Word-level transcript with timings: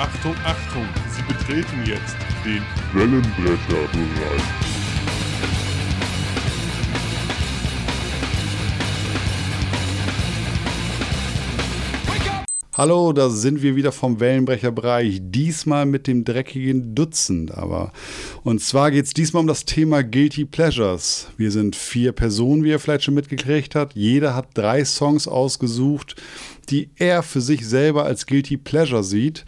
Achtung, 0.00 0.34
Achtung, 0.46 0.88
Sie 1.14 1.20
betreten 1.30 1.84
jetzt 1.84 2.16
den 2.42 2.62
Wellenbrecherbereich. 2.94 4.42
Hallo, 12.72 13.12
da 13.12 13.28
sind 13.28 13.60
wir 13.60 13.76
wieder 13.76 13.92
vom 13.92 14.20
Wellenbrecherbereich. 14.20 15.20
Diesmal 15.20 15.84
mit 15.84 16.06
dem 16.06 16.24
dreckigen 16.24 16.94
Dutzend, 16.94 17.52
aber. 17.52 17.92
Und 18.42 18.62
zwar 18.62 18.90
geht 18.90 19.04
es 19.04 19.12
diesmal 19.12 19.42
um 19.42 19.48
das 19.48 19.66
Thema 19.66 20.02
Guilty 20.02 20.46
Pleasures. 20.46 21.28
Wir 21.36 21.50
sind 21.50 21.76
vier 21.76 22.12
Personen, 22.12 22.64
wie 22.64 22.70
ihr 22.70 22.78
vielleicht 22.78 23.04
schon 23.04 23.12
mitgekriegt 23.12 23.74
habt. 23.74 23.94
Jeder 23.96 24.34
hat 24.34 24.46
drei 24.54 24.82
Songs 24.86 25.28
ausgesucht, 25.28 26.16
die 26.70 26.88
er 26.96 27.22
für 27.22 27.42
sich 27.42 27.68
selber 27.68 28.06
als 28.06 28.24
Guilty 28.24 28.56
Pleasure 28.56 29.04
sieht. 29.04 29.44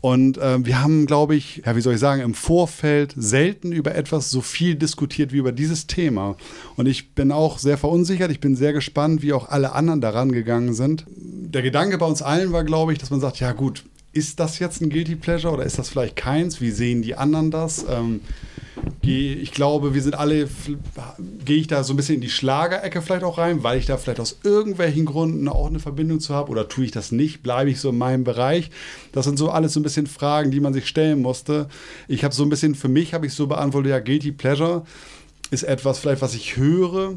Und 0.00 0.38
äh, 0.38 0.64
wir 0.64 0.82
haben, 0.82 1.06
glaube 1.06 1.34
ich, 1.34 1.62
ja, 1.66 1.76
wie 1.76 1.80
soll 1.80 1.94
ich 1.94 2.00
sagen, 2.00 2.22
im 2.22 2.34
Vorfeld 2.34 3.14
selten 3.16 3.72
über 3.72 3.94
etwas 3.94 4.30
so 4.30 4.40
viel 4.40 4.74
diskutiert 4.74 5.32
wie 5.32 5.38
über 5.38 5.52
dieses 5.52 5.86
Thema. 5.86 6.36
Und 6.76 6.86
ich 6.86 7.14
bin 7.14 7.32
auch 7.32 7.58
sehr 7.58 7.76
verunsichert. 7.76 8.30
Ich 8.30 8.40
bin 8.40 8.56
sehr 8.56 8.72
gespannt, 8.72 9.20
wie 9.22 9.34
auch 9.34 9.48
alle 9.48 9.72
anderen 9.72 10.00
daran 10.00 10.32
gegangen 10.32 10.72
sind. 10.72 11.04
Der 11.16 11.62
Gedanke 11.62 11.98
bei 11.98 12.06
uns 12.06 12.22
allen 12.22 12.52
war, 12.52 12.64
glaube 12.64 12.92
ich, 12.92 12.98
dass 12.98 13.10
man 13.10 13.20
sagt, 13.20 13.40
ja 13.40 13.52
gut, 13.52 13.84
ist 14.12 14.40
das 14.40 14.58
jetzt 14.58 14.80
ein 14.80 14.90
Guilty 14.90 15.16
Pleasure 15.16 15.52
oder 15.52 15.64
ist 15.64 15.78
das 15.78 15.90
vielleicht 15.90 16.16
keins? 16.16 16.60
Wie 16.60 16.70
sehen 16.70 17.02
die 17.02 17.14
anderen 17.14 17.50
das? 17.50 17.84
Ähm, 17.88 18.20
ich 19.02 19.52
glaube, 19.52 19.94
wir 19.94 20.02
sind 20.02 20.14
alle, 20.14 20.48
gehe 21.44 21.56
ich 21.56 21.66
da 21.66 21.82
so 21.82 21.92
ein 21.92 21.96
bisschen 21.96 22.16
in 22.16 22.20
die 22.20 22.30
Schlagerecke 22.30 23.02
vielleicht 23.02 23.24
auch 23.24 23.38
rein, 23.38 23.62
weil 23.62 23.78
ich 23.78 23.86
da 23.86 23.96
vielleicht 23.96 24.20
aus 24.20 24.38
irgendwelchen 24.44 25.04
Gründen 25.04 25.48
auch 25.48 25.66
eine 25.66 25.80
Verbindung 25.80 26.20
zu 26.20 26.34
habe 26.34 26.50
oder 26.50 26.68
tue 26.68 26.84
ich 26.84 26.90
das 26.90 27.10
nicht, 27.10 27.42
bleibe 27.42 27.70
ich 27.70 27.80
so 27.80 27.90
in 27.90 27.98
meinem 27.98 28.24
Bereich. 28.24 28.70
Das 29.12 29.24
sind 29.24 29.38
so 29.38 29.50
alles 29.50 29.72
so 29.72 29.80
ein 29.80 29.82
bisschen 29.82 30.06
Fragen, 30.06 30.50
die 30.50 30.60
man 30.60 30.74
sich 30.74 30.86
stellen 30.86 31.22
musste. 31.22 31.68
Ich 32.08 32.24
habe 32.24 32.34
so 32.34 32.44
ein 32.44 32.50
bisschen, 32.50 32.74
für 32.74 32.88
mich 32.88 33.14
habe 33.14 33.26
ich 33.26 33.34
so 33.34 33.46
beantwortet, 33.46 33.90
ja, 33.90 33.98
Guilty 33.98 34.32
Pleasure 34.32 34.84
ist 35.50 35.64
etwas 35.64 35.98
vielleicht, 35.98 36.22
was 36.22 36.34
ich 36.34 36.56
höre, 36.56 37.16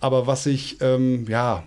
aber 0.00 0.26
was 0.26 0.46
ich, 0.46 0.78
ähm, 0.80 1.26
ja, 1.28 1.64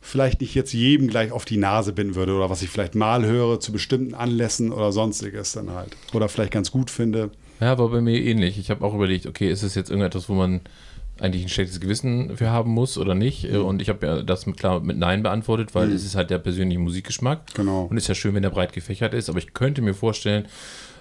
vielleicht 0.00 0.40
nicht 0.40 0.54
jetzt 0.54 0.72
jedem 0.72 1.08
gleich 1.08 1.30
auf 1.30 1.44
die 1.44 1.58
Nase 1.58 1.92
binden 1.92 2.14
würde 2.14 2.34
oder 2.34 2.48
was 2.48 2.62
ich 2.62 2.70
vielleicht 2.70 2.94
mal 2.94 3.26
höre 3.26 3.60
zu 3.60 3.70
bestimmten 3.70 4.14
Anlässen 4.14 4.72
oder 4.72 4.92
sonstiges 4.92 5.52
dann 5.52 5.70
halt. 5.70 5.94
Oder 6.14 6.30
vielleicht 6.30 6.52
ganz 6.52 6.70
gut 6.70 6.90
finde. 6.90 7.30
Ja, 7.60 7.78
war 7.78 7.88
bei 7.88 8.00
mir 8.00 8.20
ähnlich. 8.20 8.58
Ich 8.58 8.70
habe 8.70 8.84
auch 8.84 8.94
überlegt, 8.94 9.26
okay, 9.26 9.50
ist 9.50 9.62
es 9.62 9.74
jetzt 9.74 9.90
irgendetwas, 9.90 10.28
wo 10.28 10.34
man 10.34 10.60
eigentlich 11.20 11.44
ein 11.44 11.48
schlechtes 11.48 11.80
Gewissen 11.80 12.36
für 12.36 12.50
haben 12.50 12.70
muss 12.70 12.96
oder 12.96 13.14
nicht? 13.14 13.50
Mhm. 13.50 13.64
Und 13.64 13.82
ich 13.82 13.88
habe 13.88 14.06
ja 14.06 14.22
das 14.22 14.46
mit, 14.46 14.56
klar 14.56 14.80
mit 14.80 14.96
Nein 14.96 15.22
beantwortet, 15.22 15.74
weil 15.74 15.88
mhm. 15.88 15.94
es 15.94 16.04
ist 16.04 16.16
halt 16.16 16.30
der 16.30 16.38
persönliche 16.38 16.80
Musikgeschmack. 16.80 17.54
Genau. 17.54 17.84
Und 17.84 17.96
ist 17.96 18.08
ja 18.08 18.14
schön, 18.14 18.34
wenn 18.34 18.42
der 18.42 18.50
breit 18.50 18.72
gefächert 18.72 19.14
ist. 19.14 19.28
Aber 19.28 19.38
ich 19.38 19.52
könnte 19.52 19.82
mir 19.82 19.94
vorstellen, 19.94 20.46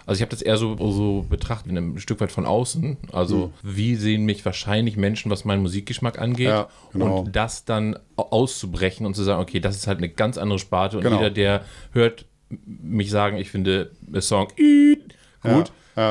also 0.05 0.17
ich 0.17 0.21
habe 0.21 0.31
das 0.31 0.41
eher 0.41 0.57
so, 0.57 0.75
so 0.91 1.25
betrachtet, 1.29 1.71
ein 1.71 1.99
Stück 1.99 2.19
weit 2.19 2.31
von 2.31 2.45
außen. 2.45 2.97
Also 3.13 3.47
mhm. 3.47 3.51
wie 3.75 3.95
sehen 3.95 4.25
mich 4.25 4.43
wahrscheinlich 4.43 4.97
Menschen, 4.97 5.31
was 5.31 5.45
meinen 5.45 5.61
Musikgeschmack 5.61 6.19
angeht. 6.19 6.47
Ja, 6.47 6.67
genau. 6.91 7.19
Und 7.19 7.35
das 7.35 7.63
dann 7.63 7.97
auszubrechen 8.15 9.05
und 9.05 9.15
zu 9.15 9.23
sagen, 9.23 9.41
okay, 9.41 9.59
das 9.59 9.75
ist 9.75 9.87
halt 9.87 9.99
eine 9.99 10.09
ganz 10.09 10.37
andere 10.37 10.59
Sparte. 10.59 10.97
Und 10.97 11.03
genau. 11.03 11.17
jeder, 11.17 11.29
der 11.29 11.63
hört 11.91 12.25
mich 12.65 13.11
sagen, 13.11 13.37
ich 13.37 13.51
finde 13.51 13.91
Song 14.19 14.47
gut, 14.47 15.07
ja. 15.43 15.63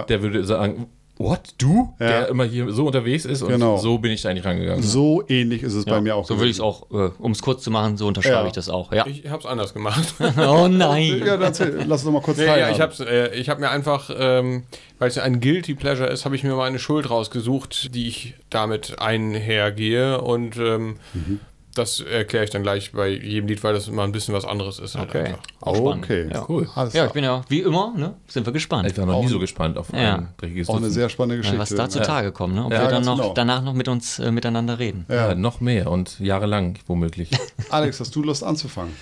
Der 0.08 0.22
würde 0.22 0.44
sagen, 0.44 0.86
What? 1.18 1.54
Du? 1.58 1.94
Ja. 1.98 2.06
Der 2.06 2.28
immer 2.28 2.44
hier 2.44 2.70
so 2.70 2.86
unterwegs 2.86 3.24
ist 3.24 3.42
und 3.42 3.48
genau. 3.48 3.76
so 3.76 3.98
bin 3.98 4.12
ich 4.12 4.22
da 4.22 4.28
eigentlich 4.28 4.44
rangegangen. 4.44 4.84
So 4.84 5.24
ähnlich 5.28 5.64
ist 5.64 5.74
es 5.74 5.84
ja. 5.84 5.94
bei 5.94 6.00
mir 6.00 6.14
auch. 6.14 6.24
So 6.24 6.36
würde 6.36 6.48
ich 6.48 6.56
es 6.56 6.60
auch, 6.60 6.88
äh, 6.92 7.10
um 7.18 7.32
es 7.32 7.42
kurz 7.42 7.64
zu 7.64 7.72
machen, 7.72 7.96
so 7.96 8.06
unterschreibe 8.06 8.42
ja. 8.42 8.46
ich 8.46 8.52
das 8.52 8.68
auch. 8.68 8.92
Ja. 8.92 9.04
Ich 9.04 9.28
habe 9.28 9.40
es 9.40 9.46
anders 9.46 9.74
gemacht. 9.74 10.14
oh 10.20 10.68
nein. 10.68 11.18
Ja, 11.18 11.36
dann 11.36 11.42
erzähl, 11.42 11.74
lass 11.86 12.02
uns 12.02 12.04
doch 12.04 12.12
mal 12.12 12.22
kurz 12.22 12.38
nee, 12.38 12.46
ja, 12.46 12.70
ich 12.70 12.80
habe 12.80 13.04
äh, 13.04 13.42
hab 13.42 13.58
mir 13.58 13.70
einfach, 13.70 14.10
ähm, 14.16 14.62
weil 15.00 15.08
es 15.08 15.16
ja 15.16 15.24
ein 15.24 15.40
Guilty 15.40 15.74
Pleasure 15.74 16.08
ist, 16.08 16.24
habe 16.24 16.36
ich 16.36 16.44
mir 16.44 16.54
mal 16.54 16.66
eine 16.66 16.78
Schuld 16.78 17.10
rausgesucht, 17.10 17.92
die 17.96 18.06
ich 18.06 18.34
damit 18.48 19.00
einhergehe 19.00 20.20
und 20.20 20.56
ähm, 20.56 20.98
mhm 21.14 21.40
das 21.78 22.00
erkläre 22.00 22.44
ich 22.44 22.50
dann 22.50 22.62
gleich 22.62 22.92
bei 22.92 23.08
jedem 23.08 23.48
Lied, 23.48 23.62
weil 23.62 23.72
das 23.72 23.88
immer 23.88 24.02
ein 24.02 24.12
bisschen 24.12 24.34
was 24.34 24.44
anderes 24.44 24.78
ist. 24.78 24.96
Halt 24.96 25.08
okay. 25.08 25.34
Auch 25.60 25.96
okay, 25.96 26.28
ja. 26.30 26.44
cool. 26.48 26.68
Alles 26.74 26.94
ja, 26.94 27.06
ich 27.06 27.12
bin 27.12 27.24
ja 27.24 27.42
wie 27.48 27.60
immer, 27.60 27.94
ne, 27.96 28.14
sind 28.26 28.44
wir 28.44 28.52
gespannt. 28.52 28.90
Ich 28.90 28.98
war 28.98 29.06
noch 29.06 29.14
auch 29.14 29.22
nie 29.22 29.28
so 29.28 29.38
gespannt 29.38 29.78
auf 29.78 29.92
ja. 29.92 30.16
ein 30.16 30.28
dreckiges 30.36 30.68
Auch 30.68 30.76
eine 30.76 30.90
sehr 30.90 31.08
spannende 31.08 31.38
Geschichte. 31.38 31.58
was 31.58 31.70
da 31.70 31.88
zutage 31.88 32.32
kommt, 32.32 32.54
ne? 32.54 32.64
Ob 32.64 32.70
wir 32.70 32.78
dann 32.88 33.04
noch 33.04 33.16
genau. 33.16 33.34
danach 33.34 33.62
noch 33.62 33.74
mit 33.74 33.88
uns 33.88 34.18
äh, 34.18 34.30
miteinander 34.30 34.78
reden. 34.78 35.06
Ja. 35.08 35.34
noch 35.34 35.60
mehr 35.60 35.90
und 35.90 36.18
jahrelang 36.20 36.78
womöglich. 36.86 37.30
Alex, 37.70 38.00
hast 38.00 38.14
du 38.14 38.22
Lust 38.22 38.44
anzufangen? 38.44 38.94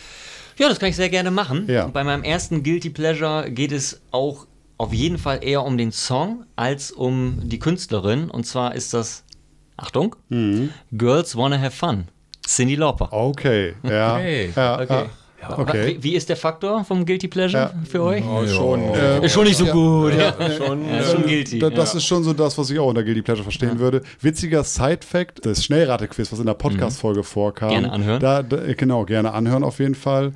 Ja, 0.59 0.69
das 0.69 0.79
kann 0.79 0.89
ich 0.89 0.97
sehr 0.97 1.11
gerne 1.11 1.31
machen. 1.31 1.67
Ja. 1.69 1.87
Bei 1.87 2.03
meinem 2.03 2.23
ersten 2.23 2.63
Guilty 2.63 2.91
Pleasure 2.91 3.51
geht 3.51 3.73
es 3.73 4.01
auch 4.11 4.47
auf 4.79 4.93
jeden 4.93 5.19
Fall 5.19 5.43
eher 5.43 5.65
um 5.65 5.79
den 5.79 5.93
Song 5.93 6.45
als 6.57 6.93
um 6.93 7.41
die 7.43 7.59
Künstlerin. 7.59 8.31
Und 8.31 8.45
zwar 8.45 8.75
ist 8.75 8.95
das, 8.95 9.25
Achtung, 9.77 10.17
mhm. 10.29 10.71
Girls 10.93 11.37
Wanna 11.37 11.61
Have 11.61 11.77
Fun. 11.77 12.09
Cindy 12.47 12.77
Lauper. 12.77 13.13
Okay, 13.13 13.75
ja. 13.83 14.17
Okay. 14.17 14.53
Ja, 14.55 14.81
okay. 14.81 15.05
Ja. 15.49 15.59
Okay. 15.59 15.97
Wie, 15.99 16.03
wie, 16.03 16.15
ist 16.17 16.29
der 16.29 16.37
Faktor 16.37 16.85
vom 16.85 17.05
Guilty 17.05 17.29
Pleasure 17.29 17.65
ja. 17.65 17.73
für 17.89 18.03
euch? 18.03 18.25
Oh, 18.25 18.47
schon. 18.47 18.83
Äh, 18.95 19.25
ist 19.25 19.33
schon 19.33 19.45
nicht 19.45 19.57
so 19.57 19.67
gut. 19.67 20.13
Ja, 20.19 20.33
schon, 20.51 20.85
schon 21.05 21.23
guilty. 21.25 21.59
Da, 21.59 21.71
das 21.71 21.95
ist 21.95 22.05
schon 22.05 22.25
so 22.25 22.33
das, 22.33 22.57
was 22.57 22.71
ich 22.71 22.79
auch 22.79 22.89
unter 22.89 23.05
Guilty 23.05 23.23
Pleasure 23.23 23.45
verstehen 23.45 23.79
würde. 23.79 24.03
Witziger 24.21 24.65
Side-Fact: 24.65 25.45
das 25.45 25.65
Schnellrate-Quiz, 25.65 26.33
was 26.33 26.39
in 26.39 26.47
der 26.47 26.55
Podcast-Folge 26.55 27.21
mhm. 27.21 27.25
vorkam. 27.25 27.69
Gerne 27.69 27.93
anhören. 27.93 28.21
Da, 28.21 28.43
da, 28.43 28.73
genau, 28.73 29.05
gerne 29.05 29.33
anhören 29.33 29.63
auf 29.63 29.79
jeden 29.79 29.95
Fall. 29.95 30.33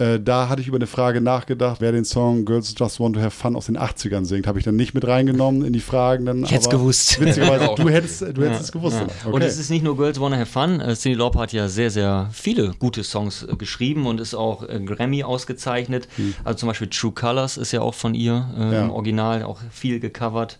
Äh, 0.00 0.18
da 0.18 0.48
hatte 0.48 0.62
ich 0.62 0.68
über 0.68 0.78
eine 0.78 0.86
Frage 0.86 1.20
nachgedacht, 1.20 1.80
wer 1.80 1.92
den 1.92 2.06
Song 2.06 2.46
Girls 2.46 2.74
Just 2.76 3.00
Want 3.00 3.16
to 3.16 3.20
Have 3.20 3.32
Fun 3.32 3.54
aus 3.54 3.66
den 3.66 3.76
80ern 3.76 4.24
singt. 4.24 4.46
Habe 4.46 4.58
ich 4.58 4.64
dann 4.64 4.76
nicht 4.76 4.94
mit 4.94 5.06
reingenommen 5.06 5.62
in 5.62 5.74
die 5.74 5.80
Fragen. 5.80 6.24
Dann, 6.24 6.42
ich 6.42 6.52
hätte 6.52 6.62
es 6.62 6.70
gewusst. 6.70 7.20
Witzigerweise, 7.20 7.68
du 7.76 7.88
hättest, 7.90 8.22
du 8.22 8.26
hättest 8.26 8.40
ja, 8.42 8.60
es 8.60 8.72
gewusst. 8.72 8.96
Ja. 8.96 9.06
Okay. 9.24 9.34
Und 9.34 9.42
es 9.42 9.58
ist 9.58 9.68
nicht 9.68 9.84
nur 9.84 9.98
Girls 9.98 10.18
Wanna 10.18 10.38
Have 10.38 10.46
Fun. 10.46 10.80
Äh, 10.80 10.94
Cindy 10.94 11.18
Lauper 11.18 11.40
hat 11.40 11.52
ja 11.52 11.68
sehr, 11.68 11.90
sehr 11.90 12.30
viele 12.32 12.72
gute 12.78 13.04
Songs 13.04 13.42
äh, 13.42 13.54
geschrieben 13.56 14.06
und 14.06 14.20
ist 14.20 14.34
auch 14.34 14.66
äh, 14.66 14.80
Grammy 14.80 15.22
ausgezeichnet. 15.22 16.08
Hm. 16.16 16.34
Also 16.44 16.60
zum 16.60 16.68
Beispiel 16.68 16.88
True 16.88 17.12
Colors 17.12 17.58
ist 17.58 17.72
ja 17.72 17.82
auch 17.82 17.94
von 17.94 18.14
ihr 18.14 18.48
äh, 18.58 18.74
ja. 18.74 18.82
im 18.84 18.90
Original, 18.90 19.42
auch 19.42 19.60
viel 19.70 20.00
gecovert. 20.00 20.58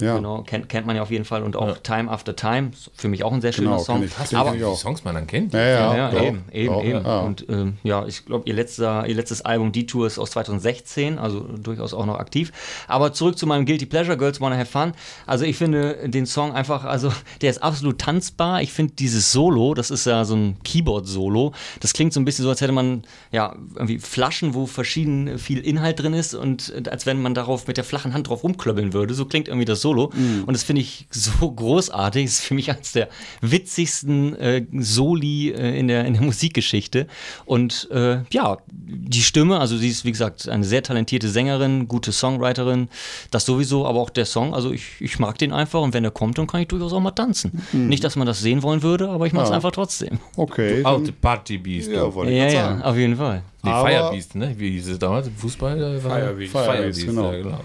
Ja. 0.00 0.16
Genau, 0.16 0.42
kennt, 0.42 0.68
kennt 0.68 0.86
man 0.86 0.96
ja 0.96 1.02
auf 1.02 1.10
jeden 1.10 1.24
Fall. 1.24 1.42
Und 1.42 1.56
auch 1.56 1.68
ja. 1.68 1.74
Time 1.74 2.10
After 2.10 2.34
Time, 2.34 2.70
für 2.94 3.08
mich 3.08 3.24
auch 3.24 3.32
ein 3.32 3.40
sehr 3.40 3.52
schöner 3.52 3.70
genau, 3.70 3.82
Song. 3.82 4.02
Ich. 4.02 4.36
Aber 4.36 4.52
die 4.52 4.76
Songs 4.76 5.04
man 5.04 5.14
dann 5.14 5.26
kennt. 5.26 5.52
Ja, 5.52 5.60
ja, 5.60 5.96
ja, 5.96 6.12
ja 6.12 6.22
eben, 6.22 6.44
eben, 6.52 6.72
doch, 6.72 6.84
eben. 6.84 7.04
Und 7.04 7.46
ähm, 7.48 7.76
ja, 7.82 8.06
ich 8.06 8.26
glaube, 8.26 8.48
ihr, 8.48 8.54
letzter, 8.54 9.06
ihr 9.06 9.14
letztes 9.14 9.42
Album 9.42 9.72
Detour 9.72 10.06
ist 10.06 10.18
aus 10.18 10.30
2016, 10.32 11.18
also 11.18 11.40
durchaus 11.40 11.94
auch 11.94 12.06
noch 12.06 12.18
aktiv. 12.18 12.52
Aber 12.88 13.12
zurück 13.12 13.38
zu 13.38 13.46
meinem 13.46 13.66
Guilty 13.66 13.86
Pleasure, 13.86 14.16
Girls 14.16 14.40
Wanna 14.40 14.56
Have 14.56 14.70
Fun. 14.70 14.92
Also 15.26 15.44
ich 15.44 15.56
finde 15.56 16.08
den 16.08 16.26
Song 16.26 16.52
einfach, 16.52 16.84
also 16.84 17.12
der 17.40 17.50
ist 17.50 17.62
absolut 17.62 17.98
tanzbar. 17.98 18.62
Ich 18.62 18.72
finde 18.72 18.94
dieses 18.94 19.32
Solo, 19.32 19.74
das 19.74 19.90
ist 19.90 20.06
ja 20.06 20.24
so 20.24 20.34
ein 20.34 20.56
Keyboard-Solo, 20.64 21.52
das 21.80 21.92
klingt 21.92 22.12
so 22.12 22.20
ein 22.20 22.24
bisschen 22.24 22.44
so, 22.44 22.50
als 22.50 22.60
hätte 22.60 22.72
man 22.72 23.02
ja 23.30 23.54
irgendwie 23.74 23.98
Flaschen, 23.98 24.54
wo 24.54 24.66
verschieden 24.66 25.38
viel 25.38 25.58
Inhalt 25.58 26.00
drin 26.00 26.14
ist 26.14 26.34
und 26.34 26.88
als 26.88 27.06
wenn 27.06 27.20
man 27.22 27.34
darauf 27.34 27.66
mit 27.66 27.76
der 27.76 27.84
flachen 27.84 28.14
Hand 28.14 28.28
drauf 28.28 28.42
rumklöppeln 28.42 28.92
würde. 28.92 29.14
So 29.14 29.24
klingt 29.24 29.48
irgendwie 29.48 29.59
irgendwie 29.60 29.66
das 29.66 29.80
Solo. 29.80 30.10
Mhm. 30.14 30.44
Und 30.44 30.54
das 30.54 30.62
finde 30.62 30.82
ich 30.82 31.06
so 31.10 31.50
großartig. 31.52 32.24
Das 32.24 32.32
ist 32.32 32.44
für 32.44 32.54
mich 32.54 32.70
eines 32.70 32.92
der 32.92 33.08
witzigsten 33.40 34.36
äh, 34.36 34.64
Soli 34.78 35.50
äh, 35.50 35.78
in, 35.78 35.88
der, 35.88 36.04
in 36.04 36.14
der 36.14 36.22
Musikgeschichte. 36.22 37.06
Und 37.44 37.88
äh, 37.90 38.22
ja, 38.30 38.58
die 38.68 39.22
Stimme, 39.22 39.60
also 39.60 39.76
sie 39.76 39.88
ist 39.88 40.04
wie 40.04 40.12
gesagt 40.12 40.48
eine 40.48 40.64
sehr 40.64 40.82
talentierte 40.82 41.28
Sängerin, 41.28 41.88
gute 41.88 42.12
Songwriterin, 42.12 42.88
das 43.30 43.44
sowieso, 43.46 43.86
aber 43.86 44.00
auch 44.00 44.10
der 44.10 44.26
Song, 44.26 44.54
also 44.54 44.72
ich, 44.72 45.00
ich 45.00 45.18
mag 45.18 45.38
den 45.38 45.52
einfach 45.52 45.80
und 45.80 45.94
wenn 45.94 46.04
er 46.04 46.10
kommt, 46.10 46.38
dann 46.38 46.46
kann 46.46 46.60
ich 46.60 46.68
durchaus 46.68 46.92
auch 46.92 47.00
mal 47.00 47.10
tanzen. 47.10 47.62
Mhm. 47.72 47.88
Nicht, 47.88 48.04
dass 48.04 48.16
man 48.16 48.26
das 48.26 48.40
sehen 48.40 48.62
wollen 48.62 48.82
würde, 48.82 49.08
aber 49.08 49.26
ich 49.26 49.32
mache 49.32 49.44
es 49.44 49.50
ja. 49.50 49.56
einfach 49.56 49.72
trotzdem. 49.72 50.18
Okay. 50.36 50.82
Alte 50.84 51.12
Party 51.12 51.58
Beast. 51.58 51.90
Ja, 51.90 52.08
ja, 52.24 52.48
ja, 52.48 52.80
auf 52.82 52.96
jeden 52.96 53.16
Fall. 53.16 53.42
Nee, 53.62 53.70
Firebeast, 53.70 54.34
ne? 54.36 54.54
Wie 54.56 54.70
hieß 54.70 54.88
es 54.88 54.98
damals 54.98 55.26
im 55.26 55.34
Fußball? 55.34 56.00
Firebeast. 56.00 56.52
Firebeast, 56.52 57.06
genau. 57.06 57.32
Ja, 57.32 57.42
genau. 57.42 57.60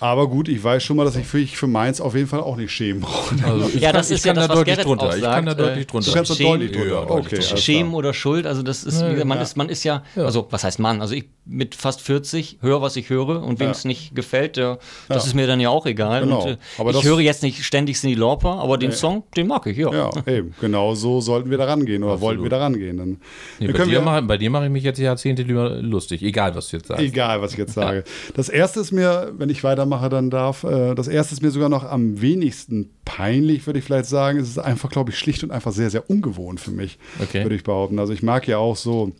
Aber 0.00 0.28
gut, 0.28 0.48
ich 0.48 0.62
weiß 0.62 0.82
schon 0.82 0.96
mal, 0.96 1.04
dass 1.04 1.16
ich 1.16 1.26
für, 1.26 1.38
ich 1.38 1.56
für 1.56 1.66
meins 1.66 2.00
auf 2.00 2.14
jeden 2.14 2.28
Fall 2.28 2.40
auch 2.40 2.56
nicht 2.56 2.70
schämen 2.70 3.02
brauche. 3.02 3.34
Also 3.44 3.78
ja, 3.78 3.92
das 3.92 4.10
ist 4.10 4.24
ja 4.24 4.32
das, 4.32 4.48
da 4.48 4.54
was 4.54 4.64
Gerrit 4.64 4.84
drunter. 4.84 5.16
Ich 5.16 5.22
kann 5.22 5.46
da 5.46 5.54
deutlich 5.54 5.86
drunter. 5.86 6.10
Du 6.10 6.16
kannst 6.16 6.30
da 6.30 6.34
deutlich 6.34 6.72
drunter. 6.72 6.88
Ja, 6.88 7.10
okay, 7.10 7.42
Schämen 7.42 7.94
oder 7.94 8.14
Schuld, 8.14 8.46
also 8.46 8.62
das 8.62 8.84
ist, 8.84 9.00
ja, 9.00 9.24
man, 9.24 9.38
ja. 9.38 9.42
Ist, 9.42 9.56
man 9.56 9.68
ist 9.68 9.84
ja, 9.84 10.02
also 10.16 10.46
was 10.50 10.64
heißt 10.64 10.78
Mann? 10.78 11.00
Also 11.00 11.14
ich 11.14 11.26
mit 11.48 11.74
fast 11.74 12.02
40 12.02 12.58
höre, 12.60 12.82
was 12.82 12.96
ich 12.96 13.08
höre 13.08 13.42
und 13.42 13.58
wem 13.58 13.70
es 13.70 13.84
nicht 13.84 14.14
gefällt, 14.14 14.56
der, 14.56 14.78
das 15.08 15.26
ist 15.26 15.34
mir 15.34 15.46
dann 15.46 15.60
ja 15.60 15.70
auch 15.70 15.86
egal. 15.86 16.22
Genau. 16.22 16.42
Und, 16.42 16.50
äh, 16.52 16.56
aber 16.76 16.90
ich 16.90 17.04
höre 17.04 17.20
jetzt 17.20 17.42
nicht 17.42 17.64
ständig 17.64 17.98
Cindy 17.98 18.14
Lauper, 18.14 18.58
aber 18.58 18.76
den 18.76 18.92
Song, 18.92 19.24
den 19.36 19.46
mag 19.46 19.66
ich, 19.66 19.78
ja. 19.78 19.92
Ja, 19.92 20.10
eben. 20.26 20.54
Genau 20.60 20.94
so 20.94 21.20
sollten 21.20 21.50
wir 21.50 21.58
da 21.58 21.64
rangehen 21.64 22.02
oder 22.02 22.14
Absolut. 22.14 22.28
wollten 22.28 22.42
wir 22.42 22.50
da 22.50 22.58
rangehen. 22.58 22.98
Dann, 22.98 23.20
nee, 23.58 23.68
bei, 23.68 23.84
dir 23.84 24.00
mach, 24.00 24.20
bei, 24.22 24.36
dir 24.36 24.50
mache 24.50 24.66
ich 24.66 24.70
mich 24.70 24.84
jetzt 24.84 24.98
Jahrzehnte 24.98 25.42
lieber 25.42 25.70
lustig, 25.76 26.22
egal 26.22 26.54
was 26.54 26.68
du 26.68 26.76
jetzt 26.76 26.88
sagst. 26.88 27.02
Egal, 27.02 27.40
was 27.40 27.52
ich 27.52 27.58
jetzt 27.58 27.74
sage. 27.74 28.04
Das 28.34 28.48
erste 28.48 28.80
ist 28.80 28.92
mir, 28.92 29.32
wenn 29.36 29.48
ich 29.48 29.64
weitermache, 29.88 30.08
dann 30.08 30.30
darf, 30.30 30.64
äh, 30.64 30.94
das 30.94 31.08
erste 31.08 31.34
ist 31.34 31.42
mir 31.42 31.50
sogar 31.50 31.68
noch 31.68 31.84
am 31.84 32.20
wenigsten 32.20 32.90
peinlich, 33.04 33.66
würde 33.66 33.78
ich 33.78 33.84
vielleicht 33.84 34.06
sagen. 34.06 34.38
Es 34.38 34.48
ist 34.48 34.58
einfach, 34.58 34.90
glaube 34.90 35.10
ich, 35.10 35.18
schlicht 35.18 35.42
und 35.44 35.50
einfach 35.50 35.72
sehr, 35.72 35.90
sehr 35.90 36.08
ungewohnt 36.08 36.60
für 36.60 36.70
mich, 36.70 36.98
okay. 37.20 37.42
würde 37.42 37.56
ich 37.56 37.64
behaupten. 37.64 37.98
Also 37.98 38.12
ich 38.12 38.22
mag 38.22 38.46
ja 38.46 38.58
auch 38.58 38.76
so 38.76 39.12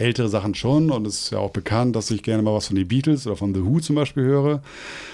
ältere 0.00 0.28
Sachen 0.28 0.54
schon 0.54 0.90
und 0.90 1.06
es 1.06 1.22
ist 1.22 1.30
ja 1.30 1.38
auch 1.38 1.50
bekannt, 1.50 1.94
dass 1.96 2.10
ich 2.10 2.22
gerne 2.22 2.42
mal 2.42 2.54
was 2.54 2.68
von 2.68 2.76
den 2.76 2.88
Beatles 2.88 3.26
oder 3.26 3.36
von 3.36 3.54
The 3.54 3.64
Who 3.64 3.80
zum 3.80 3.96
Beispiel 3.96 4.24
höre. 4.24 4.62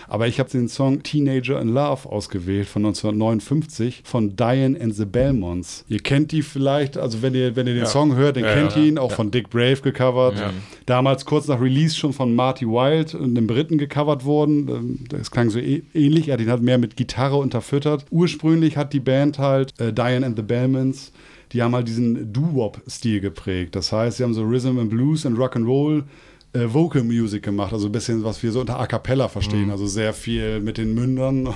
Aber 0.08 0.28
ich 0.28 0.38
habe 0.38 0.48
den 0.48 0.68
Song 0.68 1.02
Teenager 1.02 1.60
in 1.60 1.68
Love 1.68 2.08
ausgewählt 2.08 2.68
von 2.68 2.84
1959 2.86 4.02
von 4.04 4.36
Diane 4.36 4.80
and 4.80 4.94
the 4.94 5.04
Belmonts. 5.04 5.84
Ihr 5.88 5.98
kennt 5.98 6.32
die 6.32 6.42
vielleicht, 6.42 6.96
also 6.96 7.22
wenn 7.22 7.34
ihr, 7.34 7.56
wenn 7.56 7.66
ihr 7.66 7.74
den 7.74 7.82
ja. 7.82 7.88
Song 7.88 8.14
hört, 8.14 8.36
dann 8.36 8.44
ja, 8.44 8.54
kennt 8.54 8.76
ihr 8.76 8.84
ihn, 8.84 8.98
auch 8.98 9.12
von 9.12 9.30
Dick 9.30 9.50
Brave 9.50 9.80
gecovert. 9.82 10.40
Damals 10.86 11.24
kurz 11.24 11.48
nach 11.48 11.60
Release 11.60 11.96
schon 11.96 12.12
von 12.12 12.34
Marty 12.34 12.66
Wild 12.66 13.14
und 13.14 13.34
dem 13.34 13.46
Briten 13.46 13.78
gecovert 13.78 14.24
worden. 14.24 14.68
Ähm, 14.68 14.98
das 15.08 15.30
klang 15.30 15.50
so 15.50 15.58
ähnlich, 15.58 16.28
er 16.28 16.38
hat 16.46 16.62
mehr 16.62 16.78
mit 16.78 16.96
Gitarre 16.96 17.36
unterfüttert. 17.36 18.04
Ursprünglich 18.10 18.76
hat 18.76 18.92
die 18.92 19.00
Band 19.00 19.38
halt 19.38 19.78
äh, 19.80 19.92
Diane 19.92 20.24
and 20.24 20.36
the 20.36 20.42
Belmonts 20.42 21.12
die 21.52 21.62
haben 21.62 21.74
halt 21.74 21.88
diesen 21.88 22.32
Doo-Wop-Stil 22.32 23.20
geprägt. 23.20 23.76
Das 23.76 23.92
heißt, 23.92 24.16
sie 24.16 24.24
haben 24.24 24.34
so 24.34 24.42
Rhythm 24.42 24.78
and 24.78 24.90
Blues 24.90 25.24
und 25.24 25.38
Rock'n'Roll 25.38 26.04
äh, 26.56 26.72
Vocal 26.72 27.02
Music 27.02 27.42
gemacht, 27.42 27.72
also 27.72 27.86
ein 27.86 27.92
bisschen, 27.92 28.24
was 28.24 28.42
wir 28.42 28.52
so 28.52 28.60
unter 28.60 28.78
A 28.78 28.86
Cappella 28.86 29.28
verstehen, 29.28 29.66
mhm. 29.66 29.70
also 29.70 29.86
sehr 29.86 30.12
viel 30.12 30.60
mit 30.60 30.78
den 30.78 30.94
Mündern. 30.94 31.46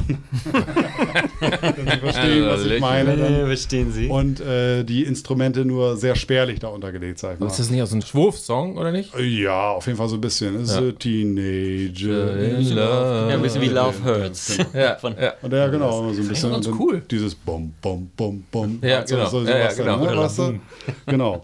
Sie 1.41 1.99
verstehen, 1.99 2.47
was 2.47 2.65
ich 2.65 2.81
meine. 2.81 3.17
Dann. 3.17 3.47
Verstehen 3.47 3.93
Sie. 3.93 4.09
Und 4.09 4.41
äh, 4.41 4.85
die 4.85 5.05
Instrumente 5.05 5.65
nur 5.65 5.97
sehr 5.97 6.15
spärlich 6.15 6.59
da 6.61 6.69
untergelegt, 6.69 7.19
sag 7.19 7.35
ich 7.35 7.41
mal. 7.41 7.47
Ist 7.47 7.59
das 7.59 7.71
nicht 7.71 7.83
aus 7.83 7.93
einem 7.93 8.03
Schwurf-Song, 8.03 8.77
oder 8.77 8.93
nicht? 8.93 9.13
Ja, 9.19 9.73
auf 9.73 9.87
jeden 9.87 9.99
Fall 9.99 10.09
so 10.09 10.17
ein 10.17 10.21
bisschen. 10.21 10.55
Ja. 10.55 10.61
ist 10.61 10.99
Teenager 10.99 12.37
in 12.39 12.69
Love. 12.75 13.27
Ja, 13.29 13.35
ein 13.35 13.43
bisschen 13.43 13.63
wie 13.63 13.69
Love 13.69 14.05
Hurts. 14.05 14.59
ja, 14.75 14.81
ja. 14.81 14.97
Und 15.43 15.53
ja, 15.53 15.69
genau, 15.69 16.13
so 16.13 16.21
ein 16.21 16.29
bisschen. 16.29 16.51
Ganz 16.51 16.69
cool. 16.79 17.03
Dieses 17.11 17.35
Bom, 17.35 17.73
Bom, 17.81 18.11
Bom, 18.17 18.45
Bom. 18.51 18.79
Ja, 18.83 19.03
genau. 19.03 19.27
So, 19.27 19.41
so 19.45 19.49
ja, 19.49 19.59
ja, 19.59 19.73
genau. 19.73 20.05
Dann, 20.05 20.53
ne? 20.53 20.61
genau. 21.07 21.43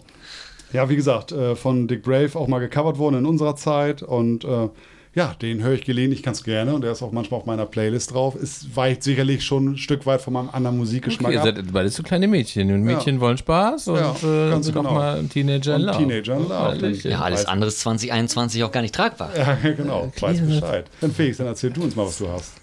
Ja, 0.73 0.89
wie 0.89 0.95
gesagt, 0.95 1.31
äh, 1.31 1.55
von 1.55 1.87
Dick 1.87 2.03
Brave 2.03 2.31
auch 2.35 2.47
mal 2.47 2.59
gecovert 2.59 2.97
worden 2.97 3.19
in 3.19 3.25
unserer 3.25 3.55
Zeit 3.55 4.03
und 4.03 4.43
äh, 4.43 4.69
ja, 5.17 5.33
den 5.41 5.63
höre 5.63 5.73
ich 5.73 5.83
gelegentlich 5.83 6.21
ganz 6.21 6.43
gerne 6.43 6.75
und 6.75 6.81
der 6.81 6.91
ist 6.91 7.01
auch 7.01 7.11
manchmal 7.11 7.39
auf 7.39 7.47
meiner 7.47 7.65
Playlist 7.65 8.13
drauf. 8.13 8.35
Ist 8.35 8.75
weicht 8.75 9.01
sicherlich 9.01 9.43
schon 9.43 9.71
ein 9.71 9.77
Stück 9.77 10.05
weit 10.05 10.21
von 10.21 10.31
meinem 10.33 10.49
anderen 10.51 10.77
Musikgeschmack 10.77 11.31
okay, 11.31 11.39
ab. 11.39 11.55
Seid 11.55 11.73
beides 11.73 11.95
so 11.95 12.03
kleine 12.03 12.27
Mädchen 12.27 12.71
und 12.71 12.83
Mädchen 12.83 13.15
ja. 13.15 13.21
wollen 13.21 13.37
Spaß 13.37 13.87
und 13.87 13.95
ja, 13.95 14.11
äh, 14.11 14.51
ganz 14.51 14.71
genau. 14.71 14.93
mal 14.93 15.23
Teenager 15.23 15.75
in 15.75 15.81
Love. 15.81 15.97
Teenager 15.97 16.35
in 16.35 16.47
Love. 16.47 17.09
Ja, 17.09 17.21
alles 17.21 17.45
andere 17.45 17.69
ist 17.69 17.79
2021 17.79 18.63
auch 18.63 18.71
gar 18.71 18.81
nicht 18.81 18.93
tragbar. 18.93 19.31
Ja, 19.35 19.57
genau. 19.75 20.11
Ja, 20.15 20.21
weiß 20.21 20.41
Bescheid. 20.41 20.85
Dann 21.01 21.11
Felix, 21.11 21.37
dann 21.37 21.47
erzähl 21.47 21.71
du 21.71 21.81
uns 21.81 21.95
mal, 21.95 22.05
was 22.05 22.19
du 22.19 22.27
hast. 22.27 22.53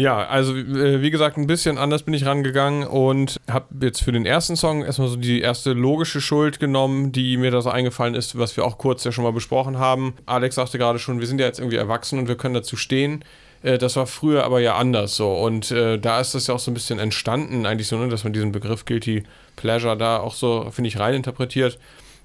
Ja, 0.00 0.26
also 0.26 0.56
äh, 0.56 1.02
wie 1.02 1.10
gesagt, 1.10 1.36
ein 1.36 1.46
bisschen 1.46 1.76
anders 1.76 2.04
bin 2.04 2.14
ich 2.14 2.24
rangegangen 2.24 2.86
und 2.86 3.36
habe 3.50 3.66
jetzt 3.82 4.02
für 4.02 4.12
den 4.12 4.24
ersten 4.24 4.56
Song 4.56 4.82
erstmal 4.82 5.08
so 5.08 5.16
die 5.16 5.42
erste 5.42 5.74
logische 5.74 6.22
Schuld 6.22 6.58
genommen, 6.58 7.12
die 7.12 7.36
mir 7.36 7.50
da 7.50 7.60
so 7.60 7.68
eingefallen 7.68 8.14
ist, 8.14 8.38
was 8.38 8.56
wir 8.56 8.64
auch 8.64 8.78
kurz 8.78 9.04
ja 9.04 9.12
schon 9.12 9.24
mal 9.24 9.32
besprochen 9.32 9.78
haben. 9.78 10.14
Alex 10.24 10.54
sagte 10.54 10.78
gerade 10.78 10.98
schon, 10.98 11.20
wir 11.20 11.26
sind 11.26 11.38
ja 11.38 11.46
jetzt 11.46 11.58
irgendwie 11.58 11.76
erwachsen 11.76 12.18
und 12.18 12.28
wir 12.28 12.36
können 12.36 12.54
dazu 12.54 12.76
stehen. 12.76 13.22
Äh, 13.62 13.76
das 13.76 13.96
war 13.96 14.06
früher 14.06 14.44
aber 14.44 14.60
ja 14.60 14.76
anders 14.76 15.16
so 15.16 15.34
und 15.34 15.70
äh, 15.70 15.98
da 15.98 16.18
ist 16.18 16.34
das 16.34 16.46
ja 16.46 16.54
auch 16.54 16.60
so 16.60 16.70
ein 16.70 16.74
bisschen 16.74 16.98
entstanden, 16.98 17.66
eigentlich 17.66 17.88
so, 17.88 17.98
ne, 17.98 18.08
dass 18.08 18.24
man 18.24 18.32
diesen 18.32 18.52
Begriff 18.52 18.86
Guilty 18.86 19.24
Pleasure 19.56 19.98
da 19.98 20.20
auch 20.20 20.32
so, 20.32 20.70
finde 20.70 20.88
ich, 20.88 20.98
reininterpretiert. 20.98 21.78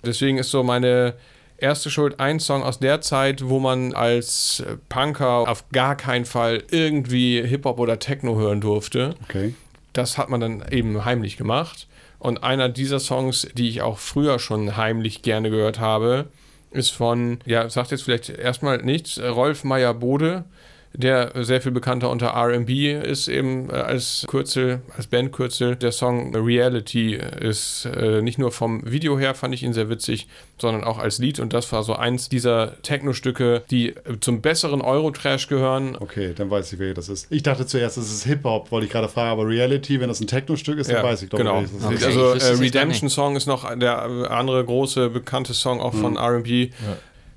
Deswegen 0.06 0.38
ist 0.38 0.50
so 0.50 0.63
meine 0.63 1.16
Erste 1.57 1.90
Schuld, 1.90 2.19
ein 2.19 2.40
Song 2.40 2.63
aus 2.63 2.80
der 2.80 3.02
Zeit, 3.02 3.48
wo 3.48 3.60
man 3.60 3.94
als 3.94 4.63
Punker 4.90 5.48
auf 5.48 5.69
gar 5.72 5.96
keinen 5.96 6.25
Fall 6.25 6.63
irgendwie 6.69 7.42
Hip-Hop 7.42 7.80
oder 7.80 8.00
Techno 8.00 8.36
hören 8.36 8.62
durfte. 8.62 9.16
Okay. 9.24 9.54
Das 9.94 10.18
hat 10.18 10.30
man 10.30 10.42
dann 10.42 10.66
eben 10.69 11.06
heimlich 11.06 11.38
gemacht. 11.38 11.88
Und 12.19 12.44
einer 12.44 12.69
dieser 12.69 13.00
Songs, 13.00 13.48
die 13.54 13.69
ich 13.69 13.81
auch 13.81 13.98
früher 13.98 14.40
schon 14.40 14.75
heimlich 14.75 15.22
gerne 15.22 15.50
gehört 15.50 15.80
habe, 15.80 16.28
ist 16.72 16.90
von, 16.90 17.40
ja, 17.46 17.69
sagt 17.69 17.92
jetzt 17.92 18.04
vielleicht 18.04 18.30
erstmal 18.30 18.80
nichts, 18.80 19.19
Rolf 19.19 19.63
Meyer-Bode 19.63 20.44
der 20.97 21.31
sehr 21.44 21.62
viel 21.62 21.71
bekannter 21.71 22.09
unter 22.09 22.36
RB 22.36 22.69
ist, 23.03 23.27
eben 23.27 23.69
äh, 23.69 23.74
als 23.74 24.25
Kürzel, 24.27 24.81
als 24.95 25.07
Bandkürzel. 25.07 25.75
Der 25.75 25.92
Song 25.92 26.36
Reality 26.36 27.15
ist 27.15 27.86
äh, 27.86 28.21
nicht 28.21 28.38
nur 28.38 28.51
vom 28.51 28.89
Video 28.89 29.18
her, 29.19 29.36
fand 29.36 29.53
ich 29.53 29.63
ihn 29.63 29.74
sehr 29.74 29.89
witzig, 29.89 30.27
sondern 30.57 30.83
auch 30.83 30.97
als 30.97 31.19
Lied. 31.19 31.39
Und 31.39 31.53
das 31.53 31.71
war 31.71 31.83
so 31.83 31.95
eins 31.95 32.30
dieser 32.30 32.81
Techno-Stücke, 32.81 33.63
die 33.69 33.95
zum 34.21 34.42
besseren 34.42 34.81
Eurotrash 34.81 35.47
gehören. 35.47 35.97
Okay, 36.00 36.33
dann 36.36 36.50
weiß 36.50 36.74
ich, 36.74 36.80
wer 36.80 36.94
das 36.94 37.09
ist. 37.09 37.27
Ich 37.30 37.44
dachte 37.44 37.65
zuerst, 37.65 37.98
das 37.98 38.12
ist 38.12 38.25
Hip-Hop, 38.25 38.71
wollte 38.71 38.88
ich 38.88 38.91
gerade 38.91 39.09
fragen, 39.09 39.31
aber 39.31 39.48
Reality, 39.48 40.00
wenn 40.00 40.09
das 40.09 40.21
ein 40.21 40.27
Techno-Stück 40.27 40.80
ist, 40.80 40.89
dann 40.89 40.98
ja, 40.98 41.03
weiß 41.03 41.24
ich 41.24 41.30
doch, 41.30 41.38
genau. 41.38 41.62
das 41.62 41.71
ist. 41.71 41.86
Okay, 41.86 42.06
also 42.06 42.33
äh, 42.33 42.57
Redemption 42.57 43.09
Song 43.09 43.36
ist 43.36 43.48
noch 43.48 43.74
der 43.77 44.31
andere 44.31 44.63
große 44.63 45.09
bekannte 45.09 45.53
Song 45.53 45.80
auch 45.80 45.94
von 45.94 46.13
mhm. 46.13 46.18
RB. 46.18 46.48
Ja 46.48 46.69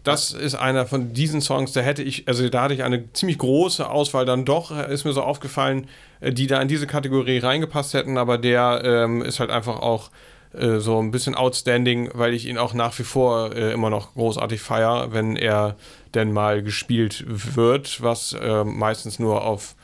das 0.09 0.33
ist 0.33 0.55
einer 0.55 0.87
von 0.87 1.13
diesen 1.13 1.41
Songs, 1.41 1.73
da 1.73 1.81
hätte 1.81 2.03
ich, 2.03 2.27
also 2.27 2.49
da 2.49 2.63
hatte 2.63 2.75
ich 2.75 2.83
eine 2.83 3.13
ziemlich 3.13 3.39
große 3.39 3.89
Auswahl 3.89 4.25
dann 4.25 4.45
doch, 4.45 4.77
ist 4.89 5.05
mir 5.05 5.13
so 5.13 5.23
aufgefallen, 5.23 5.87
äh, 6.21 6.33
die 6.33 6.47
da 6.47 6.61
in 6.61 6.69
diese 6.69 6.87
Kategorie 6.87 7.39
reingepasst 7.39 7.95
hätten, 7.95 8.19
aber 8.19 8.39
der 8.39 8.83
ähm, 8.85 9.23
ist 9.23 9.41
halt 9.41 9.51
einfach 9.51 9.81
auch 9.81 10.11
äh, 10.53 10.79
so 10.79 10.99
ein 10.99 11.11
bisschen 11.11 11.35
outstanding, 11.35 12.11
weil 12.15 12.33
ich 12.33 12.47
ihn 12.47 12.59
auch 12.59 12.73
nach 12.75 12.99
wie 12.99 13.05
vor 13.05 13.55
äh, 13.55 13.73
immer 13.73 13.91
noch 13.91 14.15
großartig 14.15 14.61
feier, 14.61 15.13
wenn 15.13 15.37
er 15.37 15.77
denn 16.15 16.33
mal 16.33 16.63
gespielt 16.63 17.25
wird, 17.27 18.03
was 18.03 18.33
äh, 18.33 18.65
meistens 18.65 19.19
nur 19.19 19.45
auf 19.45 19.77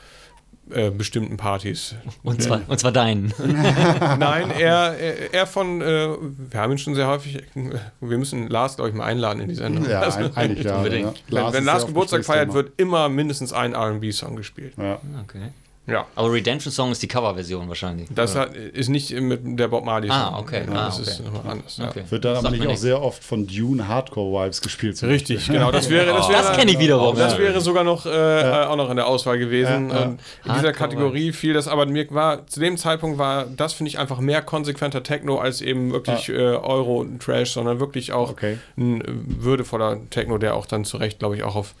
äh, 0.71 0.89
bestimmten 0.89 1.37
Partys. 1.37 1.95
Und 2.23 2.41
zwar, 2.41 2.61
und 2.67 2.79
zwar 2.79 2.91
deinen. 2.91 3.33
Nein, 3.39 4.51
er, 4.51 4.97
er, 4.97 5.33
er 5.33 5.47
von, 5.47 5.81
äh, 5.81 6.09
wir 6.49 6.59
haben 6.59 6.71
ihn 6.71 6.77
schon 6.77 6.95
sehr 6.95 7.07
häufig, 7.07 7.43
wir 7.53 8.17
müssen 8.17 8.47
Lars, 8.47 8.75
glaube 8.75 8.89
ich, 8.89 8.95
mal 8.95 9.05
einladen 9.05 9.41
in 9.41 9.49
die 9.49 9.55
Sendung. 9.55 9.87
Ja, 9.89 10.01
also, 10.01 10.31
eigentlich 10.35 10.65
ja. 10.65 10.83
ja. 10.83 10.91
Wenn 10.91 11.13
Lars, 11.29 11.53
wenn 11.53 11.65
Lars 11.65 11.85
Geburtstag 11.85 12.25
feiert, 12.25 12.53
wird 12.53 12.73
immer 12.77 13.09
mindestens 13.09 13.53
ein 13.53 13.75
RB-Song 13.75 14.35
gespielt. 14.35 14.73
Ja. 14.77 14.99
Okay. 15.23 15.51
Ja. 15.87 16.07
Aber 16.15 16.31
Redemption 16.31 16.71
Song 16.71 16.91
ist 16.91 17.01
die 17.03 17.07
Coverversion 17.07 17.67
wahrscheinlich. 17.67 18.07
Das 18.09 18.35
hat, 18.35 18.55
ist 18.55 18.89
nicht 18.89 19.11
mit 19.11 19.59
der 19.59 19.67
Bob 19.67 19.85
Marley 19.85 20.07
Song. 20.07 20.17
Ah, 20.17 20.39
okay. 20.39 20.63
Genau, 20.65 20.79
ah, 20.79 20.85
das 20.85 20.99
okay. 20.99 21.09
ist 21.09 21.23
nochmal 21.23 21.51
anders. 21.51 21.79
Okay. 21.79 21.99
Ja. 21.99 22.11
Wird 22.11 22.25
dann 22.25 22.37
aber 22.37 22.51
nicht 22.51 22.67
auch 22.67 22.75
sehr 22.75 23.01
oft 23.01 23.23
von 23.23 23.45
Dune 23.45 23.87
Hardcore-Vibes 23.87 24.61
gespielt. 24.61 25.01
Richtig, 25.03 25.47
genau. 25.47 25.71
Das 25.71 25.89
wäre, 25.89 26.07
das, 26.07 26.27
wäre, 26.27 26.41
das 26.41 26.57
kenne 26.57 26.71
ich 26.71 26.79
wiederum. 26.79 27.15
Das 27.15 27.37
wäre 27.37 27.61
sogar 27.61 27.83
noch, 27.83 28.05
äh, 28.05 28.09
ja. 28.09 28.69
auch 28.69 28.75
noch 28.75 28.89
in 28.89 28.95
der 28.95 29.05
Auswahl 29.05 29.37
gewesen. 29.37 29.89
Ja, 29.89 30.03
in 30.03 30.53
dieser 30.55 30.73
Kategorie 30.73 31.31
fiel 31.31 31.53
das, 31.53 31.67
aber 31.67 31.85
mir 31.85 32.09
war, 32.09 32.47
zu 32.47 32.59
dem 32.59 32.77
Zeitpunkt 32.77 33.17
war 33.19 33.45
das, 33.45 33.73
finde 33.73 33.89
ich, 33.89 33.99
einfach 33.99 34.19
mehr 34.19 34.41
konsequenter 34.41 35.03
Techno 35.03 35.37
als 35.37 35.61
eben 35.61 35.91
wirklich 35.91 36.29
äh, 36.29 36.33
Euro-Trash, 36.33 37.51
sondern 37.51 37.79
wirklich 37.79 38.11
auch 38.11 38.31
okay. 38.31 38.57
ein 38.77 39.03
würdevoller 39.05 39.99
Techno, 40.09 40.37
der 40.37 40.55
auch 40.55 40.65
dann 40.65 40.83
zu 40.83 40.97
Recht, 40.97 41.19
glaube 41.19 41.35
ich, 41.35 41.43
auch 41.43 41.55
auf 41.55 41.75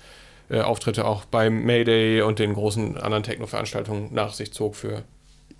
äh, 0.49 0.61
Auftritte 0.61 1.05
auch 1.05 1.25
beim 1.25 1.63
Mayday 1.63 2.21
und 2.21 2.39
den 2.39 2.53
großen 2.53 2.97
anderen 2.97 3.23
Techno-Veranstaltungen 3.23 4.13
nach 4.13 4.33
sich 4.33 4.53
zog 4.53 4.75
für 4.75 5.03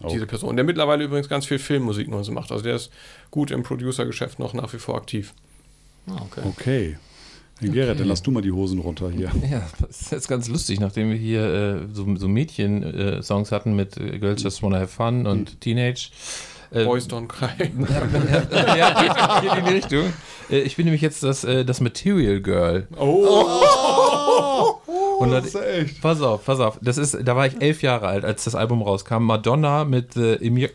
oh. 0.01 0.10
diese 0.10 0.27
Person. 0.27 0.55
Der 0.55 0.65
mittlerweile 0.65 1.03
übrigens 1.03 1.29
ganz 1.29 1.45
viel 1.45 1.60
Filmmusik 1.60 2.07
nur 2.07 2.24
so 2.24 2.31
macht. 2.31 2.51
Also 2.51 2.63
der 2.63 2.75
ist 2.75 2.91
gut 3.31 3.51
im 3.51 3.63
Producer-Geschäft 3.63 4.39
noch 4.39 4.53
nach 4.53 4.74
wie 4.74 4.79
vor 4.79 4.95
aktiv. 4.95 5.33
Ah, 6.07 6.21
okay. 6.21 6.41
okay. 6.45 6.98
Hey 7.60 7.69
Gerrit, 7.69 7.91
okay. 7.91 8.00
dann 8.00 8.07
lass 8.10 8.21
du 8.21 8.31
mal 8.31 8.41
die 8.41 8.51
Hosen 8.51 8.79
runter 8.79 9.10
hier. 9.10 9.31
Ja, 9.50 9.65
das 9.79 10.01
ist 10.01 10.12
jetzt 10.12 10.27
ganz 10.27 10.50
lustig, 10.50 10.79
nachdem 10.81 11.10
wir 11.10 11.15
hier 11.15 11.45
äh, 11.45 11.93
so, 11.93 12.05
so 12.17 12.27
Mädchen-Songs 12.27 13.51
äh, 13.51 13.55
hatten 13.55 13.75
mit 13.75 13.95
äh, 13.98 14.19
Girls 14.19 14.43
Just 14.43 14.62
Wanna 14.62 14.79
Have 14.79 14.89
Fun 14.89 15.25
und 15.25 15.53
mhm. 15.53 15.60
Teenage. 15.62 16.10
Äh, 16.71 16.83
Boys 16.83 17.07
Don't 17.07 17.27
Cry. 17.27 17.48
ja, 18.51 18.75
ja, 18.75 19.01
geht, 19.01 19.50
geht 19.50 19.57
in 19.60 19.65
die 19.65 19.71
Richtung. 19.71 20.13
Äh, 20.50 20.60
ich 20.60 20.75
bin 20.75 20.86
nämlich 20.86 21.01
jetzt 21.01 21.24
das, 21.24 21.45
äh, 21.45 21.63
das 21.63 21.79
Material 21.79 22.41
Girl. 22.41 22.88
Oh! 22.98 23.25
oh. 23.27 24.75
Und 25.19 25.31
das, 25.31 25.51
das 25.51 25.62
echt. 25.62 26.01
Pass 26.01 26.22
auf, 26.22 26.45
pass 26.45 26.60
auf. 26.60 26.79
Das 26.81 26.98
ist, 26.98 27.17
da 27.24 27.36
war 27.36 27.48
ich 27.48 27.62
elf 27.62 27.81
Jahre 27.81 28.07
alt, 28.07 28.25
als 28.25 28.43
das 28.43 28.55
Album 28.55 28.81
rauskam. 28.81 29.24
Madonna 29.24 29.86
mit 29.86 30.15
äh, 30.15 30.36
Immac 30.36 30.74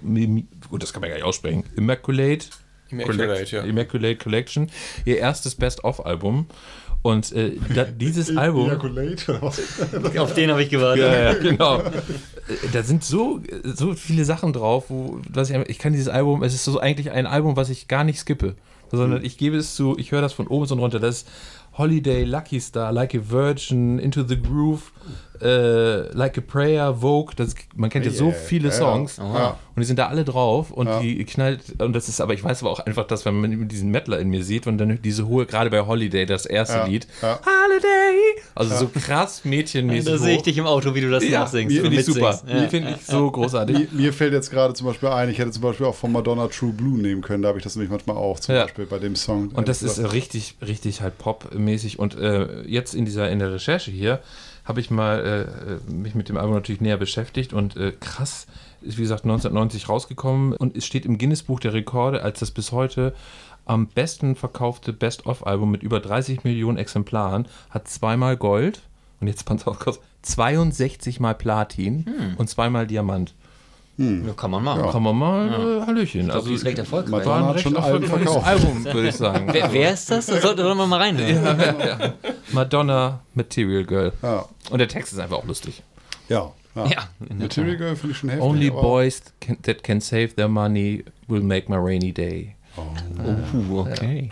gut, 0.71 0.83
das 0.83 0.93
kann 0.93 1.01
man 1.01 1.11
gar 1.11 1.17
nicht 1.17 1.25
aussprechen. 1.25 1.65
Immaculate. 1.77 2.47
Immaculate, 2.91 3.57
ja. 3.57 3.63
Immaculate 3.63 4.17
Collection. 4.17 4.71
Ihr 5.05 5.19
erstes 5.19 5.55
Best-of-Album. 5.55 6.47
Und 7.03 7.33
äh, 7.33 7.53
da, 7.75 7.85
dieses 7.85 8.37
Album. 8.37 8.71
Auf 10.19 10.35
den 10.35 10.51
habe 10.51 10.63
ich 10.63 10.71
gewartet. 10.71 11.05
Ja, 11.05 11.33
ja, 11.33 11.35
genau. 11.35 11.83
Da 12.73 12.83
sind 12.83 13.05
so, 13.05 13.41
so 13.63 13.95
viele 13.95 14.25
Sachen 14.25 14.53
drauf, 14.53 14.87
wo 14.89 15.21
was 15.29 15.51
ich, 15.51 15.57
ich 15.69 15.79
kann 15.79 15.93
dieses 15.93 16.09
Album, 16.09 16.43
es 16.43 16.53
ist 16.53 16.65
so 16.65 16.79
eigentlich 16.81 17.11
ein 17.11 17.27
Album, 17.27 17.57
was 17.57 17.71
ich 17.71 17.89
gar 17.89 18.05
nicht 18.05 18.19
skippe 18.19 18.57
sondern 18.93 19.25
ich 19.25 19.39
gebe 19.39 19.57
es 19.57 19.75
zu, 19.75 19.97
ich 19.99 20.13
höre 20.13 20.21
das 20.21 20.33
von 20.33 20.47
oben 20.47 20.71
und 20.71 20.79
runter. 20.79 20.99
Das 20.99 21.19
ist 21.19 21.29
Holiday, 21.73 22.25
Lucky 22.25 22.59
Star, 22.59 22.93
Like 22.93 23.15
a 23.15 23.21
Virgin, 23.21 24.01
Into 24.01 24.23
the 24.23 24.37
Groove, 24.37 24.93
äh, 25.41 26.13
Like 26.13 26.39
a 26.39 26.41
Prayer, 26.41 26.95
Vogue. 26.95 27.35
Das, 27.37 27.55
man 27.75 27.91
kennt 27.91 28.05
ja 28.05 28.13
so 28.13 28.31
viele 28.31 28.71
Songs. 28.73 29.17
Ja. 29.19 29.59
und 29.75 29.81
die 29.81 29.85
sind 29.85 29.99
da 29.99 30.09
alle 30.09 30.25
drauf 30.25 30.71
und 30.71 30.87
ja. 30.87 31.01
die 31.01 31.25
knallt, 31.25 31.81
und 31.81 31.95
das 31.95 32.09
ist, 32.09 32.21
aber 32.21 32.35
ich 32.35 32.45
weiß 32.45 32.63
aber 32.63 32.71
auch 32.71 32.81
einfach, 32.81 33.07
dass 33.07 33.25
wenn 33.25 33.41
man 33.41 33.69
diesen 33.69 33.91
Mettler 33.91 34.19
in 34.19 34.29
mir 34.29 34.45
sieht 34.45 34.67
und 34.67 34.79
dann 34.79 35.01
diese 35.03 35.27
hohe, 35.27 35.47
gerade 35.47 35.71
bei 35.71 35.81
Holiday, 35.87 36.27
das 36.27 36.47
erste 36.47 36.79
ja. 36.79 36.87
Lied, 36.87 37.07
ja. 37.23 37.39
Holiday, 37.45 38.43
also 38.55 38.77
so 38.77 38.89
krass 38.89 39.45
mädchenmäßig. 39.45 40.13
Da 40.13 40.19
sehe 40.19 40.37
ich 40.37 40.43
dich 40.43 40.59
im 40.59 40.67
Auto, 40.67 40.95
wie 40.95 41.01
du 41.01 41.11
das 41.11 41.25
ja, 41.25 41.41
nachsingst. 41.41 41.77
Finde 41.79 41.97
ich 41.99 42.05
super. 42.05 42.41
Ja. 42.47 42.69
Finde 42.69 42.97
ich 42.99 43.07
so 43.07 43.31
großartig. 43.31 43.93
Mir, 43.93 44.03
mir, 44.03 44.13
fällt 44.13 44.33
jetzt 44.33 44.51
gerade 44.51 44.75
zum 44.75 44.87
Beispiel 44.87 45.09
ein, 45.09 45.31
ich 45.31 45.39
hätte 45.39 45.51
zum 45.51 45.63
Beispiel 45.63 45.87
auch 45.87 45.95
von 45.95 46.13
Madonna 46.13 46.49
True 46.49 46.73
Blue 46.73 46.99
nehmen 46.99 47.23
können, 47.23 47.43
da 47.43 47.49
habe 47.49 47.59
ich 47.59 47.65
das 47.65 47.77
nämlich 47.77 47.91
manchmal 47.91 48.17
auch, 48.17 48.41
zum 48.41 48.55
Beispiel 48.55 48.87
bei 48.87 48.99
dem 48.99 49.17
Song. 49.17 49.49
Und 49.49 49.69
das 49.69 49.83
ist 49.83 50.13
richtig, 50.13 50.57
richtig 50.67 51.01
halt 51.01 51.19
popmäßig 51.19 51.99
und 51.99 52.17
äh, 52.19 52.63
jetzt 52.63 52.95
in 52.95 53.05
dieser, 53.05 53.31
in 53.31 53.39
der 53.39 53.53
Recherche 53.53 53.91
hier, 53.91 54.21
habe 54.65 54.81
ich 54.81 54.91
mal 54.91 55.49
äh, 55.89 55.91
mich 55.91 56.15
mit 56.15 56.29
dem 56.29 56.37
Album 56.37 56.55
natürlich 56.55 56.81
näher 56.81 56.97
beschäftigt 56.97 57.53
und 57.53 57.77
äh, 57.77 57.93
krass, 57.99 58.47
ist 58.83 58.99
wie 58.99 59.03
gesagt 59.03 59.25
1990 59.25 59.89
rausgekommen 59.89 60.53
und 60.55 60.77
es 60.77 60.87
steht 60.87 61.05
im 61.05 61.19
Guinness-Buch 61.19 61.61
der 61.61 61.73
Rekorde 61.73 62.23
als 62.23 62.41
das 62.41 62.51
bis 62.51 62.73
heute 62.73 63.15
am 63.67 63.87
besten 63.87 64.35
verkaufte 64.37 64.93
Best-of-Album 64.93 65.71
mit 65.71 65.83
über 65.83 66.01
30 66.01 66.45
Millionen 66.45 66.79
Exemplaren, 66.79 67.47
hat 67.71 67.89
zweimal 67.89 68.37
Gold 68.37 68.83
und 69.21 69.29
jetzt 69.29 69.45
pass 69.45 69.67
auf, 69.67 70.01
62 70.23 71.21
mal 71.21 71.35
Platin 71.35 72.05
hm. 72.07 72.37
und 72.37 72.49
zweimal 72.49 72.87
Diamant. 72.87 73.35
Hm. 74.01 74.27
Ja, 74.27 74.33
kann 74.33 74.51
man 74.51 74.65
mal. 74.65 74.79
Ja. 74.81 74.91
Kann 74.91 75.03
man 75.03 75.15
mal, 75.15 75.47
ja. 75.47 75.83
Äh, 75.83 75.87
Hallöchen. 75.87 76.23
Ich 76.23 76.33
also, 76.33 76.49
die 76.49 76.55
ist 76.55 76.65
recht 76.65 76.79
erfolgreich. 76.79 77.23
Madonna 77.23 77.49
hat 77.49 77.61
schon 77.61 77.77
ein 77.77 77.85
Album, 77.85 78.85
würde 78.87 79.09
ich 79.09 79.15
sagen. 79.15 79.47
Wer, 79.53 79.71
wer, 79.71 79.93
ist 79.93 80.11
das? 80.11 80.25
Da 80.25 80.41
sollte 80.41 80.65
man 80.75 80.89
mal 80.89 80.97
reinhören. 80.97 81.61
Ja, 81.61 82.15
Madonna 82.53 83.21
Material 83.35 83.85
Girl. 83.85 84.13
Und 84.71 84.79
der 84.79 84.89
Text 84.89 85.13
ist 85.13 85.19
einfach 85.19 85.37
auch 85.37 85.45
lustig. 85.45 85.83
Ja. 86.31 86.51
Ja, 86.75 87.11
Material 87.19 87.77
Girl 87.77 87.95
finde 87.95 88.13
ich 88.13 88.19
schon 88.19 88.31
heftig. 88.31 88.49
Only 88.49 88.71
boys 88.71 89.21
can, 89.39 89.61
that 89.65 89.83
can 89.83 90.01
save 90.01 90.29
their 90.29 90.49
money 90.49 91.05
will 91.29 91.43
make 91.43 91.71
my 91.71 91.77
rainy 91.77 92.11
day. 92.11 92.55
Oh, 92.79 92.83
oh 93.75 93.81
okay. 93.81 94.31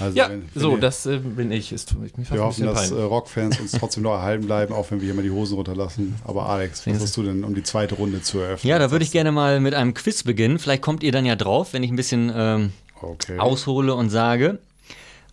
Also 0.00 0.16
ja, 0.16 0.28
wenn, 0.28 0.42
wenn 0.52 0.62
so, 0.62 0.72
ihr, 0.72 0.80
das 0.80 1.06
äh, 1.06 1.18
bin 1.18 1.50
ich. 1.52 1.72
Ist, 1.72 1.94
ich 2.04 2.30
wir 2.30 2.42
hoffen, 2.42 2.66
dass 2.66 2.90
äh, 2.90 3.00
Rockfans 3.00 3.60
uns 3.60 3.72
trotzdem 3.72 4.02
noch 4.02 4.14
erhalten 4.14 4.46
bleiben, 4.46 4.74
auch 4.74 4.90
wenn 4.90 5.00
wir 5.00 5.06
hier 5.06 5.14
mal 5.14 5.22
die 5.22 5.30
Hosen 5.30 5.54
runterlassen. 5.54 6.14
Aber 6.24 6.48
Alex, 6.48 6.86
was 6.86 7.00
hast 7.00 7.16
du 7.16 7.22
denn, 7.22 7.44
um 7.44 7.54
die 7.54 7.62
zweite 7.62 7.94
Runde 7.94 8.22
zu 8.22 8.38
eröffnen? 8.38 8.68
Ja, 8.68 8.78
da 8.78 8.90
würde 8.90 9.04
ich 9.04 9.12
gerne 9.12 9.32
mal 9.32 9.60
mit 9.60 9.74
einem 9.74 9.94
Quiz 9.94 10.22
beginnen. 10.22 10.58
Vielleicht 10.58 10.82
kommt 10.82 11.02
ihr 11.02 11.12
dann 11.12 11.26
ja 11.26 11.36
drauf, 11.36 11.72
wenn 11.72 11.82
ich 11.82 11.90
ein 11.90 11.96
bisschen 11.96 12.32
ähm, 12.34 12.72
okay. 13.00 13.38
aushole 13.38 13.94
und 13.94 14.10
sage. 14.10 14.58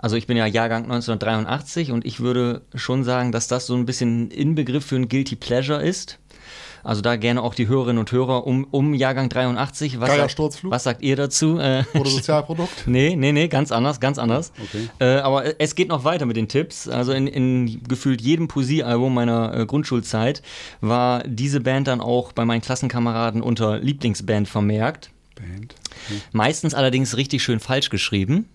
Also 0.01 0.15
ich 0.15 0.25
bin 0.25 0.35
ja 0.35 0.47
Jahrgang 0.47 0.83
1983 0.83 1.91
und 1.91 2.05
ich 2.05 2.19
würde 2.21 2.61
schon 2.73 3.03
sagen, 3.03 3.31
dass 3.31 3.47
das 3.47 3.67
so 3.67 3.75
ein 3.75 3.85
bisschen 3.85 4.23
ein 4.23 4.31
Inbegriff 4.31 4.83
für 4.83 4.95
ein 4.95 5.07
Guilty 5.07 5.35
Pleasure 5.35 5.81
ist. 5.81 6.17
Also 6.83 7.01
da 7.01 7.15
gerne 7.15 7.41
auch 7.41 7.53
die 7.53 7.67
Hörerinnen 7.67 7.99
und 7.99 8.11
Hörer 8.11 8.45
um, 8.47 8.65
um 8.71 8.93
Jahrgang 8.93 9.29
83. 9.29 9.99
Was, 9.99 10.15
sagt, 10.15 10.63
was 10.63 10.83
sagt 10.83 11.01
ihr 11.01 11.15
dazu? 11.15 11.59
Äh, 11.59 11.83
Sozialprodukt? 11.93 12.71
nee, 12.87 13.15
nee, 13.15 13.31
nee, 13.31 13.47
ganz 13.47 13.71
anders, 13.71 13.99
ganz 13.99 14.17
anders. 14.17 14.51
Okay. 14.61 14.89
Äh, 14.99 15.19
aber 15.19 15.59
es 15.59 15.75
geht 15.75 15.89
noch 15.89 16.03
weiter 16.03 16.25
mit 16.25 16.37
den 16.37 16.47
Tipps. 16.47 16.87
Also 16.87 17.11
in, 17.13 17.27
in 17.27 17.83
gefühlt 17.87 18.21
jedem 18.21 18.47
Poesiealbum 18.47 19.13
meiner 19.13 19.57
äh, 19.57 19.65
Grundschulzeit 19.65 20.41
war 20.81 21.23
diese 21.25 21.59
Band 21.61 21.87
dann 21.87 22.01
auch 22.01 22.31
bei 22.31 22.45
meinen 22.45 22.61
Klassenkameraden 22.61 23.41
unter 23.41 23.79
Lieblingsband 23.79 24.47
vermerkt. 24.47 25.11
Band? 25.35 25.75
Okay. 26.05 26.21
Meistens 26.31 26.73
allerdings 26.73 27.17
richtig 27.17 27.43
schön 27.43 27.59
falsch 27.59 27.89
geschrieben. 27.89 28.49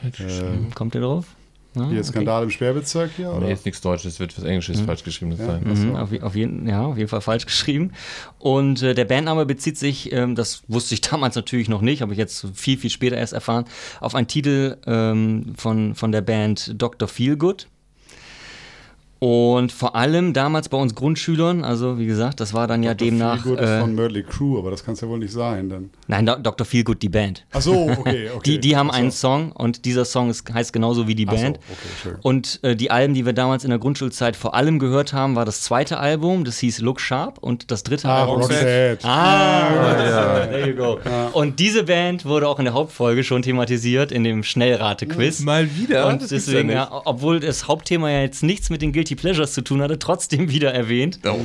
Falsch 0.00 0.18
geschrieben. 0.18 0.70
Kommt 0.74 0.94
ihr 0.94 1.00
drauf? 1.00 1.26
Ah, 1.74 1.88
hier 1.88 2.04
Skandal 2.04 2.38
okay. 2.38 2.44
im 2.44 2.50
Sperrbezirk 2.50 3.12
hier? 3.16 3.30
Oder? 3.30 3.46
Nee, 3.46 3.52
ist 3.52 3.64
nichts 3.64 3.80
Deutsches, 3.80 4.20
wird 4.20 4.36
was 4.36 4.44
Englisches 4.44 4.80
mhm. 4.80 4.86
falsch 4.86 5.04
geschrieben 5.04 5.32
ja. 5.38 5.46
sein. 5.46 5.62
Mhm, 5.64 5.96
auf, 5.96 6.10
auf, 6.22 6.34
jeden, 6.34 6.68
ja, 6.68 6.84
auf 6.84 6.98
jeden 6.98 7.08
Fall 7.08 7.22
falsch 7.22 7.46
geschrieben. 7.46 7.92
Und 8.38 8.82
äh, 8.82 8.94
der 8.94 9.06
Bandname 9.06 9.46
bezieht 9.46 9.78
sich, 9.78 10.12
ähm, 10.12 10.34
das 10.34 10.62
wusste 10.68 10.94
ich 10.94 11.00
damals 11.10 11.34
natürlich 11.34 11.68
noch 11.68 11.80
nicht, 11.80 12.02
habe 12.02 12.12
ich 12.12 12.18
jetzt 12.18 12.46
viel, 12.54 12.76
viel 12.76 12.90
später 12.90 13.16
erst 13.16 13.32
erfahren, 13.32 13.64
auf 14.00 14.14
einen 14.14 14.26
Titel 14.26 14.76
ähm, 14.86 15.54
von, 15.56 15.94
von 15.94 16.12
der 16.12 16.20
Band 16.20 16.74
Dr. 16.76 17.08
Feelgood. 17.08 17.68
Und 19.22 19.70
vor 19.70 19.94
allem 19.94 20.32
damals 20.32 20.68
bei 20.68 20.76
uns 20.76 20.96
Grundschülern, 20.96 21.62
also 21.62 21.96
wie 21.96 22.06
gesagt, 22.06 22.40
das 22.40 22.54
war 22.54 22.66
dann 22.66 22.82
ja 22.82 22.92
Dr. 22.92 23.06
demnach. 23.06 23.44
Feelgood 23.44 23.60
äh, 23.60 23.76
ist 23.76 23.80
von 23.80 23.94
Mördley 23.94 24.24
Crew, 24.24 24.58
aber 24.58 24.72
das 24.72 24.84
kann 24.84 24.94
es 24.94 25.00
ja 25.00 25.06
wohl 25.06 25.20
nicht 25.20 25.32
sein. 25.32 25.68
Dann. 25.68 25.90
Nein, 26.08 26.26
Do 26.26 26.34
Dr. 26.34 26.66
Feelgood, 26.66 27.00
die 27.00 27.08
Band. 27.08 27.46
Ach 27.52 27.62
so, 27.62 27.88
okay, 27.88 28.30
okay. 28.34 28.40
die, 28.44 28.58
die 28.58 28.76
haben 28.76 28.88
so. 28.88 28.94
einen 28.94 29.12
Song 29.12 29.52
und 29.52 29.84
dieser 29.84 30.04
Song 30.06 30.28
ist, 30.28 30.52
heißt 30.52 30.72
genauso 30.72 31.06
wie 31.06 31.14
die 31.14 31.26
Band. 31.26 31.60
So, 31.68 31.72
okay, 31.72 31.88
schön. 32.02 32.16
Und 32.22 32.58
äh, 32.64 32.74
die 32.74 32.90
Alben, 32.90 33.14
die 33.14 33.24
wir 33.24 33.32
damals 33.32 33.62
in 33.62 33.70
der 33.70 33.78
Grundschulzeit 33.78 34.34
vor 34.34 34.56
allem 34.56 34.80
gehört 34.80 35.12
haben, 35.12 35.36
war 35.36 35.44
das 35.44 35.60
zweite 35.60 35.98
Album, 35.98 36.42
das 36.42 36.58
hieß 36.58 36.80
Look 36.80 37.00
Sharp 37.00 37.38
und 37.38 37.70
das 37.70 37.84
dritte 37.84 38.08
ah, 38.08 38.22
Album. 38.22 38.40
Roxette. 38.40 39.06
Ah, 39.06 39.68
ah 39.68 40.04
ja. 40.04 40.46
there 40.46 40.68
you 40.68 40.74
go. 40.74 40.98
Ja. 41.04 41.28
Und 41.28 41.60
diese 41.60 41.84
Band 41.84 42.24
wurde 42.24 42.48
auch 42.48 42.58
in 42.58 42.64
der 42.64 42.74
Hauptfolge 42.74 43.22
schon 43.22 43.42
thematisiert 43.42 44.10
in 44.10 44.24
dem 44.24 44.42
Schnellrate-Quiz. 44.42 45.42
Mal 45.42 45.76
wieder. 45.76 46.08
Und 46.08 46.28
deswegen, 46.28 46.70
ja, 46.70 46.88
obwohl 47.04 47.38
das 47.38 47.68
Hauptthema 47.68 48.10
ja 48.10 48.22
jetzt 48.22 48.42
nichts 48.42 48.68
mit 48.68 48.82
den 48.82 48.92
Guilty 48.92 49.11
Pleasures 49.14 49.52
zu 49.52 49.62
tun 49.62 49.80
hat, 49.80 49.92
gerade 49.92 49.98
trotzdem 49.98 50.50
wieder 50.50 50.72
erwähnt. 50.72 51.20
Oh. 51.24 51.38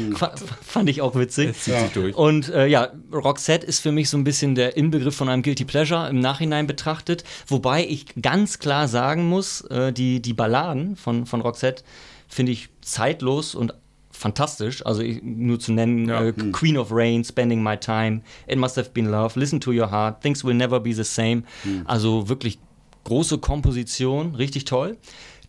Fand 0.62 0.90
ich 0.90 1.02
auch 1.02 1.16
witzig. 1.16 1.56
Ja. 1.68 1.90
Und 2.14 2.50
äh, 2.50 2.68
ja, 2.68 2.90
Roxette 3.12 3.66
ist 3.66 3.82
für 3.82 3.92
mich 3.92 4.10
so 4.10 4.18
ein 4.18 4.24
bisschen 4.24 4.56
der 4.56 4.78
Inbegriff 4.78 5.16
von 5.16 5.30
einem 5.30 5.44
Guilty 5.44 5.66
Pleasure 5.66 6.10
im 6.10 6.20
Nachhinein 6.20 6.68
betrachtet. 6.68 7.24
Wobei 7.48 7.86
ich 7.86 8.06
ganz 8.22 8.60
klar 8.60 8.88
sagen 8.88 9.28
muss, 9.28 9.62
äh, 9.62 9.92
die, 9.92 10.22
die 10.22 10.34
Balladen 10.34 10.96
von, 10.96 11.26
von 11.26 11.42
Roxette 11.42 11.84
finde 12.28 12.54
ich 12.54 12.70
zeitlos 12.82 13.56
und 13.56 13.74
fantastisch. 14.12 14.86
Also 14.86 15.02
ich, 15.02 15.22
nur 15.22 15.60
zu 15.60 15.74
nennen: 15.74 16.08
ja. 16.08 16.24
äh, 16.24 16.34
mhm. 16.36 16.52
Queen 16.52 16.78
of 16.78 16.90
Rain, 16.92 17.24
Spending 17.24 17.62
My 17.62 17.78
Time, 17.78 18.22
It 18.48 18.58
Must 18.58 18.78
Have 18.78 18.92
Been 18.94 19.08
Love, 19.08 19.38
Listen 19.40 19.60
to 19.60 19.72
Your 19.72 19.92
Heart, 19.92 20.22
Things 20.22 20.44
Will 20.44 20.56
Never 20.56 20.80
Be 20.80 20.94
the 20.94 21.04
Same. 21.04 21.44
Mhm. 21.64 21.84
Also 21.86 22.30
wirklich 22.30 22.60
große 23.04 23.40
Komposition, 23.40 24.36
richtig 24.36 24.66
toll. 24.66 24.98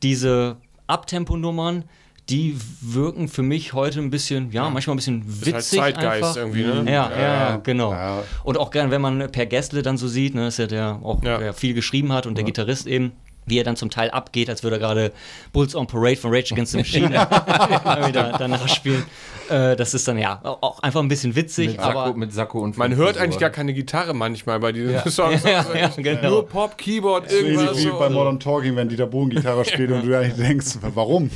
Diese 0.03 0.57
Abtempo-Nummern, 0.89 1.85
die 2.31 2.57
wirken 2.81 3.29
für 3.29 3.43
mich 3.43 3.73
heute 3.73 4.01
ein 4.01 4.11
bisschen, 4.11 4.51
ja, 4.53 4.69
manchmal 4.69 4.95
ein 4.95 4.99
bisschen 4.99 5.25
witzig. 5.27 5.55
Ist 5.55 5.81
halt 5.81 5.95
Zeitgeist 5.95 6.25
einfach. 6.25 6.37
irgendwie, 6.37 6.63
ne? 6.63 6.85
Ja, 6.87 7.11
ja, 7.11 7.21
ja 7.21 7.57
genau. 7.57 7.93
Ja. 7.93 8.23
Und 8.45 8.59
auch 8.59 8.71
gern, 8.71 8.91
wenn 8.91 9.01
man 9.01 9.31
Per 9.33 9.47
Gessle 9.47 9.83
dann 9.83 9.97
so 9.97 10.09
sieht, 10.09 10.35
ne, 10.35 10.49
ist 10.49 10.59
ja 10.59 10.67
der 10.67 11.01
auch 11.03 11.21
der 11.21 11.55
viel 11.55 11.75
geschrieben 11.75 12.13
hat 12.13 12.27
und 12.27 12.37
der 12.37 12.45
Gitarrist 12.45 12.87
eben 12.87 13.13
wie 13.49 13.59
er 13.59 13.65
dann 13.65 13.77
zum 13.77 13.91
Teil 13.91 14.11
abgeht, 14.11 14.51
als 14.51 14.63
würde 14.63 14.77
er 14.77 14.81
gerade 14.81 15.13
Bulls 15.53 15.75
on 15.75 15.87
Parade 15.87 16.17
von 16.17 16.35
Rage 16.35 16.53
Against 16.53 16.73
the 16.73 16.79
Machine 16.79 17.11
wieder 18.09 18.37
danach 18.39 18.69
spielen. 18.69 19.05
Äh, 19.49 19.77
das 19.77 19.95
ist 19.95 20.07
dann 20.07 20.19
ja 20.19 20.41
auch 20.43 20.81
einfach 20.81 21.01
ein 21.01 21.09
bisschen 21.09 21.35
witzig. 21.35 21.69
Mit 21.69 21.81
Sakko, 21.81 22.13
mit 22.15 22.33
Sakko 22.33 22.61
und 22.61 22.77
Man 22.77 22.97
hört 22.97 23.19
eigentlich 23.19 23.39
gar 23.39 23.51
keine 23.51 23.73
Gitarre 23.73 24.15
manchmal 24.15 24.61
bei 24.61 24.73
diesen 24.73 24.93
ja. 24.93 25.09
Songs. 25.11 25.43
Ja, 25.43 25.65
ja, 25.75 25.91
genau. 25.97 26.31
Nur 26.31 26.49
Pop, 26.49 26.77
Keyboard, 26.77 27.31
irgendwas. 27.33 27.79
Wie 27.79 27.83
so. 27.83 27.99
bei 27.99 28.11
Modern 28.11 28.39
Talking, 28.39 28.77
wenn 28.77 28.89
Dieter 28.89 29.07
Bohlen 29.07 29.31
Gitarre 29.31 29.65
spielt 29.65 29.91
und 29.91 30.07
du 30.07 30.19
eigentlich 30.19 30.35
denkst, 30.35 30.79
warum? 30.95 31.31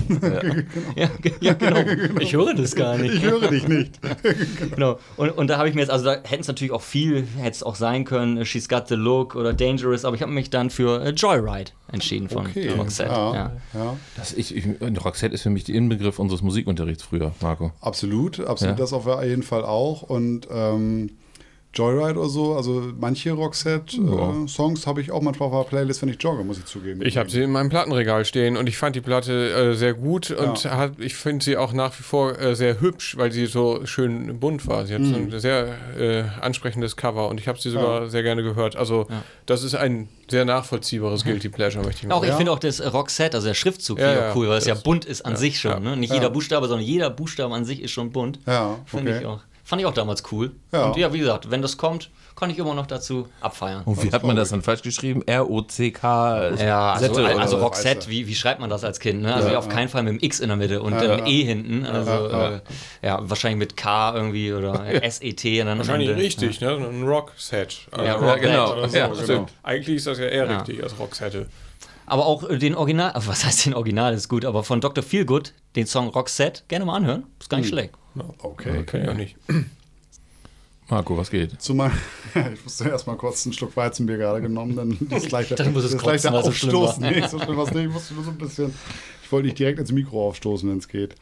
Ja. 0.97 1.09
ja, 1.41 1.55
genau. 1.55 1.81
Ich 2.21 2.33
höre 2.35 2.55
das 2.55 2.75
gar 2.75 2.99
nicht. 2.99 3.15
Ich 3.15 3.23
höre 3.23 3.49
dich 3.49 3.67
nicht. 3.67 4.01
genau. 4.75 4.99
Und, 5.17 5.31
und 5.31 5.49
da 5.49 5.59
habe 5.59 5.69
ich 5.69 5.75
mir 5.75 5.81
jetzt, 5.81 5.91
also 5.91 6.05
da 6.05 6.17
hätten 6.23 6.43
es 6.43 6.49
natürlich 6.49 6.73
auch 6.73 6.83
viel, 6.83 7.27
hätte 7.39 7.51
es 7.51 7.63
auch 7.63 7.77
sein 7.77 8.05
können, 8.05 8.45
She's 8.45 8.69
Got 8.69 8.89
the 8.89 8.95
Look 8.95 9.35
oder 9.35 9.53
Dangerous, 9.53 10.05
aber 10.05 10.17
ich 10.17 10.23
habe 10.23 10.33
mich 10.33 10.51
dann 10.51 10.71
für 10.71 11.03
äh, 11.03 11.11
Joyride 11.11 11.73
entschieden 11.93 12.29
von 12.29 12.47
okay. 12.47 12.71
Roxette. 12.71 13.11
Ja, 13.11 13.35
ja. 13.35 13.53
ja. 13.75 13.97
Das 14.17 14.33
ich, 14.33 14.57
ich, 14.57 14.67
Roxette 15.05 15.35
ist 15.35 15.43
für 15.43 15.51
mich 15.51 15.65
der 15.65 15.75
Inbegriff 15.75 16.19
unseres 16.19 16.43
Musikunterrichts 16.43 17.03
früher, 17.03 17.33
Marco. 17.41 17.73
Absolut, 17.81 18.41
absolut, 18.41 18.79
das 18.79 18.93
auf 18.93 19.07
jeden 19.23 19.43
Fall 19.43 19.65
auch. 19.65 20.03
Und 20.03 20.49
ähm, 20.51 21.11
Joyride 21.75 22.19
oder 22.19 22.29
so, 22.29 22.55
also 22.55 22.93
manche 22.99 23.33
Roxette-Songs 23.33 24.83
äh, 24.83 24.87
habe 24.87 25.01
ich 25.01 25.11
auch 25.11 25.23
manchmal 25.23 25.49
auf 25.49 25.65
der 25.65 25.71
Playlist, 25.71 26.03
wenn 26.03 26.11
ich 26.11 26.23
jogge, 26.23 26.45
muss 26.45 26.59
ich 26.59 26.67
zugeben. 26.67 27.01
Ich 27.03 27.17
habe 27.17 27.31
sie 27.31 27.43
in 27.43 27.51
meinem 27.51 27.71
Plattenregal 27.71 28.27
stehen 28.27 28.59
und 28.59 28.69
ich 28.69 28.77
fand 28.77 28.95
die 28.95 29.01
Platte 29.01 29.51
äh, 29.51 29.75
sehr 29.75 29.95
gut 29.95 30.31
und 30.31 30.65
ja. 30.65 30.77
hat, 30.77 30.93
ich 30.99 31.15
finde 31.15 31.43
sie 31.45 31.57
auch 31.57 31.73
nach 31.73 31.99
wie 31.99 32.03
vor 32.03 32.39
äh, 32.39 32.55
sehr 32.55 32.81
hübsch, 32.81 33.17
weil 33.17 33.33
sie 33.33 33.47
so 33.47 33.87
schön 33.87 34.39
bunt 34.39 34.67
war. 34.67 34.85
Sie 34.85 34.95
hat 34.95 35.01
mhm. 35.01 35.07
so 35.07 35.17
ein 35.17 35.41
sehr 35.41 35.79
äh, 35.99 36.25
ansprechendes 36.43 36.97
Cover 36.97 37.29
und 37.29 37.41
ich 37.41 37.49
habe 37.49 37.59
sie 37.59 37.71
sogar 37.71 38.03
ja. 38.03 38.09
sehr 38.09 38.23
gerne 38.23 38.43
gehört. 38.43 38.77
Also 38.77 39.07
ja. 39.09 39.23
das 39.47 39.63
ist 39.63 39.75
ein 39.75 40.09
sehr 40.31 40.45
nachvollziehbares 40.45 41.25
Guilty 41.25 41.49
Pleasure, 41.49 41.85
möchte 41.85 42.03
ich 42.03 42.09
mal 42.09 42.17
sagen. 42.17 42.27
Auch 42.27 42.29
ich 42.29 42.37
finde 42.37 42.53
auch 42.53 42.59
das 42.59 42.93
Roxette, 42.93 43.39
also 43.39 43.47
der 43.47 43.55
Schriftzug, 43.55 43.99
ja, 43.99 44.35
cool, 44.35 44.49
weil 44.49 44.59
es 44.59 44.67
ja 44.67 44.75
bunt 44.75 45.07
ist 45.07 45.25
an 45.25 45.37
sich 45.37 45.59
schon. 45.59 45.83
Ne? 45.83 45.97
Nicht 45.97 46.13
jeder 46.13 46.29
Buchstabe, 46.29 46.69
sondern 46.69 46.87
jeder 46.87 47.09
Buchstabe 47.09 47.55
an 47.55 47.65
sich 47.65 47.81
ist 47.81 47.93
schon 47.93 48.11
bunt. 48.11 48.41
Ja, 48.47 48.79
finde 48.85 49.19
ich 49.19 49.25
auch. 49.27 49.41
Fand 49.65 49.81
ich 49.81 49.87
auch 49.87 49.95
damals 49.95 50.25
cool. 50.33 50.53
Ja. 50.73 50.87
Und 50.87 50.97
ja, 50.97 51.13
wie 51.13 51.19
gesagt, 51.21 51.51
wenn 51.51 51.63
das 51.63 51.77
kommt, 51.77 52.11
kann 52.35 52.51
ich 52.51 52.59
immer 52.59 52.75
noch 52.75 52.87
dazu 52.87 53.29
abfeiern. 53.41 53.83
Und 53.85 54.03
wie 54.03 54.11
hat 54.11 54.25
man 54.25 54.35
das 54.35 54.49
dann 54.49 54.63
falsch 54.63 54.83
geschrieben? 54.83 55.23
R-O-C-K? 55.25 56.55
Ja, 56.57 56.93
also, 56.95 57.25
also 57.25 57.59
Roxette, 57.59 58.09
wie, 58.09 58.27
wie 58.27 58.35
schreibt 58.35 58.61
man 58.61 58.71
das 58.71 58.83
als 58.83 58.99
Kind? 58.99 59.23
Ne? 59.23 59.33
Also 59.33 59.51
ja, 59.51 59.59
auf 59.59 59.69
keinen 59.69 59.89
Fall 59.89 60.03
mit 60.03 60.15
dem 60.15 60.19
X 60.21 60.41
in 60.41 60.49
der 60.49 60.57
Mitte 60.57 60.83
und 60.83 60.93
ja, 60.93 61.01
einem 61.01 61.27
E 61.27 61.45
hinten. 61.45 61.87
Also 61.87 62.29
äh, 62.29 62.61
ja, 63.03 63.19
wahrscheinlich 63.23 63.59
mit 63.59 63.77
K 63.77 64.15
irgendwie 64.17 64.53
oder 64.53 64.85
S-E-T. 65.05 65.65
Wahrscheinlich 65.65 66.09
Ende. 66.09 66.23
richtig, 66.23 66.61
ne? 66.61 66.71
Ein 66.73 67.05
Rockset. 67.05 67.87
Also 67.93 68.05
ja, 68.05 68.15
Rock 68.15 68.41
genau. 68.41 68.89
So, 68.89 68.97
ja, 68.97 69.07
genau. 69.09 69.47
Eigentlich 69.63 69.97
ist 69.97 70.07
das 70.09 70.19
ja 70.19 70.27
eher 70.27 70.49
richtig 70.49 70.83
als 70.83 70.99
Roxette. 70.99 71.47
Aber 72.07 72.27
auch 72.27 72.49
den 72.49 72.75
Original, 72.75 73.13
was 73.27 73.45
heißt 73.45 73.67
den 73.67 73.75
Original, 73.75 74.15
ist 74.15 74.29
gut, 74.29 74.45
aber 74.45 74.65
von 74.65 74.81
Dr. 74.81 75.05
Feelgood, 75.05 75.53
den 75.77 75.87
Song 75.87 76.09
Roxette, 76.09 76.63
gerne 76.69 76.85
mal 76.85 76.97
anhören. 76.97 77.25
Ist 77.39 77.49
gar 77.49 77.59
nicht 77.59 77.67
hm. 77.67 77.73
schlecht. 77.73 77.95
Okay, 78.39 78.79
okay, 78.79 79.05
ja 79.05 79.15
nicht. 79.15 79.37
Marco, 80.89 81.17
was 81.17 81.31
geht? 81.31 81.61
Zu 81.61 81.75
mein, 81.75 81.91
ich 82.53 82.63
musste 82.65 82.89
erst 82.89 83.07
mal 83.07 83.17
kurz 83.17 83.47
einen 83.47 83.55
Schluck 83.55 83.77
Weizenbier 83.77 84.19
gerade 84.19 84.43
genommen, 84.43 84.77
dann 84.77 84.99
das 85.11 85.31
leichte, 85.31 85.55
dann 85.55 85.73
muss 85.73 85.85
es 85.85 85.93
das 85.93 86.05
leichte 86.05 86.29
kotzen, 86.29 86.51
Aufstoßen. 86.51 87.03
Nee, 87.03 87.27
so 87.27 87.39
schlimm 87.39 87.57
was 87.57 87.73
nicht. 87.73 87.87
Ich 87.87 87.93
musste 87.93 88.15
nur 88.15 88.25
so 88.25 88.31
ein 88.31 88.39
bisschen. 88.39 88.75
Ich 89.25 89.33
wollte 89.33 89.47
nicht 89.47 89.59
direkt 89.59 89.79
ins 89.79 89.91
Mikro 89.93 90.29
aufstoßen, 90.29 90.69
wenn 90.69 90.77
es 90.77 90.89
geht. 90.89 91.15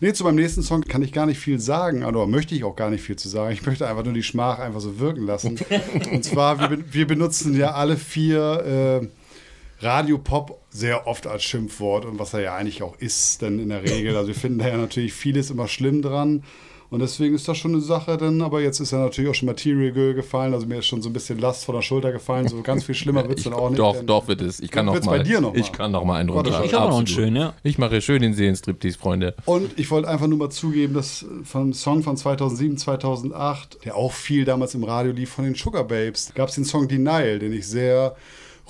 Nee, 0.00 0.12
zu 0.12 0.24
meinem 0.24 0.34
nächsten 0.34 0.62
Song 0.62 0.82
kann 0.82 1.00
ich 1.00 1.12
gar 1.12 1.24
nicht 1.24 1.38
viel 1.38 1.58
sagen, 1.58 2.04
oder 2.04 2.26
möchte 2.26 2.54
ich 2.54 2.62
auch 2.62 2.76
gar 2.76 2.90
nicht 2.90 3.02
viel 3.02 3.16
zu 3.16 3.30
sagen. 3.30 3.54
Ich 3.54 3.64
möchte 3.64 3.88
einfach 3.88 4.04
nur 4.04 4.12
die 4.12 4.22
Schmach 4.22 4.58
einfach 4.58 4.80
so 4.80 4.98
wirken 4.98 5.24
lassen. 5.24 5.58
Und 6.12 6.22
zwar, 6.22 6.60
wir, 6.60 6.92
wir 6.92 7.06
benutzen 7.06 7.56
ja 7.56 7.72
alle 7.72 7.96
vier 7.96 9.00
äh, 9.00 9.82
Radio 9.82 10.18
Pop 10.18 10.60
sehr 10.74 11.06
oft 11.06 11.28
als 11.28 11.44
Schimpfwort 11.44 12.04
und 12.04 12.18
was 12.18 12.34
er 12.34 12.40
ja 12.40 12.56
eigentlich 12.56 12.82
auch 12.82 12.96
ist, 12.98 13.42
denn 13.42 13.60
in 13.60 13.68
der 13.68 13.84
Regel. 13.84 14.16
Also 14.16 14.28
wir 14.28 14.34
finden 14.34 14.58
da 14.58 14.68
ja 14.68 14.76
natürlich 14.76 15.12
vieles 15.12 15.50
immer 15.50 15.68
schlimm 15.68 16.02
dran. 16.02 16.42
Und 16.90 17.00
deswegen 17.00 17.34
ist 17.34 17.48
das 17.48 17.56
schon 17.56 17.72
eine 17.72 17.80
Sache, 17.80 18.16
denn 18.16 18.42
aber 18.42 18.60
jetzt 18.60 18.78
ist 18.80 18.90
ja 18.90 18.98
natürlich 18.98 19.30
auch 19.30 19.34
schon 19.34 19.46
Material 19.46 19.92
Girl 19.92 20.14
gefallen, 20.14 20.52
also 20.52 20.66
mir 20.66 20.78
ist 20.78 20.86
schon 20.86 21.00
so 21.00 21.08
ein 21.08 21.12
bisschen 21.12 21.38
Last 21.38 21.64
von 21.64 21.74
der 21.74 21.82
Schulter 21.82 22.12
gefallen, 22.12 22.46
so 22.46 22.60
ganz 22.62 22.84
viel 22.84 22.94
schlimmer 22.94 23.26
wird 23.28 23.38
es 23.38 23.44
dann 23.44 23.52
auch 23.52 23.70
nicht. 23.70 23.78
Doch, 23.78 24.02
doch 24.04 24.28
wird 24.28 24.42
es. 24.42 24.60
Ich 24.60 24.70
kann 24.70 24.86
noch 24.86 24.94
mal, 24.94 25.18
bei 25.18 25.22
dir 25.24 25.40
noch 25.40 25.54
Ich 25.54 25.72
kann 25.72 25.92
noch 25.92 26.04
mal 26.04 26.20
einen 26.20 26.28
runter. 26.28 26.62
Ich 26.64 26.74
habe 26.74 26.90
noch 26.90 26.98
einen 26.98 27.06
schönen, 27.06 27.36
ja. 27.36 27.54
Ich 27.62 27.78
mache 27.78 28.00
schön 28.00 28.22
den 28.22 28.34
Seelenstriptease, 28.34 28.98
Freunde. 28.98 29.34
Und 29.44 29.78
ich 29.78 29.90
wollte 29.90 30.08
einfach 30.08 30.26
nur 30.26 30.38
mal 30.38 30.50
zugeben, 30.50 30.94
dass 30.94 31.24
vom 31.44 31.72
Song 31.72 32.02
von 32.02 32.16
2007, 32.16 32.76
2008, 32.78 33.84
der 33.84 33.96
auch 33.96 34.12
viel 34.12 34.44
damals 34.44 34.74
im 34.74 34.84
Radio 34.84 35.12
lief, 35.12 35.30
von 35.30 35.44
den 35.44 35.54
Sugar 35.54 35.84
Babes, 35.84 36.32
gab 36.34 36.48
es 36.48 36.56
den 36.56 36.64
Song 36.64 36.86
Denial, 36.86 37.38
den 37.38 37.52
ich 37.52 37.66
sehr 37.66 38.14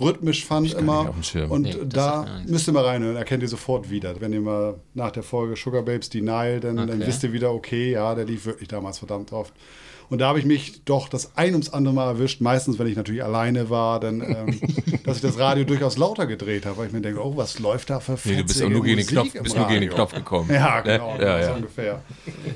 rhythmisch 0.00 0.44
fand 0.44 0.66
immer. 0.74 1.14
Und 1.50 1.62
Nee, 1.62 1.74
da 1.88 2.26
müsst 2.46 2.66
ihr 2.68 2.72
mal 2.72 2.84
reinhören, 2.84 3.16
erkennt 3.16 3.42
ihr 3.42 3.48
sofort 3.48 3.90
wieder. 3.90 4.20
Wenn 4.20 4.32
ihr 4.32 4.40
mal 4.40 4.74
nach 4.94 5.10
der 5.12 5.22
Folge 5.22 5.56
Sugar 5.56 5.82
Babes 5.82 6.08
Denial, 6.10 6.60
dann, 6.60 6.76
dann 6.76 6.90
Okay. 6.90 7.06
wisst 7.06 7.22
ihr 7.22 7.32
wieder, 7.32 7.52
okay, 7.52 7.92
ja, 7.92 8.14
der 8.14 8.24
lief 8.24 8.46
wirklich 8.46 8.68
damals 8.68 8.98
verdammt 8.98 9.32
oft. 9.32 9.52
Und 10.10 10.20
da 10.20 10.28
habe 10.28 10.38
ich 10.38 10.44
mich 10.44 10.84
doch 10.84 11.08
das 11.08 11.32
ein 11.36 11.52
ums 11.52 11.70
andere 11.70 11.94
Mal 11.94 12.06
erwischt, 12.06 12.40
meistens, 12.40 12.78
wenn 12.78 12.86
ich 12.86 12.96
natürlich 12.96 13.24
alleine 13.24 13.70
war, 13.70 14.00
dann, 14.00 14.20
ähm, 14.20 14.60
dass 15.04 15.16
ich 15.16 15.22
das 15.22 15.38
Radio 15.38 15.64
durchaus 15.64 15.96
lauter 15.96 16.26
gedreht 16.26 16.66
habe, 16.66 16.76
weil 16.78 16.86
ich 16.88 16.92
mir 16.92 17.00
denke, 17.00 17.24
oh, 17.24 17.36
was 17.36 17.58
läuft 17.58 17.90
da 17.90 18.00
für 18.00 18.18
Nee, 18.24 18.36
du 18.36 18.44
bist 18.44 18.62
auch 18.62 18.68
nur 18.68 18.82
gegen 18.82 18.98
den 18.98 19.06
Knopf, 19.06 19.32
bist 19.32 19.56
nur 19.56 19.66
gegen 19.66 19.80
den? 19.82 19.90
Knopf 19.90 20.14
gekommen. 20.14 20.50
Ja, 20.52 20.76
Ne? 20.84 20.98
genau, 20.98 21.16
Ja, 21.20 21.42
so 21.42 21.48
ja. 21.50 21.54
ungefähr. 21.56 22.02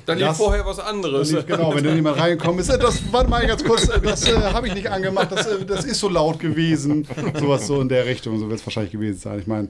Dann 0.06 0.18
lief 0.18 0.32
vorher 0.36 0.64
was 0.66 0.78
anderes. 0.78 1.32
Nicht, 1.32 1.46
genau, 1.46 1.74
wenn 1.74 1.84
dann 1.84 1.96
jemand 1.96 2.18
reingekommen 2.18 2.60
ist, 2.60 2.68
äh, 2.68 2.78
das 2.78 3.00
warte 3.12 3.30
mal 3.30 3.46
ganz 3.46 3.64
kurz, 3.64 3.88
äh, 3.88 4.00
das 4.00 4.26
äh, 4.26 4.34
habe 4.34 4.68
ich 4.68 4.74
nicht 4.74 4.90
angemacht, 4.90 5.30
das, 5.32 5.46
äh, 5.46 5.64
das 5.64 5.84
ist 5.84 6.00
so 6.00 6.08
laut 6.08 6.38
gewesen. 6.38 7.06
Sowas 7.38 7.66
so 7.66 7.80
in 7.80 7.88
der 7.88 8.06
Richtung, 8.06 8.38
so 8.38 8.48
wird 8.48 8.60
es 8.60 8.66
wahrscheinlich 8.66 8.92
gewesen 8.92 9.18
sein. 9.18 9.38
Ich 9.38 9.46
meine, 9.46 9.68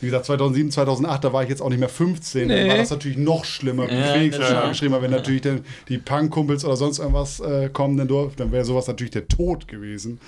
wie 0.00 0.06
gesagt, 0.06 0.26
2007, 0.26 0.70
2008, 0.70 1.24
da 1.24 1.32
war 1.32 1.42
ich 1.42 1.48
jetzt 1.48 1.62
auch 1.62 1.68
nicht 1.70 1.78
mehr 1.80 1.88
15, 1.88 2.48
dann 2.48 2.58
Nee. 2.64 2.68
war 2.68 2.76
das 2.76 2.90
natürlich 2.90 3.16
noch 3.16 3.44
schlimmer, 3.44 3.88
wie 3.88 3.94
Ja, 3.94 4.12
Felix 4.12 4.36
ja. 4.36 4.44
schon 4.46 4.54
mal 4.54 4.68
geschrieben 4.68 4.94
hat, 4.94 5.02
wenn 5.02 5.10
natürlich 5.10 5.42
dann 5.42 5.60
die 5.88 5.98
Punk-Kumpels 5.98 6.64
oder 6.64 6.76
sonst 6.76 6.98
irgendwas 6.98 7.40
äh, 7.40 7.68
kommen, 7.72 7.96
dann, 7.96 8.08
dann 8.36 8.52
wäre 8.52 8.64
sowas 8.64 8.86
natürlich 8.88 9.12
der 9.12 9.26
Tod 9.28 9.68
gewesen. 9.68 10.20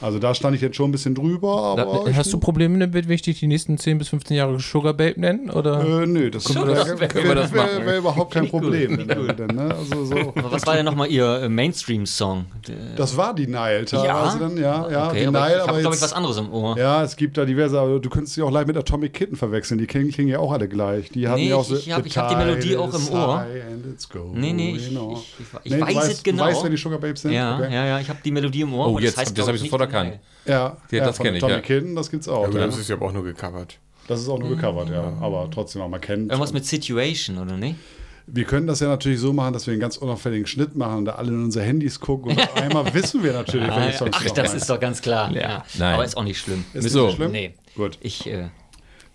Also 0.00 0.18
da 0.18 0.34
stand 0.34 0.54
ich 0.56 0.62
jetzt 0.62 0.76
schon 0.76 0.88
ein 0.88 0.92
bisschen 0.92 1.14
drüber, 1.14 1.62
aber. 1.62 2.04
Da, 2.06 2.14
hast 2.16 2.32
du 2.32 2.38
Probleme 2.38 2.78
damit, 2.78 3.08
wenn 3.08 3.14
ich 3.14 3.22
dich 3.22 3.38
die 3.40 3.46
nächsten 3.46 3.78
10 3.78 3.98
bis 3.98 4.08
15 4.08 4.36
Jahre 4.36 4.58
Sugar 4.60 4.92
Babe 4.92 5.18
nennen? 5.20 5.50
Oder? 5.50 6.02
Äh, 6.02 6.06
nö, 6.06 6.30
das 6.30 6.44
Können 6.44 6.66
wir 6.68 6.74
das- 6.74 6.88
wäre 7.00 7.52
wär, 7.52 7.86
wär 7.86 7.98
überhaupt 7.98 8.34
kein 8.34 8.48
Problem. 8.48 9.06
Denn, 9.06 9.46
ne? 9.56 9.74
also 9.78 10.04
so. 10.04 10.16
Aber 10.36 10.52
was 10.52 10.66
war 10.66 10.74
denn 10.74 10.84
nochmal 10.84 11.08
Ihr 11.10 11.42
äh, 11.42 11.48
Mainstream-Song? 11.48 12.46
Das 12.96 13.16
war 13.16 13.34
die 13.34 13.46
Nile 13.46 13.84
teilweise 13.84 14.06
Ja? 14.08 14.36
dann, 14.38 14.56
ja, 14.56 14.90
ja, 14.90 15.08
okay, 15.08 15.20
die 15.20 15.26
aber 15.26 15.40
Nile, 15.40 15.54
ich 15.54 15.60
habe, 15.68 15.80
glaube 15.80 15.94
ich, 15.96 16.00
jetzt- 16.00 16.02
was 16.02 16.12
anderes 16.12 16.36
im 16.38 16.52
Ohr. 16.52 16.76
Ja, 16.78 17.02
es 17.02 17.16
gibt 17.16 17.36
da 17.36 17.44
diverse, 17.44 17.78
aber 17.80 17.98
du 18.00 18.08
könntest 18.10 18.34
sie 18.34 18.42
auch 18.42 18.50
leicht 18.50 18.66
mit 18.66 18.76
Atomic 18.76 19.12
Kitten 19.12 19.36
verwechseln. 19.36 19.78
Die 19.78 19.86
klingen, 19.86 20.10
klingen 20.10 20.30
ja 20.30 20.38
auch 20.38 20.52
alle 20.52 20.68
gleich. 20.68 21.08
Die 21.10 21.28
haben 21.28 21.40
Nee, 21.40 21.50
ja 21.50 21.56
auch 21.56 21.64
so, 21.64 21.76
ich 21.76 21.90
hab- 21.92 22.02
The 22.02 22.08
ich 22.08 22.18
hab 22.18 22.28
die 22.28 22.36
Melodie 22.36 22.76
auch 22.76 22.92
im 22.92 23.08
Ohr. 23.14 23.46
Nee, 24.34 24.52
nee, 24.52 24.70
ich- 24.76 24.88
ich- 24.90 24.92
ich- 24.92 25.64
ich 25.64 25.72
Nee, 25.72 25.80
weiß 25.80 26.08
es 26.12 26.22
genau. 26.22 26.44
Du 26.44 26.50
weißt, 26.50 26.62
wer 26.62 26.70
die 26.70 26.76
Sugar 26.76 26.98
Babes 26.98 27.22
sind? 27.22 27.32
Ja, 27.32 27.56
Okay. 27.56 27.72
ja, 27.72 27.86
ja, 27.86 28.00
ich 28.00 28.08
habe 28.08 28.18
die 28.24 28.30
Melodie 28.30 28.62
im 28.62 28.74
Ohr. 28.74 28.88
Oh, 28.88 28.98
jetzt- 28.98 29.16
heißt, 29.16 29.28
das 29.28 29.34
glaub 29.34 29.48
hab 29.48 29.54
ich 29.54 29.60
sofort 29.62 29.80
die 29.86 29.92
Nile. 29.92 30.04
erkannt. 30.10 30.20
Ja, 30.46 30.76
Ja, 30.90 31.04
das 31.06 31.16
von 31.16 31.26
kenn 31.26 31.34
ich, 31.36 31.42
Atomic 31.42 31.68
ja. 31.68 31.76
Kitten, 31.78 31.96
das 31.96 32.10
gibt's 32.10 32.28
auch. 32.28 32.46
Aber 32.46 32.58
ja. 32.60 32.66
das 32.66 32.76
ist 32.78 32.88
ja 32.90 32.96
aber 32.96 33.06
auch 33.06 33.12
nur 33.12 33.24
gecovert. 33.24 33.78
Das 34.08 34.20
ist 34.20 34.28
auch 34.28 34.38
nur 34.38 34.50
gecovert, 34.50 34.90
ja. 34.90 35.14
Aber 35.20 35.48
trotzdem 35.50 35.80
auch, 35.82 35.88
man 35.88 36.00
kennt. 36.00 36.30
Irgendwas 36.30 36.52
mit 36.52 36.66
Situation, 36.66 37.38
oder 37.38 37.56
nicht? 37.56 37.76
Wir 38.26 38.44
können 38.44 38.66
das 38.66 38.80
ja 38.80 38.88
natürlich 38.88 39.20
so 39.20 39.32
machen, 39.34 39.52
dass 39.52 39.66
wir 39.66 39.72
einen 39.72 39.80
ganz 39.80 39.96
unauffälligen 39.98 40.46
Schnitt 40.46 40.76
machen 40.76 40.98
und 40.98 41.04
da 41.06 41.12
alle 41.16 41.28
in 41.28 41.44
unsere 41.44 41.64
Handys 41.64 42.00
gucken 42.00 42.30
und 42.32 42.40
auf 42.40 42.56
einmal 42.56 42.92
wissen 42.94 43.22
wir 43.22 43.32
natürlich, 43.34 43.70
Ah, 43.70 43.80
welche 43.80 43.98
Songs 43.98 44.10
Ach, 44.14 44.24
das 44.30 44.48
meinen. 44.48 44.56
ist 44.58 44.70
doch 44.70 44.80
ganz 44.80 45.02
klar. 45.02 45.30
Ja, 45.32 45.40
Ja. 45.40 45.64
nein. 45.78 45.94
Aber 45.94 46.04
ist 46.04 46.16
auch 46.16 46.24
nicht 46.24 46.38
schlimm. 46.40 46.64
Ist 46.72 46.88
So. 46.90 47.06
nicht 47.06 47.16
schlimm? 47.16 47.32
Nee. 47.32 47.54
Gut. 47.76 47.98
Ich 48.00 48.26
äh, 48.26 48.32
kann 48.32 48.50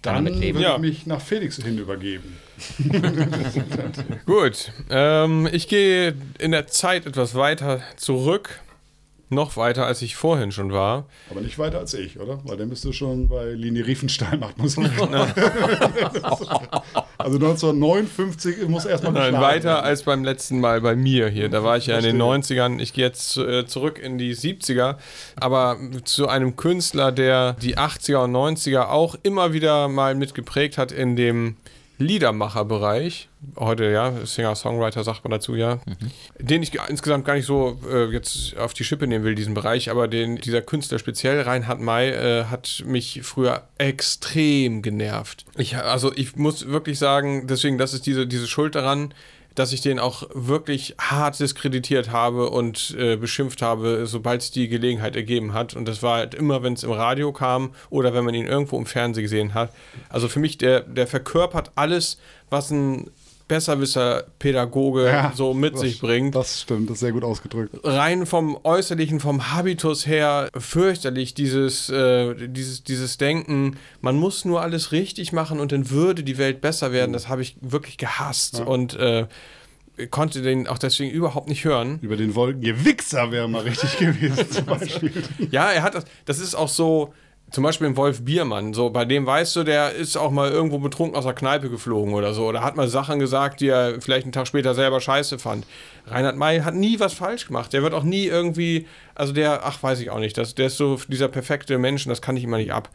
Dann 0.02 0.26
damit 0.26 0.42
würde 0.42 0.62
Ja. 0.62 0.78
mich 0.78 1.08
nach 1.08 1.22
Felix 1.22 1.56
hin 1.58 1.78
übergeben. 1.80 2.38
Gut, 4.26 4.72
ähm, 4.90 5.48
ich 5.52 5.68
gehe 5.68 6.14
in 6.40 6.52
der 6.52 6.68
Zeit 6.68 7.06
etwas 7.06 7.36
weiter 7.36 7.82
zurück. 7.98 8.60
Noch 9.32 9.58
weiter, 9.58 9.86
als 9.86 10.02
ich 10.02 10.16
vorhin 10.16 10.52
schon 10.52 10.74
war. 10.74 11.06
Aber 11.30 11.42
nicht 11.42 11.60
weiter 11.60 11.78
als 11.78 11.94
ich, 11.94 12.20
oder? 12.20 12.40
Weil 12.46 12.58
dann 12.58 12.70
bist 12.70 12.84
du 12.84 12.92
schon 12.92 13.28
bei 13.28 13.52
Lini 13.52 13.82
Riefenstahl 13.82 14.40
macht 14.40 14.58
Musik. 14.58 14.90
also 17.18 17.36
1959 17.36 18.68
muss 18.68 18.86
erstmal 18.86 19.14
Nein, 19.14 19.34
weiter 19.36 19.76
werden. 19.76 19.86
als 19.86 20.02
beim 20.02 20.24
letzten 20.24 20.60
Mal 20.60 20.82
bei 20.82 20.96
mir 20.96 21.30
hier. 21.30 21.48
Da 21.50 21.64
war 21.64 21.78
ich 21.78 21.86
ja 21.86 21.98
in 21.98 22.04
den 22.04 22.18
Verstehe. 22.18 22.60
90ern. 22.60 22.80
Ich 22.80 22.94
gehe 22.94 23.06
jetzt 23.06 23.38
äh, 23.38 23.68
zurück 23.68 24.00
in 24.00 24.18
die 24.18 24.36
70er. 24.36 24.96
Aber 25.36 25.78
zu 26.06 26.28
einem 26.28 26.56
Künstler, 26.56 27.12
der 27.12 27.54
die 27.54 27.78
80er 27.78 28.24
und 28.24 28.32
90er 28.36 28.88
auch 28.88 29.16
immer 29.22 29.54
wieder 29.54 29.90
mal 29.90 30.16
mitgeprägt 30.16 30.80
hat 30.80 30.92
in 30.92 31.16
dem 31.16 31.56
Liedermacherbereich. 32.00 33.30
Heute, 33.58 33.92
ja, 33.92 34.26
Singer-Songwriter 34.26 35.04
sagt 35.04 35.24
man 35.24 35.32
dazu, 35.32 35.56
ja. 35.56 35.80
Den 36.40 36.64
ich 36.64 36.72
insgesamt 36.88 37.26
gar 37.26 37.36
nicht 37.36 37.46
so 37.46 37.80
äh, 37.92 38.06
jetzt 38.06 38.58
auf 38.58 38.74
die 38.74 38.84
Schippe 38.86 39.06
nehmen 39.06 39.26
will, 39.26 39.36
diesen 39.36 39.54
Bereich, 39.54 39.90
aber 39.90 40.08
den, 40.08 40.38
dieser 40.38 40.62
Künstler 40.62 40.98
speziell, 40.98 41.42
Reinhard 41.42 41.82
May, 41.82 42.10
äh, 42.10 42.46
hat 42.46 42.84
mich 42.86 43.22
früher 43.24 43.64
extrem 43.78 44.82
genervt. 44.82 45.46
Ich, 45.58 45.76
also 45.76 46.12
ich 46.16 46.38
muss 46.38 46.68
wirklich 46.68 46.98
sagen, 46.98 47.48
deswegen, 47.48 47.78
das 47.78 47.94
ist 47.94 48.06
diese, 48.06 48.26
diese 48.26 48.48
Schuld 48.48 48.76
daran, 48.76 49.14
dass 49.60 49.74
ich 49.74 49.82
den 49.82 50.00
auch 50.00 50.24
wirklich 50.34 50.96
hart 50.98 51.38
diskreditiert 51.38 52.12
habe 52.12 52.50
und 52.50 52.96
äh, 52.98 53.18
beschimpft 53.18 53.62
habe, 53.62 54.08
sobald 54.08 54.42
es 54.42 54.52
die 54.52 54.70
Gelegenheit 54.70 55.18
ergeben 55.18 55.54
hat. 55.54 55.76
Und 55.76 55.86
das 55.86 56.02
war 56.02 56.20
halt 56.20 56.34
immer, 56.34 56.64
wenn 56.64 56.76
es 56.76 56.84
im 56.84 56.94
Radio 56.94 57.34
kam 57.34 57.74
oder 57.90 58.14
wenn 58.14 58.24
man 58.24 58.34
ihn 58.36 58.48
irgendwo 58.48 58.78
im 58.78 58.86
Fernsehen 58.86 59.24
gesehen 59.24 59.54
hat. 59.54 59.74
Also 60.08 60.30
für 60.30 60.40
mich, 60.40 60.58
der, 60.58 60.80
der 60.80 61.08
verkörpert 61.08 61.72
alles, 61.76 62.20
was 62.50 62.72
ein 62.72 63.12
Besserwisser 63.50 64.24
Pädagoge 64.40 65.08
Ja, 65.08 65.34
so 65.36 65.54
mit 65.54 65.74
das- 65.74 65.82
sich 65.82 66.00
bringt 66.00 66.36
Das 66.36 66.62
stimmt, 66.62 66.90
das 66.90 66.94
ist 66.96 67.00
sehr 67.02 67.12
gut 67.12 67.26
ausgedrückt. 67.26 67.76
rein 67.84 68.26
vom 68.26 68.58
Äußerlichen, 68.64 69.20
vom 69.20 69.52
Habitus 69.52 70.08
her 70.08 70.48
fürchterlich, 70.58 71.34
dieses, 71.34 71.90
äh, 71.90 72.48
dieses, 72.48 72.84
dieses 72.86 73.18
Denken, 73.18 73.76
man 74.00 74.16
muss 74.16 74.46
nur 74.46 74.62
alles 74.62 74.94
richtig 74.94 75.34
machen 75.34 75.60
und 75.60 75.74
dann 75.74 75.90
würde 75.90 76.24
die 76.24 76.38
Welt 76.38 76.62
besser 76.62 76.94
werden, 76.94 77.12
das 77.12 77.28
habe 77.28 77.42
ich 77.42 77.58
wirklich 77.60 77.98
gehasst 77.98 78.62
und 78.62 78.96
äh, 78.96 79.28
konnte 80.12 80.42
den 80.42 80.66
auch 80.68 80.78
deswegen 80.78 81.12
überhaupt 81.12 81.50
nicht 81.50 81.66
hören. 81.66 82.00
Über 82.02 82.16
den 82.16 82.34
Wolken, 82.36 82.62
ihr 82.62 82.86
Wichser 82.86 83.32
wäre 83.32 83.50
mal 83.50 83.64
richtig 83.64 83.98
gewesen 84.00 84.50
zum 84.50 84.66
Beispiel. 84.66 85.12
Ja, 85.52 85.72
er 85.72 85.84
hat 85.84 85.96
das, 85.96 86.06
das 86.24 86.40
ist 86.40 86.56
auch 86.56 86.70
so, 86.70 87.14
zum 87.52 87.64
Beispiel 87.64 87.88
ein 87.88 87.98
Wolf 87.98 88.24
Biermann, 88.24 88.74
so 88.74 88.90
bei 88.90 89.06
dem 89.06 89.26
weißt 89.26 89.56
du, 89.56 89.64
der 89.64 89.94
ist 89.94 90.18
auch 90.18 90.32
mal 90.32 90.52
irgendwo 90.52 90.80
betrunken 90.80 91.18
aus 91.18 91.26
der 91.26 91.34
Kneipe 91.34 91.70
geflogen 91.70 92.14
oder 92.14 92.34
so, 92.34 92.48
oder 92.48 92.64
hat 92.64 92.76
mal 92.76 92.88
Sachen 92.88 93.20
gesagt, 93.20 93.62
die 93.62 93.68
er 93.68 94.02
vielleicht 94.02 94.26
einen 94.26 94.32
Tag 94.32 94.48
später 94.48 94.74
selber 94.74 95.02
scheiße 95.02 95.40
fand. 95.40 95.66
Reinhard 96.08 96.38
May 96.38 96.60
hat 96.62 96.76
nie 96.76 97.00
was 97.00 97.14
falsch 97.14 97.48
gemacht, 97.48 97.74
der 97.74 97.82
wird 97.84 97.94
auch 97.94 98.04
nie 98.04 98.26
irgendwie, 98.26 98.88
also 99.16 99.34
der, 99.34 99.66
ach 99.66 99.82
weiß 99.82 100.00
ich 100.00 100.10
auch 100.10 100.20
nicht, 100.20 100.38
das, 100.38 100.56
der 100.56 100.68
ist 100.68 100.78
so 100.78 101.00
dieser 101.08 101.28
perfekte 101.28 101.78
Mensch 101.78 102.06
und 102.06 102.10
das 102.10 102.22
kann 102.22 102.38
ich 102.38 102.44
immer 102.44 102.58
nicht 102.58 102.72
ab. 102.72 102.90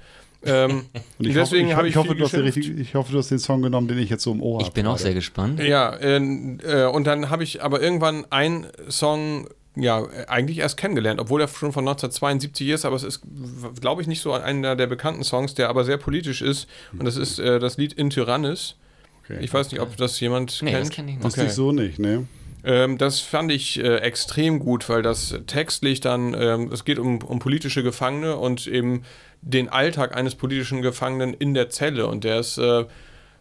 Ähm, 0.47 0.87
Und 1.19 1.27
ich 1.27 1.35
deswegen 1.35 1.69
hoffe, 1.69 1.77
habe 1.77 1.88
ich, 1.88 1.93
ich, 1.93 1.97
hoffe, 1.97 2.09
viel 2.09 2.19
du 2.19 2.25
hast 2.25 2.33
den 2.33 2.45
geschimpft. 2.45 2.69
richtig, 2.69 2.88
ich 2.88 2.95
hoffe, 2.95 3.12
du 3.12 3.19
hast 3.19 3.31
den 3.31 3.38
Song 3.38 3.62
genommen, 3.62 3.88
den 3.88 3.99
ich 3.99 4.11
jetzt 4.11 4.23
so 4.23 4.33
im 4.33 4.43
Ohr 4.43 4.59
habe. 4.59 4.69
Ich 4.69 4.75
bin 4.75 4.87
auch 4.87 4.99
sehr 4.99 5.14
gespannt. 5.14 5.61
Ja, 5.61 5.95
äh, 5.95 6.17
äh, 6.17 6.87
und 6.87 7.07
dann 7.07 7.31
habe 7.31 7.45
ich 7.45 7.62
aber 7.62 7.81
irgendwann 7.81 8.27
einen 8.31 8.67
Song 8.88 9.49
ja, 9.77 10.07
eigentlich 10.29 10.59
erst 10.59 10.77
kennengelernt, 10.77 11.21
obwohl 11.21 11.41
er 11.41 11.49
schon 11.49 11.73
von 11.73 11.83
1972 11.87 12.69
ist, 12.69 12.85
aber 12.85 12.97
es 12.97 13.03
ist, 13.03 13.23
glaube 13.81 14.03
ich, 14.03 14.09
nicht 14.09 14.21
so 14.21 14.33
einer 14.33 14.77
der 14.77 14.87
bekannten 14.87 15.25
Songs, 15.25 15.55
der 15.55 15.69
aber 15.69 15.85
sehr 15.85 15.97
politisch 15.97 16.43
ist. 16.43 16.69
Und 16.93 17.05
das 17.05 17.17
ist 17.17 17.39
äh, 17.39 17.59
das 17.59 17.77
Lied 17.77 17.93
In 17.93 18.11
Tyrannis. 18.11 18.77
Okay. 19.25 19.39
Ich 19.41 19.53
weiß 19.53 19.73
nicht, 19.73 19.81
ob 19.81 19.97
das 19.97 20.21
jemand 20.21 20.63
Nee, 20.63 20.71
kennt. 20.73 20.83
das 20.87 20.91
kenne 20.91 21.11
ich 21.11 21.17
nicht. 21.17 21.25
Das 21.27 21.37
ist 21.37 21.55
so 21.57 21.73
nicht, 21.73 21.99
ne? 21.99 22.27
Ähm, 22.63 22.99
das 22.99 23.21
fand 23.21 23.51
ich 23.53 23.79
äh, 23.83 23.97
extrem 23.99 24.59
gut, 24.59 24.89
weil 24.89 25.03
das 25.03 25.35
textlich 25.47 26.01
dann, 26.01 26.35
ähm, 26.39 26.71
es 26.73 26.85
geht 26.85 26.99
um, 26.99 27.19
um 27.23 27.39
politische 27.39 27.83
Gefangene 27.83 28.37
und 28.37 28.67
eben 28.67 29.03
den 29.43 29.69
Alltag 29.69 30.17
eines 30.17 30.35
politischen 30.35 30.81
Gefangenen 30.83 31.35
in 31.35 31.53
der 31.53 31.69
Zelle. 31.69 32.07
Und 32.07 32.25
der 32.25 32.41
ist 32.41 32.57
äh, 32.59 32.85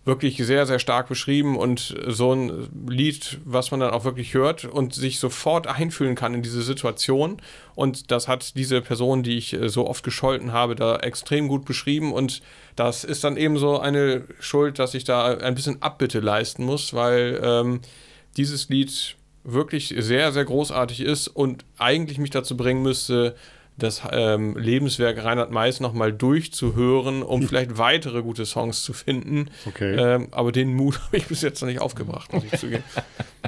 wirklich 0.05 0.37
sehr, 0.37 0.65
sehr 0.65 0.79
stark 0.79 1.07
beschrieben 1.07 1.55
und 1.55 1.95
so 2.07 2.33
ein 2.33 2.67
Lied, 2.87 3.39
was 3.45 3.71
man 3.71 3.79
dann 3.79 3.91
auch 3.91 4.03
wirklich 4.03 4.33
hört 4.33 4.65
und 4.65 4.93
sich 4.93 5.17
sofort 5.19 5.67
einfühlen 5.67 6.15
kann 6.15 6.33
in 6.33 6.41
diese 6.41 6.61
Situation. 6.61 7.41
Und 7.75 8.11
das 8.11 8.27
hat 8.27 8.55
diese 8.55 8.81
Person, 8.81 9.23
die 9.23 9.37
ich 9.37 9.53
äh, 9.53 9.69
so 9.69 9.87
oft 9.87 10.03
gescholten 10.03 10.51
habe, 10.51 10.75
da 10.75 10.97
extrem 10.97 11.47
gut 11.47 11.63
beschrieben. 11.63 12.11
Und 12.11 12.41
das 12.75 13.03
ist 13.05 13.23
dann 13.23 13.37
eben 13.37 13.57
so 13.57 13.79
eine 13.79 14.25
Schuld, 14.39 14.77
dass 14.77 14.93
ich 14.93 15.05
da 15.05 15.37
ein 15.37 15.55
bisschen 15.55 15.81
Abbitte 15.81 16.19
leisten 16.19 16.65
muss, 16.65 16.93
weil 16.93 17.39
ähm, 17.41 17.79
dieses 18.35 18.67
Lied 18.67 19.15
wirklich 19.45 19.93
sehr, 19.97 20.31
sehr 20.31 20.45
großartig 20.45 21.01
ist 21.01 21.27
und 21.27 21.65
eigentlich 21.77 22.17
mich 22.17 22.29
dazu 22.29 22.57
bringen 22.57 22.81
müsste, 22.81 23.35
das 23.83 24.01
ähm, 24.11 24.57
Lebenswerk 24.57 25.23
Reinhard 25.23 25.51
Meis 25.51 25.79
nochmal 25.79 26.11
durchzuhören, 26.11 27.21
um 27.21 27.43
vielleicht 27.43 27.77
weitere 27.77 28.21
gute 28.21 28.45
Songs 28.45 28.81
zu 28.83 28.93
finden. 28.93 29.49
Okay. 29.65 29.95
Ähm, 29.95 30.27
aber 30.31 30.51
den 30.51 30.73
Mut 30.73 30.99
habe 31.05 31.17
ich 31.17 31.27
bis 31.27 31.41
jetzt 31.41 31.61
noch 31.61 31.67
nicht 31.67 31.81
aufgebracht, 31.81 32.33
muss 32.33 32.43
ich 32.43 32.59
zugeben. 32.59 32.83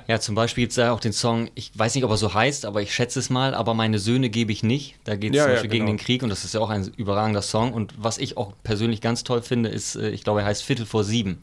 Ja, 0.08 0.20
zum 0.20 0.36
Beispiel 0.36 0.64
gibt 0.64 0.72
es 0.72 0.76
da 0.76 0.92
auch 0.92 1.00
den 1.00 1.14
Song, 1.14 1.50
ich 1.56 1.72
weiß 1.74 1.96
nicht, 1.96 2.04
ob 2.04 2.12
er 2.12 2.18
so 2.18 2.34
heißt, 2.34 2.66
aber 2.66 2.82
ich 2.82 2.94
schätze 2.94 3.18
es 3.18 3.30
mal, 3.30 3.56
aber 3.56 3.74
meine 3.74 3.98
Söhne 3.98 4.30
gebe 4.30 4.52
ich 4.52 4.62
nicht. 4.62 4.98
Da 5.06 5.16
geht 5.16 5.32
es 5.32 5.38
Ja, 5.38 5.44
zum 5.44 5.50
ja, 5.50 5.54
Beispiel 5.56 5.72
gegen 5.72 5.86
genau. 5.86 5.98
den 5.98 6.06
Krieg 6.06 6.22
und 6.22 6.30
das 6.30 6.44
ist 6.44 6.54
ja 6.54 6.60
auch 6.60 6.70
ein 6.70 6.92
überragender 6.98 7.42
Song. 7.42 7.74
Und 7.74 7.94
was 7.98 8.18
ich 8.18 8.38
auch 8.38 8.54
persönlich 8.62 9.02
ganz 9.02 9.24
toll 9.24 9.42
finde, 9.42 9.70
ist, 9.70 9.96
äh, 9.96 10.10
ich 10.10 10.24
glaube, 10.24 10.42
er 10.42 10.46
heißt 10.48 10.64
Viertel 10.64 10.86
vor 10.86 11.04
sieben, 11.06 11.42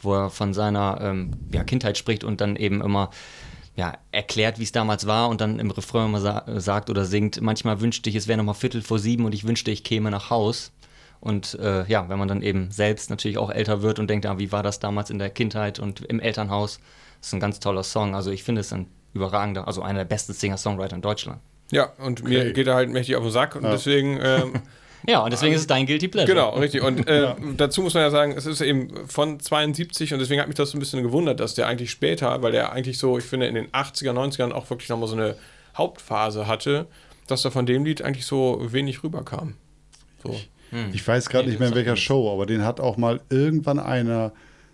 wo 0.00 0.14
er 0.14 0.30
von 0.30 0.54
seiner 0.54 0.98
ähm, 1.02 1.32
ja, 1.52 1.62
Kindheit 1.62 1.98
spricht 1.98 2.24
und 2.24 2.40
dann 2.40 2.56
eben 2.56 2.80
immer 2.80 3.10
ja, 3.80 3.94
erklärt, 4.12 4.58
wie 4.58 4.64
es 4.64 4.72
damals 4.72 5.06
war 5.06 5.30
und 5.30 5.40
dann 5.40 5.58
im 5.58 5.70
Refrain 5.70 6.04
immer 6.04 6.20
sa 6.20 6.44
sagt 6.60 6.90
oder 6.90 7.06
singt, 7.06 7.40
manchmal 7.40 7.80
wünschte 7.80 8.10
ich, 8.10 8.16
es 8.16 8.28
wäre 8.28 8.36
nochmal 8.36 8.54
Viertel 8.54 8.82
vor 8.82 8.98
sieben 8.98 9.24
und 9.24 9.34
ich 9.34 9.46
wünschte, 9.46 9.70
ich 9.70 9.84
käme 9.84 10.10
nach 10.10 10.28
Haus. 10.28 10.70
Und 11.18 11.58
äh, 11.58 11.86
ja, 11.86 12.06
wenn 12.10 12.18
man 12.18 12.28
dann 12.28 12.42
eben 12.42 12.70
selbst 12.70 13.08
natürlich 13.08 13.38
auch 13.38 13.48
älter 13.50 13.80
wird 13.80 13.98
und 13.98 14.10
denkt, 14.10 14.26
ah, 14.26 14.38
wie 14.38 14.52
war 14.52 14.62
das 14.62 14.80
damals 14.80 15.08
in 15.08 15.18
der 15.18 15.30
Kindheit 15.30 15.78
und 15.78 16.02
im 16.02 16.20
Elternhaus, 16.20 16.78
das 17.20 17.28
ist 17.28 17.32
ein 17.32 17.40
ganz 17.40 17.58
toller 17.58 17.82
Song. 17.82 18.14
Also 18.14 18.30
ich 18.30 18.42
finde 18.44 18.60
es 18.60 18.70
ein 18.70 18.86
überragender, 19.14 19.66
also 19.66 19.80
einer 19.80 20.00
der 20.00 20.04
besten 20.04 20.34
Singer-Songwriter 20.34 20.96
in 20.96 21.02
Deutschland. 21.02 21.40
Ja, 21.70 21.90
und 21.96 22.22
mir 22.22 22.52
geht 22.52 22.66
er 22.66 22.74
halt 22.74 22.90
mächtig 22.90 23.16
auf 23.16 23.22
den 23.22 23.32
Sack 23.32 23.56
und 23.56 23.62
deswegen 23.62 24.18
ähm, 24.22 24.52
Ja, 25.06 25.20
und 25.20 25.32
deswegen 25.32 25.54
ist 25.54 25.62
es 25.62 25.66
dein 25.66 25.86
Guilty 25.86 26.08
Pleasure. 26.08 26.34
Genau, 26.34 26.50
richtig. 26.50 26.82
Und 26.82 27.06
äh, 27.08 27.34
dazu 27.56 27.82
muss 27.82 27.94
man 27.94 28.02
ja 28.02 28.10
sagen, 28.10 28.34
es 28.36 28.46
ist 28.46 28.60
eben 28.60 29.06
von 29.06 29.40
72 29.40 30.12
und 30.12 30.18
deswegen 30.18 30.40
hat 30.40 30.48
mich 30.48 30.56
das 30.56 30.70
so 30.70 30.76
ein 30.76 30.80
bisschen 30.80 31.02
gewundert, 31.02 31.40
dass 31.40 31.54
der 31.54 31.66
eigentlich 31.66 31.90
später, 31.90 32.42
weil 32.42 32.52
der 32.52 32.72
eigentlich 32.72 32.98
so, 32.98 33.18
ich 33.18 33.24
finde, 33.24 33.46
in 33.46 33.54
den 33.54 33.68
80er, 33.68 34.12
90ern 34.12 34.52
auch 34.52 34.68
wirklich 34.70 34.88
nochmal 34.88 35.08
so 35.08 35.16
eine 35.16 35.36
Hauptphase 35.76 36.46
hatte, 36.46 36.86
dass 37.26 37.42
da 37.42 37.50
von 37.50 37.66
dem 37.66 37.84
Lied 37.84 38.02
eigentlich 38.02 38.26
so 38.26 38.60
wenig 38.60 39.02
rüberkam. 39.02 39.54
So. 40.22 40.38
Ich 40.92 41.06
weiß 41.06 41.28
gerade 41.28 41.48
nicht 41.48 41.58
mehr 41.58 41.68
in 41.68 41.74
welcher 41.74 41.96
Show, 41.96 42.32
aber 42.32 42.46
den 42.46 42.64
hat 42.64 42.78
auch 42.78 42.96
mal 42.96 43.20
irgendwann 43.28 43.80
einer 43.80 44.32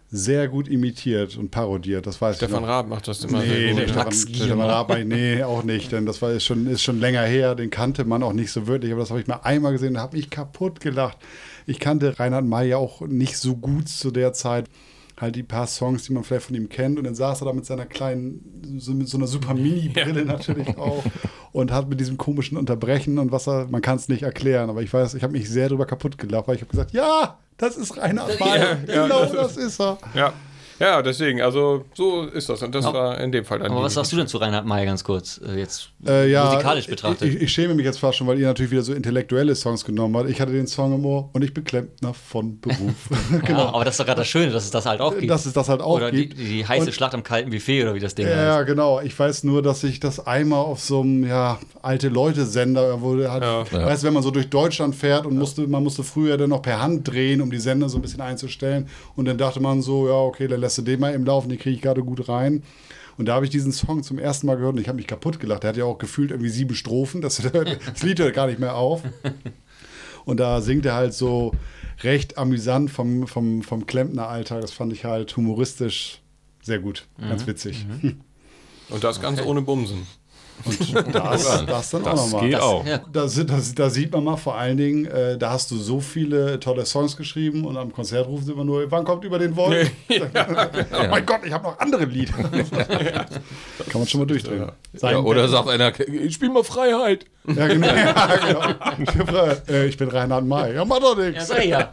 sehr 0.08 0.48
gut 0.48 0.68
imitiert 0.68 1.36
und 1.36 1.50
parodiert. 1.50 2.06
Das 2.06 2.20
weiß 2.20 2.36
Stefan. 2.36 2.64
Raab 2.64 2.88
macht 2.88 3.08
das 3.08 3.24
immer 3.24 3.40
Nee, 3.40 3.46
sehr 3.46 3.58
nee, 3.58 3.70
gut. 3.72 3.82
Stefan, 3.82 4.04
Max 4.04 4.22
Stefan 4.22 4.46
Giermann. 4.46 4.70
Raab, 4.70 4.98
nee, 5.04 5.42
auch 5.42 5.62
nicht, 5.64 5.92
denn 5.92 6.06
das 6.06 6.22
war 6.22 6.32
ist 6.32 6.44
schon, 6.44 6.66
ist 6.66 6.82
schon 6.82 7.00
länger 7.00 7.22
her, 7.22 7.54
den 7.54 7.70
kannte 7.70 8.04
man 8.04 8.22
auch 8.22 8.32
nicht 8.32 8.52
so 8.52 8.66
wirklich, 8.66 8.92
aber 8.92 9.00
das 9.00 9.10
habe 9.10 9.20
ich 9.20 9.26
mal 9.26 9.40
einmal 9.42 9.72
gesehen 9.72 9.96
und 9.96 10.00
habe 10.00 10.16
mich 10.16 10.30
kaputt 10.30 10.80
gelacht. 10.80 11.18
Ich 11.66 11.80
kannte 11.80 12.18
Reinhard 12.18 12.44
May 12.44 12.68
ja 12.68 12.76
auch 12.76 13.00
nicht 13.00 13.38
so 13.38 13.56
gut 13.56 13.88
zu 13.88 14.10
der 14.10 14.32
Zeit. 14.32 14.66
Halt 15.18 15.34
die 15.34 15.42
paar 15.42 15.66
Songs, 15.66 16.02
die 16.02 16.12
man 16.12 16.24
vielleicht 16.24 16.44
von 16.44 16.54
ihm 16.54 16.68
kennt. 16.68 16.98
Und 16.98 17.04
dann 17.04 17.14
saß 17.14 17.40
er 17.40 17.46
da 17.46 17.54
mit 17.54 17.64
seiner 17.64 17.86
kleinen, 17.86 18.76
so 18.76 18.92
mit 18.92 19.08
so 19.08 19.16
einer 19.16 19.26
super 19.26 19.54
Mini-Brille 19.54 20.26
natürlich 20.26 20.76
auch 20.76 21.02
und 21.52 21.72
hat 21.72 21.88
mit 21.88 21.98
diesem 22.00 22.18
komischen 22.18 22.58
Unterbrechen 22.58 23.18
und 23.18 23.32
was 23.32 23.48
er, 23.48 23.66
man 23.70 23.80
kann 23.80 23.96
es 23.96 24.10
nicht 24.10 24.24
erklären, 24.24 24.68
aber 24.68 24.82
ich 24.82 24.92
weiß, 24.92 25.14
ich 25.14 25.22
habe 25.22 25.32
mich 25.32 25.48
sehr 25.48 25.70
drüber 25.70 25.86
kaputt 25.86 26.18
gelacht, 26.18 26.48
weil 26.48 26.56
ich 26.56 26.60
habe 26.60 26.70
gesagt, 26.70 26.92
ja, 26.92 27.38
das 27.58 27.76
ist 27.76 27.96
Reinhard 27.96 28.38
May, 28.40 28.48
Ja, 28.48 28.56
ja, 28.56 28.74
genau 28.84 29.20
das- 29.24 29.32
das 29.32 29.56
ist 29.56 29.80
er. 29.80 29.98
Ja. 30.14 30.32
Ja, 30.78 31.00
deswegen, 31.02 31.40
also 31.40 31.84
so 31.94 32.22
ist 32.24 32.48
das. 32.48 32.62
Und 32.62 32.74
das 32.74 32.84
Aber- 32.84 32.98
war 32.98 33.20
in 33.20 33.32
dem 33.32 33.44
Fall 33.44 33.58
dann. 33.58 33.70
Aber 33.70 33.80
die- 33.80 33.84
was 33.86 33.94
sagst 33.94 34.12
du 34.12 34.16
denn 34.16 34.26
zu 34.26 34.38
Reinhard 34.38 34.66
May 34.66 34.84
ganz 34.84 35.02
kurz, 35.04 35.40
äh, 35.46 35.58
jetzt 35.58 35.90
Äh, 36.06 36.30
ja, 36.30 36.44
musikalisch 36.50 36.86
betrachtet? 36.86 37.28
Ich, 37.28 37.40
ich 37.42 37.52
schäme 37.52 37.74
mich 37.74 37.84
jetzt 37.84 37.98
fast 37.98 38.18
schon, 38.18 38.26
weil 38.26 38.38
ihr 38.38 38.46
natürlich 38.46 38.70
wieder 38.72 38.82
so 38.82 38.92
intellektuelle 38.92 39.54
Songs 39.54 39.84
genommen 39.84 40.16
habt. 40.16 40.28
Ich 40.30 40.40
hatte 40.40 40.52
den 40.52 40.66
Song 40.66 40.94
im 40.94 41.04
Ohr 41.06 41.30
und 41.32 41.42
ich 41.42 41.54
bin 41.54 41.64
Klempner 41.64 42.12
von 42.14 42.60
Beruf. 42.60 43.08
ja, 43.48 43.56
aber 43.72 43.84
das 43.84 43.94
ist 43.94 44.00
doch 44.00 44.06
gerade 44.06 44.20
das 44.20 44.28
Schöne, 44.28 44.50
dass 44.52 44.64
es 44.64 44.70
das 44.70 44.86
halt 44.86 45.00
auch 45.00 45.10
gibt. 45.10 45.22
genau. 45.22 45.34
Dass 45.34 45.46
es 45.46 45.52
das 45.52 45.68
halt 45.68 45.80
auch 45.80 45.96
oder 45.96 46.10
die, 46.10 46.28
gibt. 46.28 46.38
die 46.40 46.66
heiße 46.66 46.86
Und- 46.86 46.92
Schlacht 46.92 47.14
am 47.14 47.22
kalten 47.22 47.50
Buffet 47.50 47.82
oder 47.82 47.94
wie 47.94 48.00
das 48.00 48.14
Ding 48.14 48.26
Ja, 48.28 48.56
heißt. 48.56 48.66
genau. 48.66 49.00
Ich 49.00 49.18
weiß 49.18 49.44
nur, 49.44 49.62
dass 49.62 49.82
ich 49.84 50.00
das 50.00 50.26
einmal 50.26 50.60
auf 50.60 50.80
so 50.80 51.00
einem 51.00 51.26
ja, 51.26 51.58
alte 51.82 52.08
Leute-Sender, 52.08 53.00
wo 53.00 53.16
der 53.16 53.32
hat, 53.32 53.42
Ja. 53.42 53.64
weißt 53.86 54.02
du, 54.02 54.06
wenn 54.08 54.14
man 54.14 54.22
so 54.22 54.30
durch 54.30 54.50
Deutschland 54.50 54.94
fährt 54.94 55.26
und 55.26 55.36
musste, 55.38 55.62
man 55.66 55.82
musste 55.82 56.02
früher 56.02 56.36
dann 56.36 56.50
noch 56.50 56.62
per 56.62 56.80
Hand 56.80 57.08
drehen, 57.08 57.40
um 57.40 57.50
die 57.50 57.58
Sender 57.58 57.88
so 57.88 57.98
ein 57.98 58.02
bisschen 58.02 58.20
einzustellen. 58.20 58.88
Und 59.14 59.26
dann 59.26 59.38
dachte 59.38 59.60
man 59.60 59.82
so, 59.82 60.06
ja, 60.08 60.14
okay, 60.14 60.48
dann 60.48 60.60
lässt 60.66 60.78
du 60.78 60.82
den 60.82 61.00
mal 61.00 61.14
im 61.14 61.24
Laufen, 61.24 61.48
den 61.48 61.58
kriege 61.58 61.76
ich 61.76 61.82
gerade 61.82 62.02
gut 62.02 62.28
rein. 62.28 62.62
Und 63.16 63.26
da 63.26 63.34
habe 63.34 63.46
ich 63.46 63.50
diesen 63.50 63.72
Song 63.72 64.02
zum 64.02 64.18
ersten 64.18 64.46
Mal 64.46 64.56
gehört 64.56 64.74
und 64.74 64.80
ich 64.80 64.88
habe 64.88 64.96
mich 64.96 65.06
kaputt 65.06 65.40
gelacht. 65.40 65.62
Der 65.62 65.68
hat 65.68 65.76
ja 65.76 65.84
auch 65.84 65.98
gefühlt 65.98 66.32
irgendwie 66.32 66.50
sieben 66.50 66.74
Strophen. 66.74 67.20
Das, 67.22 67.36
das 67.42 68.02
Lied 68.02 68.18
hört 68.18 68.34
gar 68.34 68.46
nicht 68.46 68.58
mehr 68.58 68.74
auf. 68.74 69.02
Und 70.24 70.38
da 70.38 70.60
singt 70.60 70.84
er 70.84 70.94
halt 70.94 71.14
so 71.14 71.52
recht 72.02 72.36
amüsant 72.36 72.90
vom, 72.90 73.26
vom, 73.26 73.62
vom 73.62 73.86
Klempner-Alltag. 73.86 74.60
Das 74.60 74.72
fand 74.72 74.92
ich 74.92 75.04
halt 75.04 75.34
humoristisch 75.36 76.20
sehr 76.62 76.80
gut. 76.80 77.06
Ganz 77.18 77.46
witzig. 77.46 77.86
Und 78.88 79.04
das 79.04 79.20
ganz 79.20 79.40
ohne 79.40 79.62
Bumsen. 79.62 80.06
Das, 81.12 81.64
das 81.66 81.90
dann 81.90 82.04
auch 82.06 82.10
Das 82.12 82.30
nochmal. 82.30 82.48
geht 82.48 82.60
auch. 82.60 82.84
Ja, 82.86 82.98
Da, 83.12 83.26
da 83.74 83.90
sieht 83.90 84.12
man 84.12 84.24
mal 84.24 84.36
vor 84.36 84.56
allen 84.56 84.76
Dingen, 84.76 85.06
äh, 85.06 85.38
da 85.38 85.50
hast 85.50 85.70
du 85.70 85.76
so 85.76 86.00
viele 86.00 86.58
tolle 86.60 86.84
Songs 86.86 87.16
geschrieben 87.16 87.64
und 87.64 87.76
am 87.76 87.92
Konzert 87.92 88.26
rufen 88.26 88.44
sie 88.46 88.52
immer 88.52 88.64
nur, 88.64 88.90
wann 88.90 89.04
kommt 89.04 89.24
über 89.24 89.38
den 89.38 89.54
Wolken? 89.56 89.90
oh 90.08 91.06
mein 91.10 91.26
Gott, 91.26 91.40
ich 91.44 91.52
habe 91.52 91.64
noch 91.64 91.78
andere 91.78 92.04
Lieder. 92.04 92.32
Kann 93.88 94.00
man 94.00 94.06
schon 94.06 94.20
mal 94.20 94.26
durchdrehen. 94.26 94.70
Ja, 95.00 95.18
oder 95.18 95.48
sagt 95.48 95.68
einer, 95.68 95.92
ich 96.00 96.34
spiel 96.34 96.50
mal 96.50 96.64
Freiheit. 96.64 97.26
Ja, 97.46 97.66
genau. 97.68 97.86
Ja, 97.96 98.36
genau. 98.36 98.60
Ich, 98.98 99.12
bin, 99.12 99.26
frei. 99.26 99.56
äh, 99.68 99.86
ich 99.86 99.96
bin 99.96 100.08
Reinhard 100.08 100.44
May. 100.44 100.74
Ja, 100.74 100.84
mach 100.84 100.98
doch 100.98 101.16
ja, 101.18 101.24
nichts. 101.30 101.46
sag 101.48 101.58
ich 101.64 101.70
ja. 101.70 101.88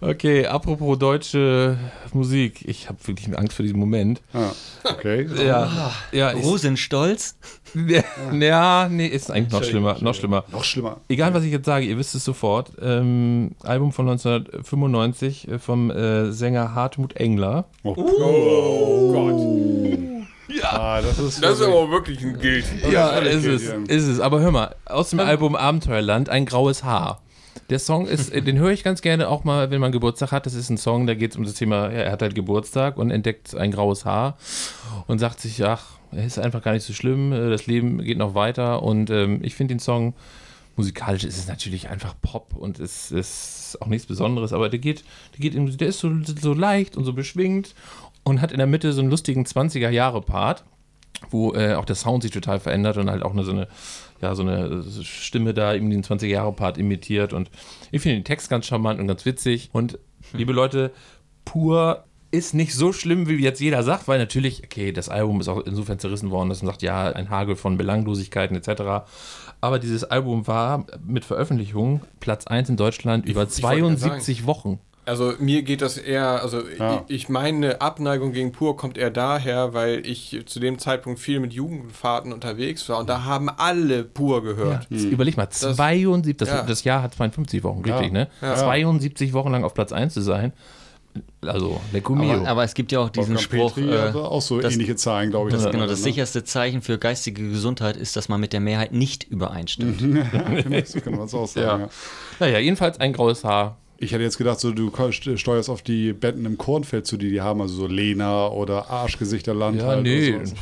Okay, 0.00 0.46
apropos 0.46 0.96
deutsche 0.98 1.76
Musik. 2.12 2.62
Ich 2.68 2.88
habe 2.88 2.98
wirklich 3.06 3.36
Angst 3.36 3.54
vor 3.54 3.64
diesem 3.64 3.80
Moment. 3.80 4.20
Ah, 4.32 4.50
okay. 4.84 5.26
Ja, 5.44 5.92
ja, 6.12 6.32
ich, 6.32 6.44
Rosenstolz? 6.44 7.36
ja, 7.74 8.88
nee, 8.88 9.06
ist 9.06 9.30
eigentlich 9.30 9.52
noch 9.52 9.64
schlimmer, 9.64 9.96
noch 10.00 10.14
schlimmer. 10.14 10.44
Noch 10.52 10.62
schlimmer. 10.62 10.98
Egal, 11.08 11.34
was 11.34 11.42
ich 11.42 11.50
jetzt 11.50 11.66
sage, 11.66 11.84
ihr 11.84 11.98
wisst 11.98 12.14
es 12.14 12.24
sofort. 12.24 12.72
Ähm, 12.80 13.56
Album 13.64 13.92
von 13.92 14.08
1995 14.08 15.48
äh, 15.48 15.58
vom 15.58 15.90
äh, 15.90 16.30
Sänger 16.30 16.74
Hartmut 16.74 17.16
Engler. 17.16 17.64
Oh, 17.82 17.94
Oh 17.96 19.12
Gott. 19.12 19.58
Ah, 20.62 21.00
das 21.02 21.18
ist, 21.18 21.42
Das 21.42 21.60
ist 21.60 21.66
aber 21.66 21.90
wirklich 21.90 22.22
ein 22.22 22.38
Guild. 22.38 22.64
Ja, 22.90 23.08
völlig 23.08 23.44
ist 23.44 23.46
es, 23.46 23.62
ist 23.88 24.06
es. 24.08 24.20
Aber 24.20 24.40
hör 24.40 24.50
mal, 24.50 24.74
aus 24.86 25.10
dem 25.10 25.20
Album 25.20 25.54
Abenteuerland, 25.54 26.28
ein 26.30 26.46
graues 26.46 26.84
Haar. 26.84 27.20
Der 27.70 27.78
Song 27.78 28.06
ist, 28.06 28.30
äh, 28.30 28.40
den 28.40 28.58
höre 28.58 28.70
ich 28.70 28.82
ganz 28.82 29.02
gerne 29.02 29.28
auch 29.28 29.44
mal, 29.44 29.70
wenn 29.70 29.80
man 29.80 29.92
Geburtstag 29.92 30.32
hat. 30.32 30.46
Das 30.46 30.54
ist 30.54 30.70
ein 30.70 30.78
Song, 30.78 31.06
da 31.06 31.14
geht 31.14 31.32
es 31.32 31.36
um 31.36 31.44
das 31.44 31.54
Thema, 31.54 31.88
er 31.88 32.10
hat 32.10 32.22
halt 32.22 32.34
Geburtstag 32.34 32.96
und 32.96 33.10
entdeckt 33.10 33.54
ein 33.54 33.70
graues 33.70 34.04
Haar 34.04 34.38
und 35.06 35.18
sagt 35.18 35.40
sich, 35.40 35.64
ach, 35.64 35.98
ist 36.12 36.38
einfach 36.38 36.62
gar 36.62 36.72
nicht 36.72 36.84
so 36.84 36.92
schlimm, 36.92 37.32
äh, 37.32 37.50
das 37.50 37.66
Leben 37.66 37.98
geht 38.02 38.18
noch 38.18 38.34
weiter. 38.34 38.82
Und 38.82 39.10
ähm, 39.10 39.40
ich 39.42 39.54
finde 39.54 39.74
den 39.74 39.80
Song, 39.80 40.14
musikalisch 40.76 41.24
ist 41.24 41.36
es 41.36 41.48
natürlich 41.48 41.90
einfach 41.90 42.14
Pop 42.22 42.54
und 42.56 42.78
es 42.78 43.10
ist 43.10 43.78
auch 43.80 43.88
nichts 43.88 44.06
Besonderes, 44.06 44.52
aber 44.52 44.68
der 44.68 44.78
geht, 44.78 45.04
der 45.34 45.40
geht, 45.50 45.80
der 45.80 45.88
ist 45.88 45.98
so, 45.98 46.10
so 46.40 46.54
leicht 46.54 46.96
und 46.96 47.04
so 47.04 47.12
beschwingt 47.12 47.74
und 48.22 48.40
hat 48.40 48.52
in 48.52 48.58
der 48.58 48.66
Mitte 48.66 48.92
so 48.92 49.00
einen 49.00 49.10
lustigen 49.10 49.44
20er-Jahre-Part 49.44 50.64
wo 51.30 51.52
äh, 51.54 51.74
auch 51.74 51.84
der 51.84 51.96
Sound 51.96 52.22
sich 52.22 52.32
total 52.32 52.60
verändert 52.60 52.96
und 52.96 53.10
halt 53.10 53.22
auch 53.22 53.32
eine, 53.32 53.44
so 53.44 53.52
eine, 53.52 53.68
ja, 54.20 54.34
so 54.34 54.42
eine 54.42 54.82
Stimme 55.02 55.54
da 55.54 55.74
eben 55.74 55.90
den 55.90 56.02
20er-Jahre-Part 56.02 56.78
imitiert. 56.78 57.32
Und 57.32 57.50
ich 57.90 58.02
finde 58.02 58.18
den 58.18 58.24
Text 58.24 58.50
ganz 58.50 58.66
charmant 58.66 59.00
und 59.00 59.06
ganz 59.06 59.24
witzig. 59.24 59.70
Und 59.72 59.98
liebe 60.32 60.52
Leute, 60.52 60.92
pur 61.44 62.04
ist 62.30 62.54
nicht 62.54 62.74
so 62.74 62.92
schlimm, 62.92 63.26
wie 63.26 63.36
jetzt 63.36 63.60
jeder 63.60 63.82
sagt, 63.82 64.06
weil 64.06 64.18
natürlich, 64.18 64.62
okay, 64.64 64.92
das 64.92 65.08
Album 65.08 65.40
ist 65.40 65.48
auch 65.48 65.60
insofern 65.60 65.98
zerrissen 65.98 66.30
worden, 66.30 66.50
dass 66.50 66.62
man 66.62 66.72
sagt, 66.72 66.82
ja, 66.82 67.10
ein 67.10 67.30
Hagel 67.30 67.56
von 67.56 67.78
Belanglosigkeiten 67.78 68.56
etc. 68.56 69.08
Aber 69.60 69.78
dieses 69.78 70.04
Album 70.04 70.46
war 70.46 70.84
mit 71.06 71.24
Veröffentlichung 71.24 72.02
Platz 72.20 72.46
1 72.46 72.68
in 72.68 72.76
Deutschland 72.76 73.24
über 73.24 73.44
ich 73.44 73.62
gerade 73.62 73.78
72 73.78 74.46
Wochen. 74.46 74.78
Also 75.08 75.34
mir 75.38 75.62
geht 75.62 75.80
das 75.82 75.96
eher, 75.96 76.42
also 76.42 76.60
Ja. 76.78 77.04
ich, 77.08 77.14
ich 77.22 77.28
meine 77.28 77.80
Abneigung 77.80 78.32
gegen 78.32 78.52
Pur 78.52 78.76
kommt 78.76 78.98
eher 78.98 79.10
daher, 79.10 79.72
weil 79.74 80.06
ich 80.06 80.42
zu 80.46 80.60
dem 80.60 80.78
Zeitpunkt 80.78 81.18
viel 81.18 81.40
mit 81.40 81.52
Jugendfahrten 81.52 82.32
unterwegs 82.32 82.88
war 82.88 82.98
und 82.98 83.08
da 83.08 83.24
haben 83.24 83.48
alle 83.48 84.04
Pur 84.04 84.42
gehört. 84.42 84.86
Jetzt 84.90 85.04
Überleg 85.04 85.36
mal, 85.36 85.48
72, 85.50 86.36
das, 86.36 86.48
ja. 86.48 86.62
das 86.62 86.84
Jahr 86.84 87.02
hat 87.02 87.14
52 87.14 87.64
Wochen, 87.64 87.82
richtig, 87.82 88.06
Ja. 88.08 88.12
ne? 88.12 88.28
Ja. 88.42 88.54
72 88.56 89.32
Wochen 89.32 89.50
lang 89.50 89.64
auf 89.64 89.74
Platz 89.74 89.92
1 89.92 90.12
zu 90.14 90.20
sein. 90.20 90.52
Also. 91.40 91.80
Aber, 92.04 92.48
aber 92.48 92.64
es 92.64 92.74
gibt 92.74 92.92
ja 92.92 93.00
auch 93.00 93.08
diesen 93.08 93.34
Wolfgang 93.36 93.70
Spruch, 93.70 93.74
Petri 93.74 93.92
äh, 93.92 94.12
auch 94.12 94.42
so 94.42 94.60
das- 94.60 94.74
ähnliche 94.74 94.94
Zahlen, 94.96 95.30
glaube 95.30 95.48
ich. 95.48 95.54
das, 95.54 95.64
das 95.64 95.72
genau, 95.72 95.86
das 95.86 95.98
ne? 96.00 96.04
sicherste 96.04 96.44
Zeichen 96.44 96.82
für 96.82 96.98
geistige 96.98 97.48
Gesundheit 97.48 97.96
ist, 97.96 98.14
dass 98.16 98.28
man 98.28 98.40
mit 98.40 98.52
der 98.52 98.60
Mehrheit 98.60 98.92
nicht 98.92 99.24
übereinstimmt. 99.24 100.00
so 100.86 101.00
kann 101.00 101.14
man 101.16 101.24
es 101.26 101.34
auch 101.34 101.48
sagen. 101.48 101.84
Ja. 101.84 101.88
Naja, 102.40 102.58
jedenfalls 102.58 103.00
ein 103.00 103.12
graues 103.12 103.42
Haar. 103.44 103.78
Ich 104.00 104.12
hätte 104.12 104.22
jetzt 104.22 104.38
gedacht, 104.38 104.60
so, 104.60 104.70
du 104.72 104.92
steuerst 105.10 105.68
auf 105.68 105.82
die 105.82 106.12
Betten 106.12 106.46
im 106.46 106.56
Kornfeld 106.56 107.06
zu, 107.06 107.16
die 107.16 107.30
die 107.30 107.40
haben, 107.40 107.60
also 107.60 107.74
so 107.74 107.86
Lena 107.88 108.46
oder 108.48 108.88
Arschgesichterland. 108.88 109.80
Ja, 109.80 109.86
halt 109.86 110.02
nee. 110.04 110.34
oder 110.34 110.46
sowas. 110.46 110.54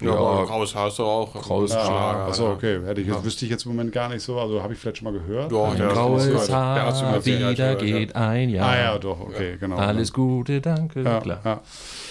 Ja, 0.00 0.10
aber 0.12 0.46
Kraus 0.46 0.74
hast 0.74 0.98
du 0.98 1.04
auch. 1.04 1.32
Kraus 1.42 1.72
Ja, 1.72 1.84
Schlager, 1.84 2.26
achso, 2.26 2.44
ja. 2.48 2.52
okay. 2.52 2.80
Hätte 2.84 3.00
ich 3.00 3.06
jetzt, 3.06 3.24
wüsste 3.24 3.44
ich 3.44 3.50
jetzt 3.50 3.64
im 3.64 3.72
Moment 3.72 3.92
gar 3.92 4.08
nicht 4.08 4.22
so. 4.22 4.38
Also 4.38 4.62
habe 4.62 4.74
ich 4.74 4.78
vielleicht 4.78 4.98
schon 4.98 5.06
mal 5.06 5.18
gehört. 5.18 5.50
Doch, 5.50 5.74
der 5.74 5.88
Graues 5.88 6.24
der 6.26 6.34
hast 6.34 6.48
du 6.48 6.54
Haar, 6.54 7.24
wieder 7.24 7.54
gehört, 7.54 7.82
ja. 7.82 7.98
geht 7.98 8.14
ein 8.14 8.50
Jahr. 8.50 8.68
Ah 8.68 8.76
ja, 8.76 8.98
doch, 8.98 9.18
okay, 9.20 9.56
genau. 9.58 9.76
Alles 9.76 10.12
Gute, 10.12 10.60
danke. 10.60 11.02
ja, 11.02 11.20
Klar. 11.20 11.62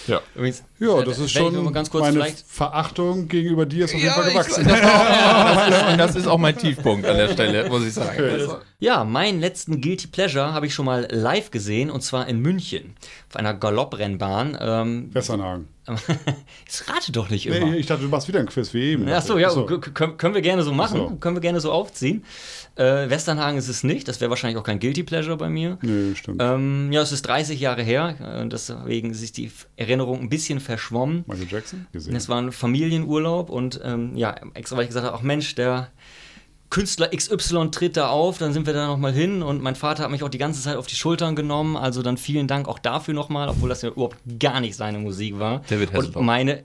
Ja. 0.06 0.20
Übrigens, 0.34 0.62
ja, 0.78 1.00
äh, 1.00 1.04
das 1.04 1.18
ist 1.18 1.30
schon 1.32 1.72
ganz 1.72 1.90
kurz 1.90 2.02
meine 2.02 2.14
vielleicht 2.14 2.44
Verachtung 2.46 3.28
gegenüber 3.28 3.66
dir 3.66 3.84
ist 3.86 3.94
auf 3.94 4.00
jeden 4.00 4.12
Fall 4.14 4.30
gewachsen. 4.30 4.64
das, 4.66 4.80
auch, 4.82 5.90
ist, 5.90 5.98
das 5.98 6.16
ist 6.16 6.26
auch 6.26 6.38
mein 6.38 6.56
Tiefpunkt 6.56 7.06
an 7.06 7.16
der 7.16 7.28
Stelle, 7.28 7.68
muss 7.68 7.84
ich 7.86 7.94
sagen. 7.94 8.18
Also, 8.22 8.58
Ja, 8.78 9.04
meinen 9.04 9.40
letzten 9.40 9.80
Guilty 9.80 10.08
Pleasure 10.08 10.52
habe 10.52 10.66
ich 10.66 10.74
schon 10.74 10.86
mal 10.86 11.06
live 11.10 11.50
gesehen 11.50 11.90
und 11.90 12.02
zwar 12.02 12.28
in 12.28 12.40
München 12.40 12.94
auf 13.30 13.36
einer 13.36 13.54
Galopprennbahn. 13.54 14.56
Ähm, 14.60 15.14
Westernhagen. 15.14 15.68
rate 16.88 17.12
doch 17.12 17.30
nicht 17.30 17.46
immer. 17.46 17.66
Nee, 17.70 17.76
ich 17.76 17.86
dachte, 17.86 18.02
du 18.02 18.08
machst 18.08 18.26
wieder 18.28 18.40
ein 18.40 18.46
Quiz 18.46 18.74
wie 18.74 18.92
eben. 18.92 19.08
Ach 19.08 19.22
so, 19.22 19.38
ja, 19.38 19.50
Ach 19.50 19.66
k- 19.80 20.08
können, 20.16 20.34
wir 20.34 20.42
gerne 20.42 20.62
so 20.62 20.72
machen, 20.72 21.00
Ach 21.04 21.10
so. 21.10 21.16
können 21.16 21.36
wir 21.36 21.40
gerne 21.40 21.60
so 21.60 21.70
aufziehen. 21.70 22.24
Äh, 22.76 23.08
Westernhagen 23.08 23.58
ist 23.58 23.68
es 23.68 23.84
nicht, 23.84 24.06
das 24.06 24.20
wäre 24.20 24.28
wahrscheinlich 24.28 24.58
auch 24.58 24.64
kein 24.64 24.78
Guilty 24.78 25.02
Pleasure 25.02 25.36
bei 25.36 25.48
mir. 25.48 25.78
Nö, 25.80 26.14
stimmt. 26.14 26.42
Ähm, 26.42 26.92
ja, 26.92 27.00
es 27.00 27.10
ist 27.10 27.22
30 27.22 27.58
Jahre 27.58 27.82
her, 27.82 28.42
äh, 28.42 28.46
deswegen 28.48 29.10
ist 29.10 29.36
die 29.38 29.50
Erinnerung 29.76 30.20
ein 30.20 30.28
bisschen 30.28 30.60
verschwommen. 30.60 31.24
Michael 31.26 31.48
Jackson? 31.50 31.86
Gesehen. 31.92 32.14
Es 32.14 32.28
war 32.28 32.40
ein 32.40 32.52
Familienurlaub 32.52 33.48
und 33.48 33.80
ähm, 33.82 34.14
ja, 34.14 34.34
extra 34.54 34.76
weil 34.76 34.84
ich 34.84 34.88
gesagt 34.90 35.06
habe, 35.06 35.16
ach 35.16 35.22
Mensch, 35.22 35.54
der 35.54 35.88
Künstler 36.68 37.08
XY 37.08 37.70
tritt 37.70 37.96
da 37.96 38.08
auf, 38.08 38.38
dann 38.38 38.52
sind 38.52 38.66
wir 38.66 38.74
da 38.74 38.86
nochmal 38.88 39.12
hin 39.12 39.42
und 39.42 39.62
mein 39.62 39.76
Vater 39.76 40.02
hat 40.02 40.10
mich 40.10 40.22
auch 40.22 40.28
die 40.28 40.38
ganze 40.38 40.60
Zeit 40.60 40.76
auf 40.76 40.86
die 40.86 40.96
Schultern 40.96 41.36
genommen, 41.36 41.76
also 41.76 42.02
dann 42.02 42.18
vielen 42.18 42.48
Dank 42.48 42.68
auch 42.68 42.78
dafür 42.78 43.14
nochmal, 43.14 43.48
obwohl 43.48 43.68
das 43.68 43.82
ja 43.82 43.88
überhaupt 43.90 44.16
gar 44.38 44.60
nicht 44.60 44.76
seine 44.76 44.98
Musik 44.98 45.38
war. 45.38 45.62
David 45.68 45.92
Hasselhoff. 45.92 46.16
Und 46.16 46.26
meine, 46.26 46.62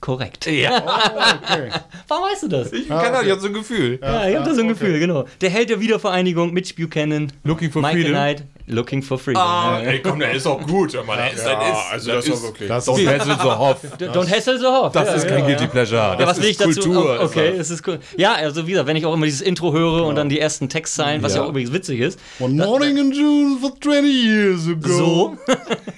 korrekt. 0.00 0.46
ja, 0.46 0.78
Okay. 1.42 1.70
Warum 2.08 2.24
weißt 2.30 2.44
du 2.44 2.48
das? 2.48 2.72
ich 2.72 2.88
kann 2.88 3.12
das, 3.12 3.24
ich 3.24 3.30
hab 3.30 3.40
so 3.40 3.46
ein 3.48 3.52
Gefühl. 3.54 3.98
Ja, 4.02 4.28
ich 4.28 4.36
habe 4.36 4.46
da 4.48 4.54
so 4.54 4.62
ein 4.62 4.68
Gefühl, 4.68 4.98
genau. 4.98 5.24
Der 5.40 5.50
Held 5.50 5.70
der 5.70 5.80
Wiedervereinigung, 5.80 6.52
Mitch 6.52 6.74
Buchanan, 6.76 7.32
Looking 7.44 7.70
for 7.70 7.82
Michael 7.82 8.02
freedom. 8.02 8.12
Knight, 8.16 8.44
Looking 8.70 9.02
for 9.02 9.18
Freedom. 9.18 9.42
Ah, 9.42 9.80
Ja. 9.82 9.90
ey, 9.90 10.00
komm, 10.02 10.18
der 10.20 10.32
ist 10.32 10.46
auch 10.46 10.60
gut. 10.66 10.94
Mann, 11.06 11.16
der 11.18 11.32
ist, 11.32 11.44
Ja, 11.44 11.52
ist, 11.70 11.92
also 11.92 12.12
das, 12.12 12.26
ist 12.26 12.42
wirklich. 12.42 12.68
Das 12.68 12.86
Don't 12.88 13.06
hassle 13.06 13.34
the 13.34 13.48
Hoff. 13.48 13.76
Don't 13.98 14.30
hassle 14.30 14.58
the 14.58 14.64
Hoff. 14.66 14.92
Das 14.92 15.08
ja, 15.08 15.14
ist 15.14 15.24
ja, 15.24 15.30
kein 15.30 15.40
ja. 15.40 15.46
Guilty 15.46 15.66
Pleasure. 15.66 16.00
Ja, 16.00 16.16
Das 16.16 16.28
was 16.28 16.36
will 16.38 16.44
ich 16.46 16.50
ist 16.52 16.60
dazu? 16.60 16.80
Kultur. 16.90 17.14
Ist 17.16 17.22
okay, 17.22 17.50
das. 17.50 17.58
es 17.58 17.70
ist 17.70 17.86
cool. 17.88 17.98
Ja, 18.16 18.34
also 18.34 18.66
wie 18.66 18.70
gesagt, 18.72 18.86
wenn 18.88 18.96
ich 18.96 19.06
auch 19.06 19.14
immer 19.14 19.26
dieses 19.26 19.40
Intro 19.40 19.72
höre 19.72 20.04
und 20.06 20.14
dann 20.16 20.28
die 20.28 20.38
ersten 20.40 20.68
Textzeilen, 20.68 21.22
was 21.22 21.34
ja, 21.34 21.40
Ja. 21.40 21.44
auch 21.46 21.50
übrigens 21.50 21.72
witzig 21.72 22.00
ist. 22.00 22.18
One 22.38 22.54
morning 22.64 22.96
in 22.96 23.12
June 23.12 23.56
for 23.60 23.72
20 23.80 24.04
years 24.24 24.66
ago. 24.68 24.88
So. 24.88 25.36
I 25.48 25.52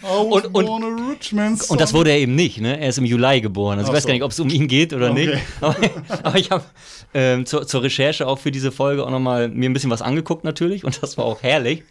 was 0.04 0.44
Und- 0.44 0.54
und- 0.54 0.66
born 0.66 0.82
a 0.84 1.10
rich 1.10 1.32
man's 1.32 1.68
Und 1.70 1.80
das 1.80 1.92
wurde 1.94 2.10
er 2.10 2.18
eben 2.18 2.34
nicht, 2.34 2.60
ne? 2.60 2.78
Er 2.80 2.88
ist 2.88 2.98
im 2.98 3.04
Juli 3.04 3.40
geboren. 3.40 3.78
Also 3.78 3.90
ich 3.90 3.96
weiß 3.96 4.02
so. 4.04 4.06
gar 4.08 4.14
nicht, 4.14 4.22
ob 4.22 4.30
es 4.30 4.40
um 4.40 4.48
ihn 4.48 4.66
geht 4.68 4.92
oder 4.92 5.10
Okay. 5.10 5.26
nicht. 5.26 5.38
Aber, 5.60 5.76
aber 6.22 6.38
ich 6.38 6.50
habe 6.50 6.64
ähm, 7.14 7.44
zur, 7.46 7.66
zur 7.66 7.82
Recherche 7.82 8.26
auch 8.26 8.38
für 8.38 8.50
diese 8.50 8.72
Folge 8.72 9.04
auch 9.04 9.10
nochmal 9.10 9.48
mir 9.48 9.68
ein 9.68 9.72
bisschen 9.72 9.90
was 9.90 10.02
angeguckt 10.02 10.44
natürlich 10.44 10.84
und 10.84 11.02
das 11.02 11.18
war 11.18 11.24
auch 11.24 11.42
herrlich, 11.42 11.82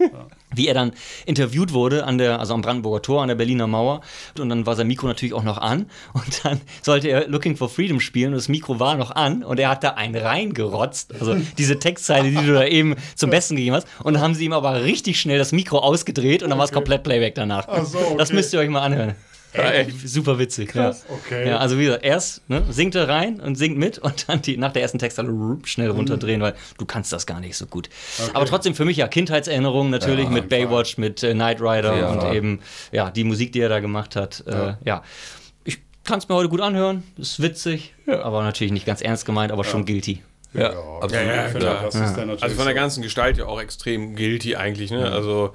wie 0.55 0.67
er 0.67 0.70
dann 0.73 0.91
interviewt 1.25 1.73
wurde 1.73 2.05
an 2.05 2.17
der, 2.17 2.39
also 2.39 2.53
am 2.53 2.61
Brandenburger 2.61 3.01
Tor, 3.01 3.21
an 3.21 3.27
der 3.27 3.35
Berliner 3.35 3.67
Mauer. 3.67 4.01
Und 4.39 4.49
dann 4.49 4.65
war 4.65 4.75
sein 4.75 4.87
Mikro 4.87 5.07
natürlich 5.07 5.33
auch 5.33 5.43
noch 5.43 5.57
an. 5.57 5.87
Und 6.13 6.45
dann 6.45 6.61
sollte 6.81 7.09
er 7.09 7.27
Looking 7.27 7.55
for 7.55 7.69
Freedom 7.69 7.99
spielen. 7.99 8.29
Und 8.29 8.35
das 8.35 8.49
Mikro 8.49 8.79
war 8.79 8.95
noch 8.95 9.11
an. 9.11 9.43
Und 9.43 9.59
er 9.59 9.69
hat 9.69 9.83
da 9.83 9.91
einen 9.91 10.15
reingerotzt, 10.15 11.13
also 11.19 11.35
diese 11.57 11.79
Textzeile, 11.79 12.29
die 12.29 12.45
du 12.45 12.53
da 12.53 12.65
eben 12.65 12.95
zum 13.15 13.29
Besten 13.29 13.55
gegeben 13.55 13.75
hast. 13.75 13.87
Und 14.03 14.13
dann 14.13 14.23
haben 14.23 14.35
sie 14.35 14.45
ihm 14.45 14.53
aber 14.53 14.83
richtig 14.83 15.19
schnell 15.19 15.37
das 15.37 15.51
Mikro 15.51 15.79
ausgedreht. 15.79 16.43
Und 16.43 16.49
dann 16.49 16.57
war 16.57 16.65
es 16.65 16.71
komplett 16.71 17.03
Playback 17.03 17.35
danach. 17.35 17.67
Ach 17.67 17.85
so, 17.85 17.97
okay. 17.97 18.15
Das 18.17 18.31
müsst 18.31 18.53
ihr 18.53 18.59
euch 18.59 18.69
mal 18.69 18.81
anhören. 18.81 19.15
Ey, 19.53 19.91
super 20.05 20.39
witzig. 20.39 20.73
Ja. 20.73 20.95
okay. 21.09 21.47
Ja, 21.49 21.57
also 21.57 21.77
wie 21.77 21.85
gesagt, 21.85 22.05
erst 22.05 22.47
ne, 22.49 22.63
singt 22.69 22.95
er 22.95 23.07
rein 23.09 23.39
und 23.39 23.55
singt 23.55 23.77
mit 23.77 23.97
und 23.99 24.29
dann 24.29 24.41
die, 24.41 24.57
nach 24.57 24.71
der 24.71 24.81
ersten 24.81 24.99
Textzeile 24.99 25.29
rup, 25.29 25.67
schnell 25.67 25.89
runterdrehen, 25.89 26.41
weil 26.41 26.55
du 26.77 26.85
kannst 26.85 27.11
das 27.11 27.25
gar 27.25 27.39
nicht 27.39 27.57
so 27.57 27.65
gut. 27.65 27.89
Aber 28.33 28.45
trotzdem 28.45 28.75
für 28.75 28.85
mich 28.85 28.97
ja 28.97 29.07
Kindheitserinnerungen 29.07 29.91
natürlich 29.91 30.29
mit 30.29 30.47
Baywatch, 30.49 30.97
mit 30.97 31.21
äh, 31.23 31.33
Knight 31.33 31.59
Rider 31.61 31.97
Ja. 31.97 32.07
und 32.09 32.33
eben 32.33 32.59
ja 32.91 33.11
die 33.11 33.23
Musik, 33.23 33.51
die 33.51 33.59
er 33.61 33.69
da 33.69 33.79
gemacht 33.79 34.15
hat. 34.15 34.43
Ja, 34.47 34.69
äh, 34.69 34.75
ja. 34.85 35.03
ich 35.65 35.79
kann 36.03 36.19
es 36.19 36.29
mir 36.29 36.35
heute 36.35 36.49
gut 36.49 36.61
anhören, 36.61 37.03
ist 37.17 37.41
witzig, 37.41 37.93
aber 38.07 38.43
natürlich 38.43 38.71
nicht 38.71 38.85
ganz 38.85 39.01
ernst 39.01 39.25
gemeint, 39.25 39.51
aber 39.51 39.63
schon 39.63 39.85
guilty. 39.85 40.21
Ja, 40.53 40.71
absolut. 40.71 41.11
Ja, 41.13 41.21
ja, 41.21 41.45
Ich 41.45 41.51
finde, 41.51 41.65
klar. 41.67 41.83
das 41.85 41.95
ist 41.95 42.01
dann 42.01 42.15
natürlich 42.27 42.43
Also 42.43 42.55
von 42.55 42.65
der 42.65 42.73
ganzen 42.73 43.01
Gestalt 43.01 43.37
ja 43.37 43.45
auch 43.45 43.61
extrem 43.61 44.15
guilty 44.15 44.55
eigentlich. 44.57 44.91
Ne? 44.91 45.09
Also 45.09 45.53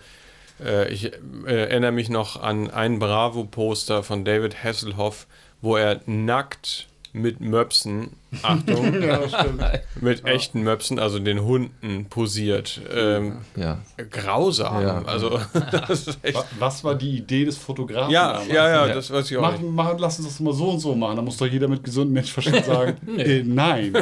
ich 0.90 1.12
äh, 1.46 1.52
erinnere 1.68 1.92
mich 1.92 2.08
noch 2.08 2.40
an 2.42 2.70
ein 2.70 2.98
Bravo-Poster 2.98 4.02
von 4.02 4.24
David 4.24 4.62
Hasselhoff, 4.64 5.26
wo 5.60 5.76
er 5.76 6.00
nackt 6.06 6.86
mit 7.12 7.40
Möpsen, 7.40 8.10
Achtung, 8.42 8.92
mit 10.02 10.26
echten 10.26 10.60
Möpsen, 10.62 10.98
also 10.98 11.18
den 11.18 11.42
Hunden 11.42 12.06
posiert. 12.10 12.78
Ähm, 12.94 13.38
Ja. 13.56 13.78
grausam. 14.10 14.82
Ja. 14.82 15.02
Also 15.06 15.40
das 15.70 16.08
ist 16.08 16.18
echt. 16.22 16.36
Wa- 16.36 16.44
Was 16.58 16.84
war 16.84 16.94
die 16.94 17.16
Idee 17.16 17.46
des 17.46 17.56
Fotografen? 17.56 18.12
Ja, 18.12 18.32
damals? 18.34 18.48
ja, 18.48 18.68
ja, 18.86 18.94
das 18.94 19.10
weiß 19.10 19.30
ich 19.30 19.36
auch. 19.38 19.40
Machen, 19.42 19.74
machen, 19.74 19.96
lass 19.98 20.18
uns 20.18 20.28
das 20.28 20.40
mal 20.40 20.52
so 20.52 20.68
und 20.72 20.80
so 20.80 20.94
machen. 20.94 21.16
Da 21.16 21.22
muss 21.22 21.38
doch 21.38 21.46
jeder 21.46 21.68
mit 21.68 21.82
gesundem 21.82 22.12
Menschenverstand 22.12 22.66
sagen, 22.66 22.96
äh, 23.18 23.42
nein. 23.42 23.94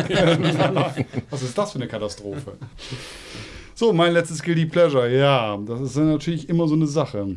Was 1.30 1.42
ist 1.42 1.56
das 1.56 1.70
für 1.70 1.78
eine 1.78 1.86
Katastrophe? 1.86 2.54
So, 3.74 3.92
mein 3.92 4.12
letztes 4.12 4.42
Guilty 4.42 4.66
Pleasure. 4.66 5.10
Ja, 5.12 5.58
das 5.66 5.80
ist 5.80 5.96
natürlich 5.96 6.48
immer 6.48 6.68
so 6.68 6.74
eine 6.74 6.86
Sache. 6.86 7.36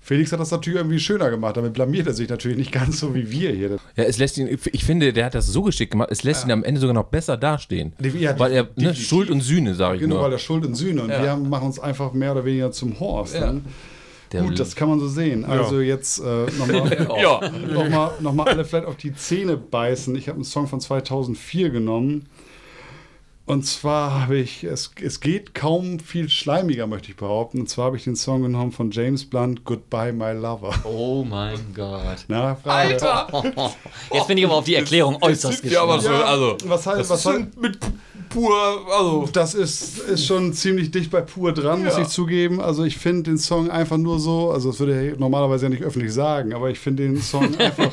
Felix 0.00 0.30
hat 0.32 0.38
das 0.40 0.50
natürlich 0.50 0.78
irgendwie 0.78 0.98
schöner 1.00 1.30
gemacht. 1.30 1.56
Damit 1.56 1.72
blamiert 1.72 2.06
er 2.06 2.12
sich 2.12 2.28
natürlich 2.28 2.58
nicht 2.58 2.72
ganz 2.72 3.00
so 3.00 3.14
wie 3.14 3.30
wir 3.30 3.50
hier. 3.52 3.70
Ja, 3.96 4.04
es 4.04 4.18
lässt 4.18 4.36
ihn, 4.36 4.46
ich 4.72 4.84
finde, 4.84 5.12
der 5.14 5.24
hat 5.24 5.34
das 5.34 5.46
so 5.46 5.62
geschickt 5.62 5.92
gemacht, 5.92 6.10
es 6.12 6.22
lässt 6.24 6.44
ihn 6.44 6.50
am 6.50 6.62
Ende 6.62 6.78
sogar 6.80 6.92
noch 6.94 7.04
besser 7.06 7.36
dastehen. 7.38 7.94
Ja, 8.18 8.38
weil 8.38 8.52
er, 8.52 8.62
ne, 8.64 8.68
definitiv. 8.76 9.06
Schuld 9.08 9.30
und 9.30 9.40
Sühne, 9.40 9.74
sage 9.74 9.96
ich 9.96 10.02
Genau, 10.02 10.16
weil 10.16 10.22
nur. 10.24 10.32
er 10.32 10.38
Schuld 10.38 10.66
und 10.66 10.74
Sühne. 10.74 11.02
Und 11.02 11.08
Ja. 11.10 11.22
wir 11.22 11.30
haben, 11.30 11.48
machen 11.48 11.66
uns 11.66 11.78
einfach 11.80 12.12
mehr 12.12 12.32
oder 12.32 12.44
weniger 12.44 12.70
zum 12.70 13.00
Horst. 13.00 13.34
Der- 13.34 14.42
Gut, 14.42 14.58
das 14.58 14.74
kann 14.76 14.88
man 14.88 14.98
so 15.00 15.06
sehen. 15.08 15.44
Also 15.44 15.80
jetzt 15.80 16.18
äh, 16.18 16.46
nochmal 16.58 17.08
Ja. 17.22 17.40
noch 17.72 17.88
mal, 17.88 18.10
noch 18.20 18.32
mal 18.34 18.48
alle 18.48 18.64
vielleicht 18.64 18.86
auf 18.86 18.96
die 18.96 19.14
Zähne 19.14 19.56
beißen. 19.56 20.14
Ich 20.16 20.28
habe 20.28 20.36
einen 20.36 20.44
Song 20.44 20.66
von 20.66 20.80
2004 20.80 21.70
genommen. 21.70 22.26
Und 23.46 23.66
zwar 23.66 24.22
habe 24.22 24.38
ich, 24.38 24.64
es, 24.64 24.92
es 25.02 25.20
geht 25.20 25.54
kaum 25.54 25.98
viel 25.98 26.30
schleimiger, 26.30 26.86
möchte 26.86 27.10
ich 27.10 27.16
behaupten. 27.16 27.60
Und 27.60 27.68
zwar 27.68 27.86
habe 27.86 27.98
ich 27.98 28.04
den 28.04 28.16
Song 28.16 28.42
genommen 28.42 28.72
von 28.72 28.90
James 28.90 29.28
Blunt, 29.28 29.64
Goodbye 29.64 30.14
My 30.14 30.32
Lover. 30.32 30.72
Oh 30.84 31.24
mein 31.28 31.58
Gott. 31.74 32.24
Na, 32.28 32.54
Frage. 32.54 32.96
Jetzt 34.12 34.28
bin 34.28 34.38
ich 34.38 34.46
aber 34.46 34.54
auf 34.54 34.64
die 34.64 34.76
Erklärung 34.76 35.18
äußerst 35.20 35.60
sind 35.60 35.70
wir 35.70 35.82
aber 35.82 35.96
gespannt. 35.96 36.20
so, 36.20 36.24
also. 36.24 36.56
was 36.64 36.86
heißt, 36.86 37.10
was 37.10 37.26
heißt, 37.26 37.60
mit 37.60 37.78
pur, 38.28 38.52
also. 38.96 39.28
Das 39.32 39.54
ist, 39.54 39.98
ist 39.98 40.26
schon 40.26 40.52
ziemlich 40.52 40.90
dicht 40.90 41.10
bei 41.10 41.20
pur 41.20 41.52
dran, 41.52 41.84
muss 41.84 41.94
Ja. 41.96 42.02
ich 42.02 42.08
zugeben. 42.08 42.60
Also 42.60 42.84
ich 42.84 42.96
finde 42.98 43.24
den 43.24 43.38
Song 43.38 43.70
einfach 43.70 43.96
nur 43.96 44.18
so, 44.18 44.50
also 44.50 44.70
das 44.70 44.80
würde 44.80 44.94
er 45.12 45.16
normalerweise 45.16 45.66
ja 45.66 45.70
nicht 45.70 45.82
öffentlich 45.82 46.12
sagen, 46.12 46.52
aber 46.52 46.70
ich 46.70 46.78
finde 46.78 47.02
den 47.04 47.20
Song 47.20 47.54
einfach 47.58 47.90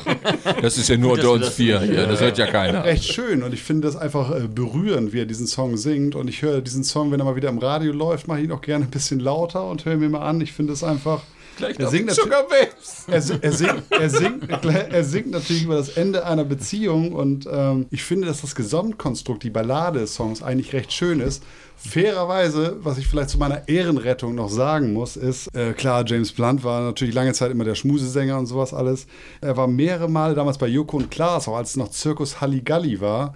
Das 0.60 0.78
ist 0.78 0.88
ja 0.88 0.96
nur 0.96 1.12
unter 1.12 1.30
uns 1.32 1.46
das- 1.46 1.54
vier 1.54 1.80
hier, 1.80 2.06
das 2.06 2.20
hört 2.20 2.38
ja 2.38 2.46
keiner. 2.46 2.84
echt 2.86 3.04
schön 3.04 3.42
und 3.42 3.52
ich 3.54 3.62
finde 3.62 3.86
das 3.88 3.96
einfach 3.96 4.30
äh, 4.30 4.48
berührend, 4.48 5.12
wie 5.12 5.20
er 5.20 5.26
diesen 5.26 5.46
Song 5.46 5.76
singt 5.76 6.14
und 6.14 6.28
ich 6.28 6.42
höre 6.42 6.60
diesen 6.60 6.84
Song, 6.84 7.10
wenn 7.12 7.20
er 7.20 7.24
mal 7.24 7.36
wieder 7.36 7.48
im 7.48 7.58
Radio 7.58 7.92
läuft, 7.92 8.28
mache 8.28 8.38
ich 8.40 8.44
ihn 8.44 8.52
auch 8.52 8.60
gerne 8.62 8.84
ein 8.84 8.90
bisschen 8.90 9.20
lauter 9.20 9.68
und 9.68 9.84
höre 9.84 9.94
ihn 9.94 10.00
mir 10.00 10.08
mal 10.08 10.20
an. 10.26 10.40
Ich 10.40 10.52
finde 10.52 10.72
es 10.72 10.82
einfach 10.84 11.22
er 11.60 11.88
singt, 11.88 12.06
natürlich, 12.06 12.16
Sugar 12.16 12.44
Babes. 12.48 13.04
er, 13.06 13.42
er, 13.42 13.52
singt, 13.52 13.82
er, 13.90 14.10
singt, 14.10 14.64
er 14.64 15.04
singt 15.04 15.30
natürlich 15.30 15.64
über 15.64 15.76
das 15.76 15.90
Ende 15.90 16.24
einer 16.26 16.44
Beziehung 16.44 17.12
und 17.12 17.48
ähm, 17.50 17.86
ich 17.90 18.02
finde, 18.02 18.26
dass 18.26 18.40
das 18.40 18.54
Gesamtkonstrukt, 18.54 19.42
die 19.42 19.50
Ballade 19.50 20.00
des 20.00 20.14
Songs 20.14 20.42
eigentlich 20.42 20.72
recht 20.72 20.92
schön 20.92 21.20
ist. 21.20 21.42
Fairerweise, 21.76 22.76
was 22.80 22.98
ich 22.98 23.08
vielleicht 23.08 23.30
zu 23.30 23.38
meiner 23.38 23.68
Ehrenrettung 23.68 24.34
noch 24.34 24.48
sagen 24.48 24.92
muss, 24.92 25.16
ist, 25.16 25.48
äh, 25.54 25.72
klar, 25.72 26.04
James 26.06 26.32
Blunt 26.32 26.62
war 26.62 26.80
natürlich 26.80 27.14
lange 27.14 27.32
Zeit 27.32 27.50
immer 27.50 27.64
der 27.64 27.74
Schmusesänger 27.74 28.38
und 28.38 28.46
sowas 28.46 28.72
alles. 28.72 29.06
Er 29.40 29.56
war 29.56 29.66
mehrere 29.66 30.08
Male 30.08 30.34
damals 30.34 30.58
bei 30.58 30.68
Joko 30.68 30.96
und 30.98 31.10
Klaas, 31.10 31.48
auch 31.48 31.56
als 31.56 31.70
es 31.70 31.76
noch 31.76 31.90
Zirkus 31.90 32.40
Halligalli 32.40 33.00
war. 33.00 33.34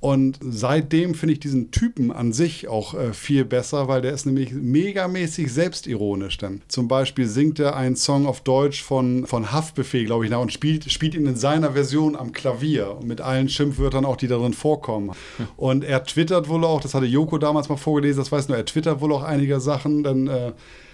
Und 0.00 0.38
seitdem 0.40 1.14
finde 1.14 1.32
ich 1.32 1.40
diesen 1.40 1.72
Typen 1.72 2.12
an 2.12 2.32
sich 2.32 2.68
auch 2.68 2.94
äh, 2.94 3.12
viel 3.12 3.44
besser, 3.44 3.88
weil 3.88 4.00
der 4.00 4.12
ist 4.12 4.26
nämlich 4.26 4.52
megamäßig 4.52 5.52
selbstironisch 5.52 6.38
dann. 6.38 6.62
Zum 6.68 6.86
Beispiel 6.86 7.26
singt 7.26 7.58
er 7.58 7.74
einen 7.74 7.96
Song 7.96 8.26
auf 8.26 8.40
Deutsch 8.42 8.82
von, 8.82 9.26
von 9.26 9.50
Haftbefehl, 9.50 10.04
glaube 10.04 10.24
ich, 10.24 10.30
nach 10.30 10.40
und 10.40 10.52
spielt, 10.52 10.90
spielt 10.90 11.16
ihn 11.16 11.26
in 11.26 11.34
seiner 11.34 11.72
Version 11.72 12.14
am 12.14 12.32
Klavier 12.32 12.98
mit 13.02 13.20
allen 13.20 13.48
Schimpfwörtern 13.48 14.04
auch, 14.04 14.16
die 14.16 14.28
darin 14.28 14.54
vorkommen. 14.54 15.12
Und 15.56 15.82
er 15.82 16.04
twittert 16.04 16.48
wohl 16.48 16.64
auch, 16.64 16.80
das 16.80 16.94
hatte 16.94 17.06
Joko 17.06 17.38
damals 17.38 17.68
mal 17.68 17.76
vorgelesen, 17.76 18.20
das 18.20 18.30
weiß 18.30 18.48
nur, 18.48 18.56
er 18.56 18.64
twittert 18.64 19.00
wohl 19.00 19.12
auch 19.12 19.24
einige 19.24 19.58
Sachen, 19.58 20.04
dann 20.04 20.28
äh, 20.28 20.52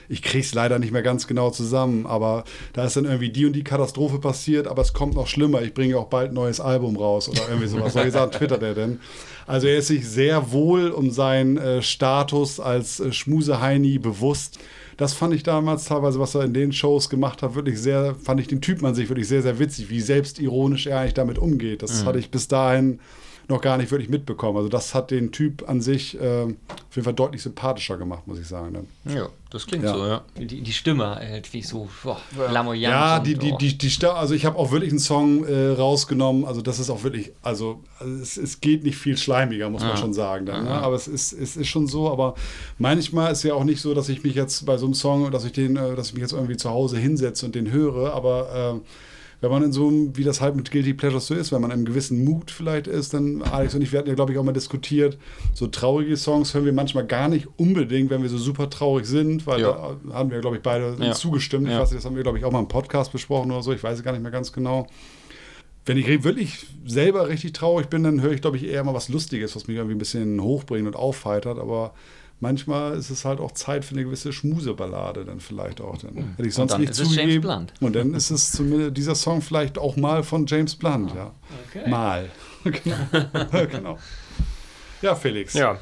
ich 0.08 0.22
kriege 0.22 0.44
es 0.44 0.54
leider 0.54 0.78
nicht 0.78 0.92
mehr 0.92 1.02
ganz 1.02 1.26
genau 1.26 1.50
zusammen, 1.50 2.06
aber 2.06 2.44
da 2.72 2.84
ist 2.84 2.96
dann 2.96 3.04
irgendwie 3.04 3.30
die 3.30 3.46
und 3.46 3.54
die 3.54 3.64
Katastrophe 3.64 4.18
passiert, 4.18 4.66
aber 4.66 4.82
es 4.82 4.92
kommt 4.92 5.14
noch 5.14 5.26
schlimmer. 5.26 5.62
Ich 5.62 5.74
bringe 5.74 5.96
auch 5.98 6.06
bald 6.06 6.30
ein 6.30 6.34
neues 6.34 6.60
Album 6.60 6.96
raus 6.96 7.28
oder 7.28 7.42
irgendwie 7.48 7.68
sowas. 7.68 7.92
Solche 7.92 8.10
Sachen 8.10 8.32
twittert 8.32 8.62
er 8.62 8.74
denn. 8.74 9.00
Also 9.46 9.66
er 9.66 9.78
ist 9.78 9.88
sich 9.88 10.08
sehr 10.08 10.52
wohl 10.52 10.90
um 10.90 11.10
seinen 11.10 11.58
äh, 11.58 11.82
Status 11.82 12.60
als 12.60 13.00
äh, 13.00 13.12
Schmuseheini 13.12 13.98
bewusst. 13.98 14.58
Das 14.96 15.12
fand 15.12 15.34
ich 15.34 15.42
damals 15.42 15.86
teilweise, 15.86 16.20
was 16.20 16.34
er 16.34 16.44
in 16.44 16.54
den 16.54 16.72
Shows 16.72 17.10
gemacht 17.10 17.42
hat, 17.42 17.54
wirklich 17.54 17.80
sehr, 17.80 18.14
fand 18.14 18.40
ich 18.40 18.46
den 18.46 18.60
Typen 18.60 18.86
an 18.86 18.94
sich 18.94 19.08
wirklich 19.08 19.28
sehr, 19.28 19.42
sehr 19.42 19.58
witzig, 19.58 19.90
wie 19.90 20.00
selbstironisch 20.00 20.86
er 20.86 21.00
eigentlich 21.00 21.14
damit 21.14 21.38
umgeht. 21.38 21.82
Das 21.82 22.02
mhm. 22.02 22.06
hatte 22.06 22.18
ich 22.18 22.30
bis 22.30 22.48
dahin 22.48 23.00
noch 23.48 23.60
gar 23.60 23.76
nicht 23.76 23.90
wirklich 23.90 24.08
mitbekommen. 24.08 24.56
Also 24.56 24.68
das 24.68 24.94
hat 24.94 25.10
den 25.10 25.30
Typ 25.32 25.68
an 25.68 25.80
sich 25.80 26.18
äh, 26.20 26.42
auf 26.44 26.96
jeden 26.96 27.04
Fall 27.04 27.14
deutlich 27.14 27.42
sympathischer 27.42 27.96
gemacht, 27.96 28.26
muss 28.26 28.38
ich 28.38 28.46
sagen. 28.46 28.74
Dann. 28.74 29.14
Ja, 29.14 29.28
das 29.50 29.66
klingt 29.66 29.84
ja. 29.84 29.94
so, 29.94 30.06
ja. 30.06 30.22
Die, 30.38 30.62
die 30.62 30.72
Stimme 30.72 31.16
halt 31.16 31.52
wie 31.52 31.62
so 31.62 31.88
boah, 32.02 32.18
lamoyant. 32.50 32.92
Ja, 32.92 33.18
die, 33.20 33.34
die, 33.34 33.56
die, 33.58 33.76
die, 33.76 33.88
die 33.88 34.06
also 34.06 34.34
ich 34.34 34.46
habe 34.46 34.58
auch 34.58 34.72
wirklich 34.72 34.90
einen 34.90 34.98
Song 34.98 35.44
äh, 35.44 35.68
rausgenommen, 35.68 36.44
also 36.44 36.62
das 36.62 36.78
ist 36.78 36.88
auch 36.90 37.02
wirklich, 37.02 37.32
also, 37.42 37.82
also 37.98 38.14
es, 38.14 38.36
es, 38.36 38.60
geht 38.60 38.82
nicht 38.82 38.96
viel 38.96 39.16
schleimiger, 39.16 39.68
muss 39.68 39.82
man 39.82 39.90
ja. 39.90 39.96
schon 39.96 40.14
sagen. 40.14 40.46
Dann, 40.46 40.64
ne? 40.64 40.70
Aber 40.70 40.96
es 40.96 41.06
ist, 41.06 41.32
es 41.32 41.56
ist 41.56 41.68
schon 41.68 41.86
so, 41.86 42.10
aber 42.10 42.34
manchmal 42.78 43.32
ist 43.32 43.42
ja 43.42 43.54
auch 43.54 43.64
nicht 43.64 43.80
so, 43.80 43.92
dass 43.92 44.08
ich 44.08 44.24
mich 44.24 44.34
jetzt 44.34 44.64
bei 44.64 44.78
so 44.78 44.86
einem 44.86 44.94
Song, 44.94 45.30
dass 45.30 45.44
ich 45.44 45.52
den, 45.52 45.76
äh, 45.76 45.94
dass 45.94 46.08
ich 46.08 46.14
mich 46.14 46.22
jetzt 46.22 46.32
irgendwie 46.32 46.56
zu 46.56 46.70
Hause 46.70 46.98
hinsetze 46.98 47.44
und 47.44 47.54
den 47.54 47.70
höre, 47.70 48.14
aber 48.14 48.80
äh, 48.80 48.88
wenn 49.44 49.50
man 49.50 49.62
in 49.62 49.72
so 49.72 49.88
einem, 49.88 50.16
wie 50.16 50.24
das 50.24 50.40
halt 50.40 50.56
mit 50.56 50.70
Guilty 50.70 50.94
Pleasures 50.94 51.26
so 51.26 51.34
ist, 51.34 51.52
wenn 51.52 51.60
man 51.60 51.70
in 51.70 51.76
einem 51.76 51.84
gewissen 51.84 52.24
Mut 52.24 52.50
vielleicht 52.50 52.86
ist, 52.86 53.12
dann 53.12 53.42
Alex 53.42 53.74
und 53.74 53.82
ich, 53.82 53.92
wir 53.92 53.98
hatten 53.98 54.08
ja, 54.08 54.14
glaube 54.14 54.32
ich, 54.32 54.38
auch 54.38 54.42
mal 54.42 54.52
diskutiert, 54.52 55.18
so 55.52 55.66
traurige 55.66 56.16
Songs 56.16 56.54
hören 56.54 56.64
wir 56.64 56.72
manchmal 56.72 57.06
gar 57.06 57.28
nicht 57.28 57.46
unbedingt, 57.58 58.10
wenn 58.10 58.22
wir 58.22 58.30
so 58.30 58.38
super 58.38 58.70
traurig 58.70 59.06
sind, 59.06 59.46
weil 59.46 59.60
ja. 59.60 59.96
da 60.04 60.14
haben 60.14 60.30
wir, 60.30 60.40
glaube 60.40 60.56
ich, 60.56 60.62
beide 60.62 60.96
ja. 60.98 61.12
zugestimmt. 61.12 61.68
Ich 61.68 61.74
weiß 61.74 61.90
nicht, 61.90 61.98
das 61.98 62.06
haben 62.06 62.16
wir, 62.16 62.22
glaube 62.22 62.38
ich, 62.38 62.44
auch 62.44 62.52
mal 62.52 62.60
im 62.60 62.68
Podcast 62.68 63.12
besprochen 63.12 63.50
oder 63.50 63.62
so, 63.62 63.72
ich 63.72 63.82
weiß 63.82 63.98
es 63.98 64.02
gar 64.02 64.12
nicht 64.12 64.22
mehr 64.22 64.32
ganz 64.32 64.52
genau. 64.52 64.86
Wenn 65.86 65.98
ich 65.98 66.24
wirklich 66.24 66.66
selber 66.86 67.28
richtig 67.28 67.52
traurig 67.52 67.88
bin, 67.88 68.02
dann 68.02 68.22
höre 68.22 68.32
ich, 68.32 68.40
glaube 68.40 68.56
ich, 68.56 68.64
eher 68.64 68.82
mal 68.84 68.94
was 68.94 69.10
Lustiges, 69.10 69.54
was 69.54 69.66
mich 69.68 69.76
irgendwie 69.76 69.94
ein 69.94 69.98
bisschen 69.98 70.40
hochbringt 70.40 70.86
und 70.86 70.96
aufheitert, 70.96 71.58
aber 71.58 71.92
manchmal 72.40 72.96
ist 72.96 73.10
es 73.10 73.24
halt 73.24 73.40
auch 73.40 73.52
Zeit 73.52 73.84
für 73.84 73.94
eine 73.94 74.04
gewisse 74.04 74.32
Schmuseballade 74.32 75.24
dann 75.24 75.40
vielleicht 75.40 75.80
auch. 75.80 75.98
Dann 75.98 76.34
hätte 76.36 76.48
ich 76.48 76.54
sonst 76.54 76.78
nicht 76.78 76.94
zugegeben. 76.94 77.66
Und 77.80 77.96
dann 77.96 78.14
ist 78.14 78.30
es 78.30 78.52
zumindest 78.52 78.96
dieser 78.96 79.14
Song 79.14 79.42
vielleicht 79.42 79.78
auch 79.78 79.96
mal 79.96 80.22
von 80.22 80.46
James 80.46 80.76
Blunt, 80.76 81.14
ja. 81.14 81.32
Okay. 81.68 81.88
Mal. 81.88 82.30
genau. 82.64 83.66
genau. 83.70 83.98
Ja, 85.02 85.14
Felix. 85.14 85.54
Ja. 85.54 85.78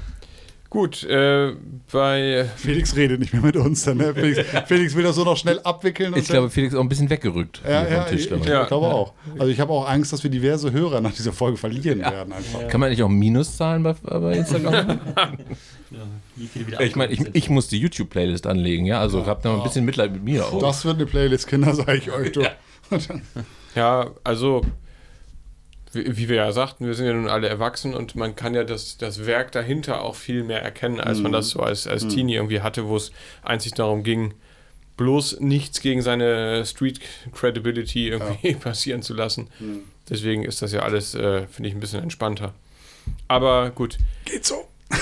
Gut, 0.73 1.05
äh, 1.05 1.53
bei. 1.93 2.47
Felix 2.57 2.97
redet 2.97 3.21
nicht 3.21 3.35
mehr 3.35 3.43
mit 3.43 3.57
uns, 3.57 3.85
dann, 3.85 3.99
ne? 3.99 4.15
Felix, 4.15 4.41
Felix, 4.67 4.95
will 4.95 5.03
das 5.03 5.17
so 5.17 5.23
noch 5.23 5.37
schnell 5.37 5.61
abwickeln. 5.61 6.15
ich 6.17 6.25
glaube, 6.25 6.49
Felix 6.49 6.73
ist 6.73 6.79
auch 6.79 6.83
ein 6.83 6.89
bisschen 6.89 7.11
weggerückt 7.11 7.61
ja, 7.63 7.87
ja, 7.87 8.05
Tisch. 8.05 8.25
Ich, 8.25 8.33
ich 8.33 8.47
ja. 8.47 8.65
glaube 8.65 8.87
auch. 8.87 9.13
Also, 9.39 9.53
ich 9.53 9.61
habe 9.61 9.71
auch 9.71 9.87
Angst, 9.87 10.15
dass 10.15 10.23
wir 10.23 10.31
diverse 10.31 10.73
Hörer 10.73 11.03
nach 11.03 11.13
dieser 11.13 11.35
Folge 11.35 11.59
verlieren 11.59 12.01
ja. 12.01 12.11
werden. 12.11 12.33
Einfach. 12.33 12.69
Kann 12.69 12.81
man 12.81 12.89
nicht 12.89 13.03
auch 13.03 13.11
Minus 13.11 13.55
zahlen 13.59 13.83
bei, 13.83 13.93
bei 13.93 14.33
Instagram? 14.33 14.99
ich 16.81 16.97
meine, 16.97 17.13
ich, 17.13 17.21
ich 17.35 17.51
muss 17.51 17.69
die 17.69 17.79
YouTube-Playlist 17.79 18.47
anlegen, 18.47 18.87
ja. 18.87 18.99
Also 18.99 19.27
habt 19.27 19.45
da 19.45 19.55
ein 19.55 19.63
bisschen 19.63 19.85
Mitleid 19.85 20.11
mit 20.11 20.25
mir 20.25 20.47
auch. 20.47 20.59
Das 20.59 20.87
wird 20.87 20.97
eine 20.97 21.05
Playlist, 21.05 21.49
Kinder, 21.49 21.75
sage 21.75 21.99
ich 21.99 22.11
euch. 22.11 22.33
Ja. 22.35 22.99
ja, 23.75 24.11
also 24.25 24.63
wie, 25.93 26.17
wie, 26.17 26.29
wir 26.29 26.37
ja 26.37 26.53
sagten, 26.53 26.87
wir 26.87 26.95
sind 26.95 27.07
ja 27.07 27.13
nun 27.13 27.29
alle 27.29 27.49
erwachsen 27.49 27.95
und 27.95 28.17
man 28.17 28.35
kann 28.37 28.55
ja 28.55 28.65
das, 28.65 28.99
das 28.99 29.27
Werk 29.27 29.53
dahinter 29.53 30.03
auch 30.03 30.17
viel 30.17 30.43
mehr 30.43 30.63
erkennen, 30.63 31.01
als 31.01 31.19
mhm. 31.19 31.25
man 31.25 31.33
das 31.33 31.51
so 31.51 31.61
als, 31.61 31.87
als 31.87 32.05
mhm. 32.05 32.09
Teenie 32.09 32.35
irgendwie 32.35 32.61
hatte, 32.61 32.87
wo 32.89 32.97
es 32.97 33.13
einzig 33.43 33.73
darum 33.75 34.03
ging, 34.03 34.35
bloß 34.97 35.41
nichts 35.41 35.81
gegen 35.81 36.03
seine 36.03 36.65
Street 36.67 37.01
Credibility 37.33 38.09
irgendwie 38.09 38.53
ja. 38.53 38.59
passieren 38.61 39.03
zu 39.03 39.15
lassen. 39.15 39.49
Mhm. 39.59 39.81
Deswegen 40.09 40.45
ist 40.45 40.63
das 40.63 40.73
ja 40.73 40.81
alles, 40.81 41.15
äh, 41.15 41.47
finde 41.47 41.69
ich, 41.69 41.75
ein 41.75 41.81
bisschen 41.81 42.03
entspannter. 42.03 42.55
Aber 43.29 43.71
gut. 43.71 43.99
Geht 44.25 44.45
so. 44.45 44.69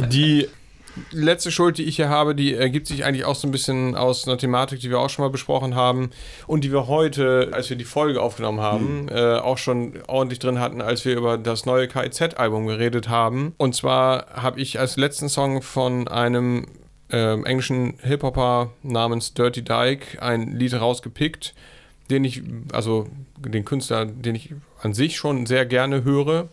die 0.10 0.48
letzte 1.10 1.50
Schuld, 1.50 1.78
die 1.78 1.84
ich 1.84 1.96
hier 1.96 2.08
habe, 2.08 2.34
die 2.34 2.54
ergibt 2.54 2.86
sich 2.86 3.04
eigentlich 3.04 3.24
auch 3.24 3.34
so 3.34 3.48
ein 3.48 3.50
bisschen 3.50 3.96
aus 3.96 4.26
einer 4.26 4.38
Thematik, 4.38 4.80
die 4.80 4.90
wir 4.90 5.00
auch 5.00 5.10
schon 5.10 5.24
mal 5.24 5.30
besprochen 5.30 5.74
haben 5.74 6.10
und 6.46 6.64
die 6.64 6.72
wir 6.72 6.86
heute, 6.86 7.50
als 7.52 7.70
wir 7.70 7.76
die 7.76 7.84
Folge 7.84 8.20
aufgenommen 8.20 8.60
haben, 8.60 9.02
mhm. 9.02 9.08
äh, 9.08 9.36
auch 9.36 9.58
schon 9.58 9.94
ordentlich 10.06 10.38
drin 10.38 10.60
hatten, 10.60 10.82
als 10.82 11.04
wir 11.04 11.16
über 11.16 11.38
das 11.38 11.66
neue 11.66 11.88
KIZ-Album 11.88 12.66
geredet 12.66 13.08
haben. 13.08 13.54
Und 13.56 13.74
zwar 13.74 14.26
habe 14.34 14.60
ich 14.60 14.78
als 14.78 14.96
letzten 14.96 15.28
Song 15.28 15.62
von 15.62 16.08
einem 16.08 16.66
äh, 17.10 17.40
englischen 17.42 17.94
Hip-Hopper 18.02 18.70
namens 18.82 19.34
Dirty 19.34 19.62
Dyke 19.62 20.20
ein 20.22 20.56
Lied 20.56 20.74
rausgepickt, 20.74 21.54
den 22.10 22.24
ich, 22.24 22.42
also 22.72 23.08
den 23.38 23.64
Künstler, 23.64 24.06
den 24.06 24.34
ich 24.34 24.54
an 24.80 24.94
sich 24.94 25.16
schon 25.16 25.46
sehr 25.46 25.66
gerne 25.66 26.04
höre 26.04 26.48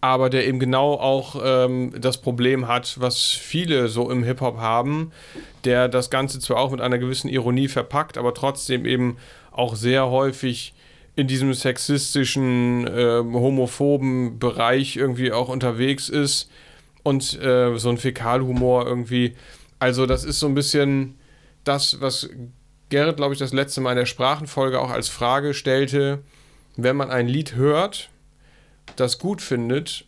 aber 0.00 0.30
der 0.30 0.46
eben 0.46 0.60
genau 0.60 0.94
auch 0.94 1.40
ähm, 1.42 1.92
das 1.98 2.18
Problem 2.18 2.68
hat, 2.68 3.00
was 3.00 3.22
viele 3.22 3.88
so 3.88 4.10
im 4.10 4.22
Hip-Hop 4.22 4.58
haben, 4.58 5.12
der 5.64 5.88
das 5.88 6.10
Ganze 6.10 6.38
zwar 6.38 6.58
auch 6.58 6.70
mit 6.70 6.80
einer 6.80 6.98
gewissen 6.98 7.28
Ironie 7.28 7.68
verpackt, 7.68 8.16
aber 8.16 8.32
trotzdem 8.32 8.86
eben 8.86 9.16
auch 9.50 9.74
sehr 9.74 10.08
häufig 10.08 10.74
in 11.16 11.26
diesem 11.26 11.52
sexistischen, 11.52 12.86
äh, 12.86 13.18
homophoben 13.18 14.38
Bereich 14.38 14.96
irgendwie 14.96 15.32
auch 15.32 15.48
unterwegs 15.48 16.08
ist 16.08 16.48
und 17.02 17.40
äh, 17.42 17.76
so 17.76 17.88
ein 17.88 17.98
Fäkalhumor 17.98 18.86
irgendwie. 18.86 19.34
Also 19.80 20.06
das 20.06 20.24
ist 20.24 20.38
so 20.38 20.46
ein 20.46 20.54
bisschen 20.54 21.18
das, 21.64 22.00
was 22.00 22.30
Gerrit, 22.88 23.16
glaube 23.16 23.34
ich, 23.34 23.40
das 23.40 23.52
letzte 23.52 23.80
Mal 23.80 23.92
in 23.92 23.98
der 23.98 24.06
Sprachenfolge 24.06 24.80
auch 24.80 24.90
als 24.90 25.08
Frage 25.08 25.54
stellte, 25.54 26.22
wenn 26.76 26.96
man 26.96 27.10
ein 27.10 27.26
Lied 27.26 27.56
hört, 27.56 28.10
das 29.00 29.18
gut 29.18 29.42
findet 29.42 30.04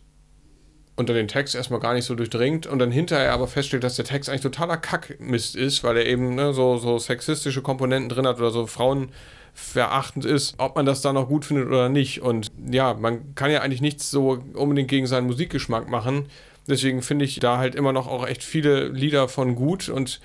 und 0.95 1.09
dann 1.09 1.15
den 1.15 1.27
Text 1.27 1.55
erstmal 1.55 1.79
gar 1.79 1.93
nicht 1.93 2.05
so 2.05 2.15
durchdringt 2.15 2.67
und 2.67 2.79
dann 2.79 2.91
hinterher 2.91 3.33
aber 3.33 3.47
feststellt, 3.47 3.83
dass 3.83 3.95
der 3.95 4.05
Text 4.05 4.29
eigentlich 4.29 4.41
totaler 4.41 4.77
Kackmist 4.77 5.55
ist, 5.55 5.83
weil 5.83 5.97
er 5.97 6.05
eben 6.05 6.35
ne, 6.35 6.53
so, 6.53 6.77
so 6.77 6.97
sexistische 6.97 7.61
Komponenten 7.61 8.09
drin 8.09 8.27
hat 8.27 8.37
oder 8.37 8.51
so 8.51 8.67
frauenverachtend 8.67 10.25
ist, 10.25 10.55
ob 10.57 10.75
man 10.75 10.85
das 10.85 11.01
dann 11.01 11.15
noch 11.15 11.27
gut 11.27 11.45
findet 11.45 11.67
oder 11.67 11.89
nicht. 11.89 12.21
Und 12.21 12.47
ja, 12.71 12.93
man 12.93 13.35
kann 13.35 13.51
ja 13.51 13.61
eigentlich 13.61 13.81
nichts 13.81 14.11
so 14.11 14.43
unbedingt 14.53 14.89
gegen 14.89 15.07
seinen 15.07 15.27
Musikgeschmack 15.27 15.89
machen. 15.89 16.25
Deswegen 16.67 17.01
finde 17.01 17.25
ich 17.25 17.39
da 17.39 17.57
halt 17.57 17.73
immer 17.73 17.93
noch 17.93 18.07
auch 18.07 18.27
echt 18.27 18.43
viele 18.43 18.89
Lieder 18.89 19.27
von 19.27 19.55
gut 19.55 19.89
und 19.89 20.21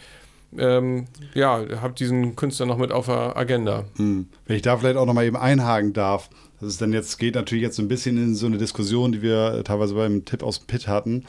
ähm, 0.59 1.07
ja, 1.35 1.61
habe 1.81 1.95
diesen 1.95 2.37
Künstler 2.37 2.67
noch 2.67 2.79
mit 2.79 2.93
auf 2.93 3.07
der 3.07 3.37
Agenda. 3.37 3.85
Hm. 3.97 4.29
Wenn 4.47 4.57
ich 4.57 4.63
da 4.63 4.77
vielleicht 4.77 4.97
auch 4.97 5.07
noch 5.07 5.15
mal 5.15 5.25
eben 5.25 5.37
einhaken 5.37 5.93
darf, 5.93 6.29
das 6.61 6.71
ist 6.71 6.81
dann 6.81 6.93
jetzt, 6.93 7.19
geht 7.19 7.35
natürlich 7.35 7.63
jetzt 7.63 7.77
so 7.77 7.83
ein 7.83 7.89
bisschen 7.89 8.17
in 8.17 8.35
so 8.35 8.47
eine 8.47 8.59
Diskussion, 8.59 9.13
die 9.13 9.23
wir 9.23 9.63
teilweise 9.65 9.95
beim 9.95 10.25
Tipp 10.25 10.43
aus 10.43 10.61
dem 10.61 10.67
Pit 10.67 10.89
hatten. 10.89 11.25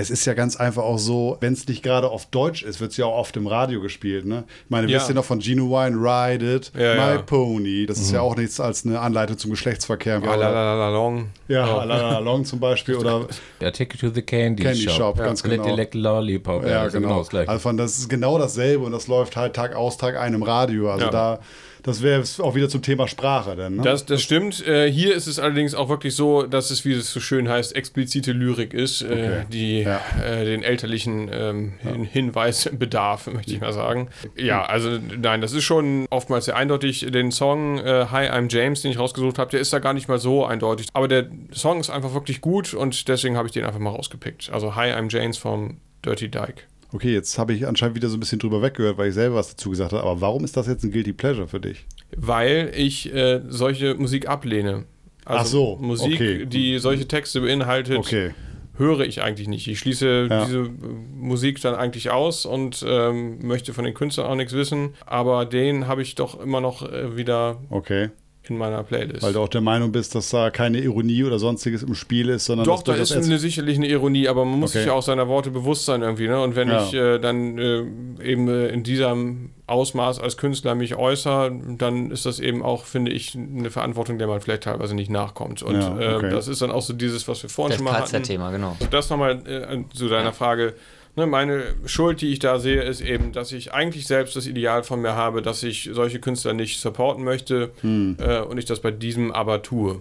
Es 0.00 0.10
ist 0.10 0.24
ja 0.26 0.34
ganz 0.34 0.54
einfach 0.54 0.84
auch 0.84 0.98
so, 0.98 1.36
wenn 1.40 1.54
es 1.54 1.66
nicht 1.66 1.82
gerade 1.82 2.08
auf 2.08 2.26
Deutsch 2.26 2.62
ist, 2.62 2.80
wird 2.80 2.92
es 2.92 2.96
ja 2.96 3.06
auch 3.06 3.18
oft 3.18 3.36
im 3.36 3.48
Radio 3.48 3.80
gespielt. 3.80 4.26
Ne? 4.26 4.44
Ich 4.64 4.70
meine, 4.70 4.86
ja. 4.86 4.96
wisst 4.96 5.08
ihr 5.08 5.16
noch 5.16 5.24
von 5.24 5.40
Gino 5.40 5.70
Wine, 5.70 5.96
Ride 5.96 6.54
It, 6.54 6.72
ja, 6.78 6.94
My 6.94 7.16
ja. 7.16 7.22
Pony. 7.22 7.84
Das 7.84 7.98
mhm. 7.98 8.04
ist 8.04 8.12
ja 8.12 8.20
auch 8.20 8.36
nichts 8.36 8.60
als 8.60 8.86
eine 8.86 9.00
Anleitung 9.00 9.38
zum 9.38 9.50
Geschlechtsverkehr. 9.50 10.20
Ja, 10.24 10.34
la, 10.36 10.50
la, 10.50 10.74
la, 10.76 10.90
long. 10.90 11.30
Ja, 11.48 11.82
oh. 11.82 11.84
la, 11.84 12.12
la, 12.12 12.18
long 12.20 12.44
zum 12.44 12.60
Beispiel. 12.60 12.94
Oder 12.94 13.26
ja, 13.60 13.72
Take 13.72 13.96
You 13.96 14.08
to 14.08 14.14
the 14.14 14.22
Candy, 14.22 14.62
Candy 14.62 14.82
Shop. 14.82 14.94
Shop 14.94 15.18
ganz 15.18 15.42
genau. 15.42 15.64
Let 15.64 15.72
Elect 15.72 15.94
Lollipop. 15.96 16.64
Ja, 16.64 16.86
genau. 16.86 17.08
genau 17.08 17.24
das 17.24 17.48
also 17.48 17.58
von, 17.58 17.76
das 17.76 17.98
ist 17.98 18.08
genau 18.08 18.38
dasselbe 18.38 18.84
und 18.84 18.92
das 18.92 19.08
läuft 19.08 19.36
halt 19.36 19.56
Tag 19.56 19.74
aus, 19.74 19.98
Tag 19.98 20.16
ein 20.16 20.32
im 20.32 20.44
Radio. 20.44 20.92
Also 20.92 21.10
da 21.10 21.40
das 21.82 22.02
wäre 22.02 22.24
auch 22.40 22.54
wieder 22.54 22.68
zum 22.68 22.82
Thema 22.82 23.08
Sprache 23.08 23.56
dann. 23.56 23.76
Ne? 23.76 23.82
Das, 23.82 24.04
das 24.06 24.22
stimmt. 24.22 24.66
Äh, 24.66 24.90
hier 24.90 25.14
ist 25.14 25.26
es 25.26 25.38
allerdings 25.38 25.74
auch 25.74 25.88
wirklich 25.88 26.14
so, 26.14 26.42
dass 26.42 26.70
es, 26.70 26.84
wie 26.84 26.92
es 26.92 27.12
so 27.12 27.20
schön 27.20 27.48
heißt, 27.48 27.74
explizite 27.76 28.32
Lyrik 28.32 28.74
ist, 28.74 29.02
äh, 29.02 29.06
okay. 29.06 29.46
die 29.52 29.80
ja. 29.80 30.00
äh, 30.22 30.44
den 30.44 30.62
elterlichen 30.62 31.30
ähm, 31.32 31.72
ja. 31.84 31.92
Hinweis 31.92 32.70
bedarf, 32.78 33.26
möchte 33.26 33.52
ich 33.52 33.60
mal 33.60 33.72
sagen. 33.72 34.08
Ja, 34.36 34.64
also 34.64 34.98
nein, 35.20 35.40
das 35.40 35.52
ist 35.52 35.64
schon 35.64 36.06
oftmals 36.10 36.46
sehr 36.46 36.56
eindeutig. 36.56 37.06
Den 37.10 37.30
Song 37.30 37.78
äh, 37.78 38.06
Hi, 38.10 38.28
I'm 38.28 38.52
James, 38.52 38.82
den 38.82 38.90
ich 38.90 38.98
rausgesucht 38.98 39.38
habe, 39.38 39.50
der 39.50 39.60
ist 39.60 39.72
da 39.72 39.78
gar 39.78 39.92
nicht 39.92 40.08
mal 40.08 40.18
so 40.18 40.44
eindeutig. 40.44 40.88
Aber 40.92 41.08
der 41.08 41.28
Song 41.52 41.80
ist 41.80 41.90
einfach 41.90 42.14
wirklich 42.14 42.40
gut 42.40 42.74
und 42.74 43.08
deswegen 43.08 43.36
habe 43.36 43.48
ich 43.48 43.52
den 43.52 43.64
einfach 43.64 43.80
mal 43.80 43.90
rausgepickt. 43.90 44.50
Also 44.52 44.74
Hi, 44.74 44.92
I'm 44.92 45.10
James 45.10 45.38
vom 45.38 45.78
Dirty 46.04 46.28
Dyke. 46.28 46.62
Okay, 46.92 47.12
jetzt 47.12 47.38
habe 47.38 47.52
ich 47.52 47.66
anscheinend 47.66 47.96
wieder 47.96 48.08
so 48.08 48.16
ein 48.16 48.20
bisschen 48.20 48.38
drüber 48.38 48.62
weggehört, 48.62 48.96
weil 48.96 49.08
ich 49.08 49.14
selber 49.14 49.36
was 49.36 49.50
dazu 49.50 49.70
gesagt 49.70 49.92
habe. 49.92 50.02
Aber 50.02 50.20
warum 50.20 50.44
ist 50.44 50.56
das 50.56 50.66
jetzt 50.66 50.84
ein 50.84 50.90
Guilty 50.90 51.12
Pleasure 51.12 51.46
für 51.46 51.60
dich? 51.60 51.86
Weil 52.16 52.72
ich 52.74 53.12
äh, 53.12 53.42
solche 53.48 53.94
Musik 53.94 54.28
ablehne. 54.28 54.84
Also 55.24 55.40
Ach 55.40 55.46
so. 55.46 55.76
Musik, 55.80 56.14
okay. 56.14 56.46
die 56.46 56.78
solche 56.78 57.06
Texte 57.06 57.42
beinhaltet, 57.42 57.98
okay. 57.98 58.30
höre 58.78 59.00
ich 59.00 59.20
eigentlich 59.22 59.48
nicht. 59.48 59.68
Ich 59.68 59.78
schließe 59.80 60.28
ja. 60.30 60.44
diese 60.46 60.70
Musik 61.14 61.60
dann 61.60 61.74
eigentlich 61.74 62.10
aus 62.10 62.46
und 62.46 62.82
ähm, 62.88 63.46
möchte 63.46 63.74
von 63.74 63.84
den 63.84 63.92
Künstlern 63.92 64.26
auch 64.26 64.36
nichts 64.36 64.54
wissen. 64.54 64.94
Aber 65.04 65.44
den 65.44 65.86
habe 65.86 66.00
ich 66.00 66.14
doch 66.14 66.40
immer 66.40 66.62
noch 66.62 66.90
äh, 66.90 67.16
wieder 67.16 67.60
okay 67.68 68.08
in 68.50 68.58
meiner 68.58 68.82
Playlist. 68.82 69.22
Weil 69.22 69.32
du 69.32 69.40
auch 69.40 69.48
der 69.48 69.60
Meinung 69.60 69.92
bist, 69.92 70.14
dass 70.14 70.30
da 70.30 70.50
keine 70.50 70.78
Ironie 70.80 71.24
oder 71.24 71.38
sonstiges 71.38 71.82
im 71.82 71.94
Spiel 71.94 72.28
ist, 72.28 72.46
sondern 72.46 72.66
Doch, 72.66 72.82
da 72.82 72.94
ist 72.94 73.12
eine, 73.12 73.38
sicherlich 73.38 73.76
eine 73.76 73.86
Ironie, 73.88 74.28
aber 74.28 74.44
man 74.44 74.58
muss 74.60 74.70
Okay. 74.70 74.78
sich 74.80 74.86
ja 74.88 74.92
auch 74.94 75.02
seiner 75.02 75.28
Worte 75.28 75.50
bewusst 75.50 75.84
sein 75.84 76.02
irgendwie. 76.02 76.28
Ne? 76.28 76.40
Und 76.40 76.56
wenn 76.56 76.68
Ja. 76.68 76.84
ich 76.84 76.94
äh, 76.94 77.18
dann 77.18 77.58
äh, 77.58 77.84
eben 78.22 78.48
äh, 78.48 78.68
in 78.68 78.82
diesem 78.82 79.50
Ausmaß 79.66 80.18
als 80.20 80.36
Künstler 80.36 80.74
mich 80.74 80.96
äußere, 80.96 81.52
dann 81.76 82.10
ist 82.10 82.24
das 82.26 82.40
eben 82.40 82.62
auch, 82.62 82.84
finde 82.84 83.12
ich, 83.12 83.34
eine 83.36 83.70
Verantwortung, 83.70 84.18
der 84.18 84.26
man 84.26 84.40
vielleicht 84.40 84.62
teilweise 84.64 84.94
nicht 84.94 85.10
nachkommt. 85.10 85.62
Und 85.62 85.80
Ja, 85.80 85.92
okay. 86.16 86.26
äh, 86.26 86.30
das 86.30 86.48
ist 86.48 86.62
dann 86.62 86.70
auch 86.70 86.82
so 86.82 86.94
dieses, 86.94 87.28
was 87.28 87.42
wir 87.42 87.50
vorhin 87.50 87.70
Das 87.70 87.76
schon 87.78 87.84
mal 87.84 87.92
hatten. 87.94 88.10
KZ-Thema, 88.12 88.50
genau. 88.50 88.76
Das 88.90 89.10
nochmal 89.10 89.42
äh, 89.46 89.84
zu 89.94 90.08
deiner 90.08 90.32
Frage. 90.32 90.74
Ne, 91.18 91.26
meine 91.26 91.74
Schuld, 91.84 92.20
die 92.20 92.32
ich 92.32 92.38
da 92.38 92.60
sehe, 92.60 92.80
ist 92.80 93.00
eben, 93.00 93.32
dass 93.32 93.50
ich 93.50 93.72
eigentlich 93.74 94.06
selbst 94.06 94.36
das 94.36 94.46
Ideal 94.46 94.84
von 94.84 95.02
mir 95.02 95.16
habe, 95.16 95.42
dass 95.42 95.64
ich 95.64 95.90
solche 95.92 96.20
Künstler 96.20 96.52
nicht 96.52 96.78
supporten 96.78 97.24
möchte 97.24 97.72
Hm. 97.80 98.16
äh, 98.20 98.38
und 98.38 98.56
ich 98.56 98.66
das 98.66 98.78
bei 98.78 98.92
diesem 98.92 99.32
aber 99.32 99.62
tue. 99.62 100.00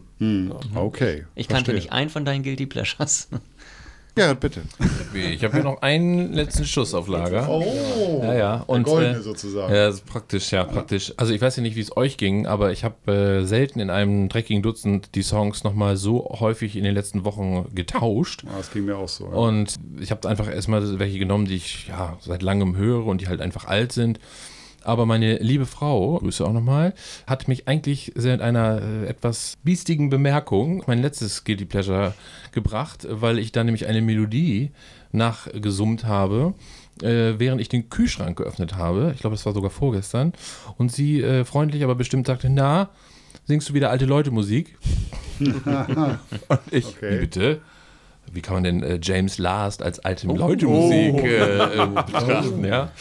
Okay. 0.76 1.26
Ich 1.34 1.48
kannte 1.48 1.72
verstehe. 1.72 1.74
nicht 1.74 1.92
einen 1.92 2.12
von 2.12 2.24
deinen 2.24 2.44
Guilty 2.44 2.68
Pleasures. 2.68 3.30
Ja, 4.18 4.34
bitte. 4.34 4.62
Ich 5.14 5.44
habe 5.44 5.54
hier 5.54 5.64
noch 5.64 5.82
einen 5.82 6.34
letzten 6.34 6.66
Schuss 6.66 6.94
auf 6.94 7.08
Lager. 7.08 7.48
Oh. 7.50 8.20
Ja, 8.24 8.34
ja. 8.34 8.64
Und, 8.68 8.84
goldene 8.84 9.18
äh, 9.18 9.22
sozusagen. 9.22 9.74
Ja, 9.74 9.92
praktisch, 10.06 10.52
ja, 10.52 10.64
praktisch. 10.64 11.14
Also 11.18 11.34
ich 11.34 11.42
weiß 11.42 11.56
ja 11.58 11.64
nicht, 11.64 11.76
wie 11.76 11.82
es 11.82 11.96
euch 11.96 12.18
ging, 12.18 12.46
aber 12.48 12.72
ich 12.72 12.84
habe 12.84 13.12
äh, 13.12 13.46
selten 13.46 13.80
in 13.80 13.90
einem 13.90 14.30
dreckigen 14.30 14.62
Dutzend 14.62 15.16
die 15.16 15.24
Songs 15.24 15.64
nochmal 15.64 15.98
so 15.98 16.38
häufig 16.40 16.76
in 16.76 16.84
den 16.84 16.94
letzten 16.94 17.26
Wochen 17.26 17.68
getauscht. 17.74 18.44
Ah, 18.48 18.58
Das 18.58 18.72
ging 18.72 18.86
mir 18.86 18.98
auch 18.98 19.08
so. 19.08 19.26
Ja. 19.26 19.34
Und 19.34 19.76
ich 20.00 20.12
habe 20.12 20.28
einfach 20.28 20.50
erstmal 20.50 21.00
welche 21.00 21.20
genommen, 21.20 21.46
die 21.46 21.56
ich 21.56 21.88
ja 21.88 22.18
seit 22.22 22.42
langem 22.42 22.76
höre 22.76 23.06
und 23.06 23.22
die 23.22 23.28
halt 23.28 23.42
einfach 23.42 23.66
alt 23.66 23.92
sind. 23.92 24.20
Aber 24.88 25.06
meine 25.06 25.38
liebe 25.40 25.66
Frau, 25.66 26.18
Grüße 26.20 26.46
auch 26.46 26.54
nochmal, 26.54 26.94
hat 27.28 27.48
mich 27.50 27.68
eigentlich 27.68 28.14
sehr 28.16 28.32
mit 28.34 28.42
einer 28.42 28.82
äh, 28.82 29.06
etwas 29.08 29.58
biestigen 29.64 30.10
Bemerkung 30.10 30.82
mein 30.88 31.02
letztes 31.02 31.44
Guilty 31.44 31.66
Pleasure 31.66 32.14
gebracht, 32.54 33.06
weil 33.10 33.38
ich 33.38 33.52
da 33.52 33.64
nämlich 33.66 33.88
eine 33.88 34.02
Melodie 34.02 34.72
nachgesummt 35.12 36.06
habe, 36.06 36.54
äh, 37.02 37.34
während 37.38 37.60
ich 37.60 37.68
den 37.68 37.90
Kühlschrank 37.90 38.38
geöffnet 38.38 38.76
habe. 38.78 39.12
Ich 39.14 39.20
glaube, 39.22 39.36
das 39.36 39.46
war 39.46 39.54
sogar 39.54 39.72
vorgestern. 39.72 40.32
Und 40.78 40.92
sie 40.92 41.22
äh, 41.22 41.44
freundlich, 41.44 41.84
aber 41.84 41.96
bestimmt 41.96 42.28
sagte, 42.28 42.50
na, 42.50 42.90
singst 43.46 43.68
du 43.68 43.74
wieder 43.74 43.90
alte 43.90 44.06
Leute 44.06 44.32
Musik? 44.32 44.78
und 45.40 46.60
ich, 46.72 46.86
Okay. 46.88 47.12
wie 47.16 47.18
bitte? 47.20 47.62
Wie 48.32 48.42
kann 48.42 48.56
man 48.56 48.64
denn 48.64 48.84
äh, 48.84 49.00
James 49.02 49.38
Last 49.38 49.82
als 49.84 50.00
alte 50.00 50.28
Leute-Musik 50.28 51.14
Oh. 51.14 51.26
äh, 51.26 51.84
äh, 51.84 51.88
betrachten, 51.88 52.64
ja? 52.66 52.92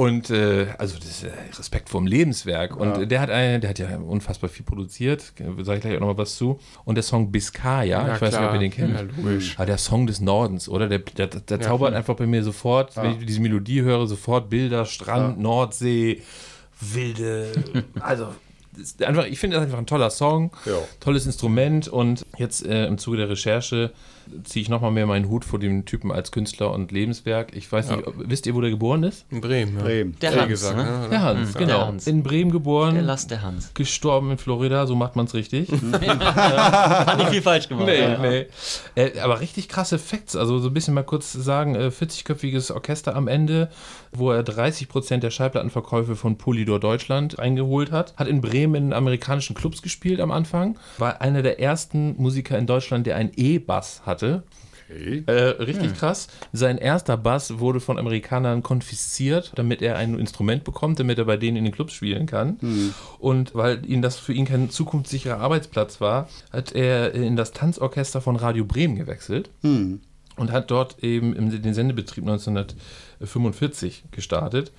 Und 0.00 0.30
äh, 0.30 0.68
also 0.78 0.96
das 0.96 1.06
ist, 1.10 1.24
äh, 1.24 1.30
Respekt 1.58 1.90
vorm 1.90 2.06
Lebenswerk. 2.06 2.74
Und 2.74 3.02
äh, 3.02 3.06
der 3.06 3.20
hat 3.20 3.28
eine, 3.28 3.60
der 3.60 3.68
hat 3.68 3.78
ja 3.78 3.98
unfassbar 3.98 4.48
viel 4.48 4.64
produziert, 4.64 5.20
sage 5.60 5.74
ich 5.76 5.80
gleich 5.82 5.94
auch 5.96 6.00
noch 6.00 6.06
mal 6.06 6.16
was 6.16 6.36
zu. 6.36 6.58
Und 6.86 6.94
der 6.94 7.02
Song 7.02 7.30
Biscaya, 7.30 8.06
Ja, 8.06 8.14
ich 8.14 8.20
weiß 8.22 8.30
nicht, 8.32 8.40
ob 8.40 8.40
klar. 8.40 8.54
ihr 8.54 8.60
den 8.60 8.70
kennt. 8.70 8.94
Ja, 8.94 9.02
logisch. 9.22 9.54
Aber 9.56 9.66
der 9.66 9.76
Song 9.76 10.06
des 10.06 10.22
Nordens, 10.22 10.70
oder? 10.70 10.88
Der, 10.88 11.00
der, 11.00 11.26
der 11.26 11.60
zaubert 11.60 11.92
einfach 11.92 12.14
bei 12.16 12.26
mir 12.26 12.42
sofort, 12.42 12.96
wenn 12.96 13.18
ich 13.20 13.26
diese 13.26 13.40
Melodie 13.42 13.82
höre, 13.82 14.06
sofort 14.06 14.48
Bilder, 14.48 14.86
Strand, 14.86 15.38
Nordsee, 15.38 16.22
wilde, 16.80 17.52
also 18.00 18.28
einfach, 19.02 19.26
ich 19.26 19.38
finde 19.38 19.56
das 19.56 19.64
einfach 19.66 19.76
ein 19.78 19.86
toller 19.86 20.08
Song, 20.08 20.50
Ja. 20.64 20.78
tolles 21.00 21.26
Instrument 21.26 21.88
und 21.88 22.24
jetzt 22.38 22.64
äh, 22.64 22.86
im 22.86 22.96
Zuge 22.96 23.18
der 23.18 23.28
Recherche 23.28 23.92
ziehe 24.44 24.62
ich 24.62 24.68
nochmal 24.68 24.90
mehr 24.90 25.06
meinen 25.06 25.28
Hut 25.28 25.44
vor 25.44 25.58
dem 25.58 25.84
Typen 25.84 26.10
als 26.12 26.32
Künstler 26.32 26.72
und 26.72 26.92
Lebenswerk. 26.92 27.54
Ich 27.56 27.70
weiß 27.70 27.90
nicht, 27.90 28.02
wisst 28.16 28.46
ihr, 28.46 28.54
wo 28.54 28.60
der 28.60 28.70
geboren 28.70 29.02
ist? 29.02 29.24
In 29.30 29.40
Bremen. 29.40 29.76
Ja. 29.76 29.82
Bremen. 29.82 30.16
Der 30.20 30.34
Wie 30.34 30.38
Hans, 30.40 30.48
gesagt, 30.48 30.76
ne? 30.76 30.84
ne? 30.84 31.08
Der 31.10 31.22
Hans, 31.22 31.52
der 31.52 31.66
genau. 31.66 31.86
Hans. 31.86 32.06
In 32.06 32.22
Bremen 32.22 32.50
geboren, 32.50 32.94
Der 32.94 33.02
Last 33.02 33.30
der 33.30 33.42
Hans. 33.42 33.72
gestorben 33.74 34.30
in 34.32 34.38
Florida, 34.38 34.86
so 34.86 34.94
macht 34.94 35.16
man 35.16 35.26
es 35.26 35.34
richtig. 35.34 35.68
Hat 36.30 37.18
nicht 37.18 37.30
viel 37.30 37.42
falsch 37.42 37.68
gemacht. 37.68 37.86
Nee, 37.86 38.00
ja. 38.00 38.18
nee. 38.18 38.46
Äh, 38.94 39.18
aber 39.20 39.40
richtig 39.40 39.68
krasse 39.68 39.98
Facts. 39.98 40.36
Also 40.36 40.58
so 40.58 40.68
ein 40.68 40.74
bisschen 40.74 40.94
mal 40.94 41.02
kurz 41.04 41.32
sagen, 41.32 41.74
äh, 41.74 41.88
40-köpfiges 41.88 42.72
Orchester 42.72 43.16
am 43.16 43.28
Ende, 43.28 43.68
wo 44.12 44.30
er 44.30 44.42
30% 44.42 45.18
der 45.18 45.30
Schallplattenverkäufe 45.30 46.16
von 46.16 46.36
Polydor 46.38 46.80
Deutschland 46.80 47.38
eingeholt 47.38 47.92
hat. 47.92 48.16
Hat 48.16 48.28
in 48.28 48.40
Bremen 48.40 48.86
in 48.86 48.92
amerikanischen 48.92 49.54
Clubs 49.54 49.82
gespielt 49.82 50.20
am 50.20 50.30
Anfang. 50.30 50.78
War 50.98 51.20
einer 51.20 51.42
der 51.42 51.60
ersten 51.60 52.14
Musiker 52.16 52.58
in 52.58 52.66
Deutschland, 52.66 53.06
der 53.06 53.16
einen 53.16 53.32
E-Bass 53.36 54.02
hatte. 54.06 54.19
Okay. 54.22 55.22
Äh, 55.26 55.32
richtig 55.62 55.94
krass. 55.94 56.26
Sein 56.52 56.76
erster 56.76 57.16
Bass 57.16 57.60
wurde 57.60 57.78
von 57.78 57.96
Amerikanern 57.96 58.64
konfisziert, 58.64 59.52
damit 59.54 59.82
er 59.82 59.96
ein 59.96 60.18
Instrument 60.18 60.64
bekommt, 60.64 60.98
damit 60.98 61.16
er 61.18 61.26
bei 61.26 61.36
denen 61.36 61.56
in 61.58 61.64
den 61.64 61.72
Clubs 61.72 61.92
spielen 61.92 62.26
kann. 62.26 62.58
Und 63.20 63.54
weil 63.54 63.86
ihn 63.88 64.02
das 64.02 64.18
für 64.18 64.32
ihn 64.32 64.46
kein 64.46 64.68
zukunftssicherer 64.68 65.38
Arbeitsplatz 65.38 66.00
war, 66.00 66.28
hat 66.52 66.72
er 66.72 67.14
in 67.14 67.36
das 67.36 67.52
Tanzorchester 67.52 68.20
von 68.20 68.34
Radio 68.34 68.64
Bremen 68.64 68.96
gewechselt 68.96 69.50
und 70.36 70.50
hat 70.50 70.72
dort 70.72 71.04
eben 71.04 71.34
den 71.62 71.74
Sendebetrieb 71.74 72.24
1945 72.26 74.04
gestartet. 74.10 74.72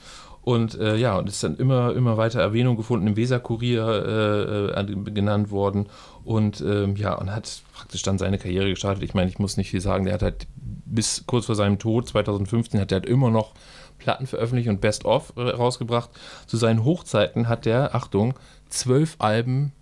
Und 0.43 0.79
äh, 0.79 0.95
ja, 0.95 1.17
und 1.17 1.29
ist 1.29 1.43
dann 1.43 1.55
immer, 1.57 1.95
immer 1.95 2.17
weiter 2.17 2.41
Erwähnung 2.41 2.75
gefunden, 2.75 3.05
im 3.07 3.15
Weserkurier 3.15 4.73
äh, 4.75 4.81
äh, 4.81 4.95
genannt 5.11 5.51
worden. 5.51 5.87
Und 6.23 6.61
ähm, 6.61 6.95
ja, 6.95 7.13
und 7.13 7.33
hat 7.33 7.61
praktisch 7.73 8.01
dann 8.01 8.17
seine 8.17 8.39
Karriere 8.39 8.69
gestartet. 8.69 9.03
Ich 9.03 9.13
meine, 9.13 9.29
ich 9.29 9.37
muss 9.37 9.57
nicht 9.57 9.69
viel 9.69 9.81
sagen, 9.81 10.05
der 10.05 10.15
hat 10.15 10.23
halt 10.23 10.47
bis 10.55 11.25
kurz 11.27 11.45
vor 11.45 11.55
seinem 11.55 11.77
Tod, 11.77 12.07
2015, 12.07 12.79
hat 12.79 12.91
er 12.91 12.99
halt 12.99 13.05
immer 13.05 13.29
noch 13.29 13.53
Platten 13.99 14.25
veröffentlicht 14.25 14.67
und 14.67 14.81
Best-of 14.81 15.33
äh, 15.35 15.41
rausgebracht. 15.41 16.09
Zu 16.47 16.57
seinen 16.57 16.83
Hochzeiten 16.83 17.47
hat 17.47 17.65
der, 17.65 17.93
Achtung, 17.93 18.33
zwölf 18.69 19.15
Alben 19.19 19.73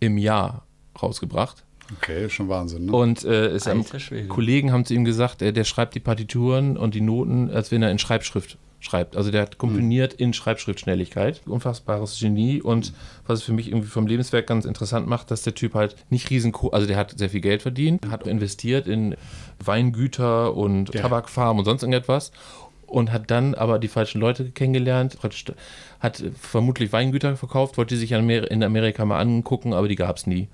im 0.00 0.18
Jahr 0.18 0.66
rausgebracht. 1.00 1.64
Okay, 1.96 2.28
schon 2.28 2.48
Wahnsinn. 2.48 2.86
Ne? 2.86 2.92
Und 2.92 3.24
äh, 3.24 3.46
es 3.46 3.66
haben, 3.66 3.80
Alter 3.80 4.00
Schwede. 4.00 4.28
Kollegen 4.28 4.72
haben 4.72 4.84
zu 4.84 4.94
ihm 4.94 5.04
gesagt, 5.04 5.42
äh, 5.42 5.52
der 5.52 5.64
schreibt 5.64 5.94
die 5.94 6.00
Partituren 6.00 6.76
und 6.76 6.94
die 6.94 7.00
Noten, 7.00 7.50
als 7.50 7.70
wenn 7.70 7.82
er 7.82 7.90
in 7.90 7.98
Schreibschrift 7.98 8.58
schreibt. 8.80 9.16
Also 9.16 9.30
der 9.30 9.42
hat 9.42 9.58
komponiert 9.58 10.14
in 10.14 10.32
Schreibschriftschnelligkeit. 10.32 11.40
Unfassbares 11.46 12.18
Genie. 12.20 12.62
Und 12.62 12.92
was 13.26 13.40
es 13.40 13.44
für 13.44 13.52
mich 13.52 13.68
irgendwie 13.68 13.88
vom 13.88 14.06
Lebenswerk 14.06 14.46
ganz 14.46 14.64
interessant 14.64 15.06
macht, 15.08 15.30
dass 15.30 15.42
der 15.42 15.54
Typ 15.54 15.74
halt 15.74 15.96
nicht 16.10 16.30
riesen, 16.30 16.52
also 16.72 16.86
der 16.86 16.96
hat 16.96 17.18
sehr 17.18 17.30
viel 17.30 17.40
Geld 17.40 17.62
verdient, 17.62 18.08
hat 18.08 18.26
investiert 18.26 18.86
in 18.86 19.16
Weingüter 19.64 20.54
und 20.54 20.92
Tabakfarmen 21.02 21.58
und 21.60 21.64
sonst 21.64 21.82
irgendetwas. 21.82 22.32
Und 22.86 23.12
hat 23.12 23.30
dann 23.30 23.54
aber 23.54 23.78
die 23.78 23.88
falschen 23.88 24.18
Leute 24.18 24.50
kennengelernt, 24.50 25.18
hat 26.00 26.24
vermutlich 26.40 26.90
Weingüter 26.90 27.36
verkauft, 27.36 27.76
wollte 27.76 27.98
sich 27.98 28.12
in 28.12 28.18
Amer- 28.18 28.50
in 28.50 28.62
Amerika 28.62 29.04
mal 29.04 29.20
angucken, 29.20 29.74
aber 29.74 29.88
die 29.88 29.96
gab 29.96 30.16
es 30.16 30.26
nie. 30.26 30.48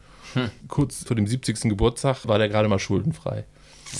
Kurz 0.67 1.05
vor 1.05 1.15
dem 1.15 1.29
70. 1.29 1.69
Geburtstag 1.69 2.27
war 2.27 2.39
der 2.39 2.49
gerade 2.49 2.69
mal 2.69 2.81
schuldenfrei. 2.81 3.45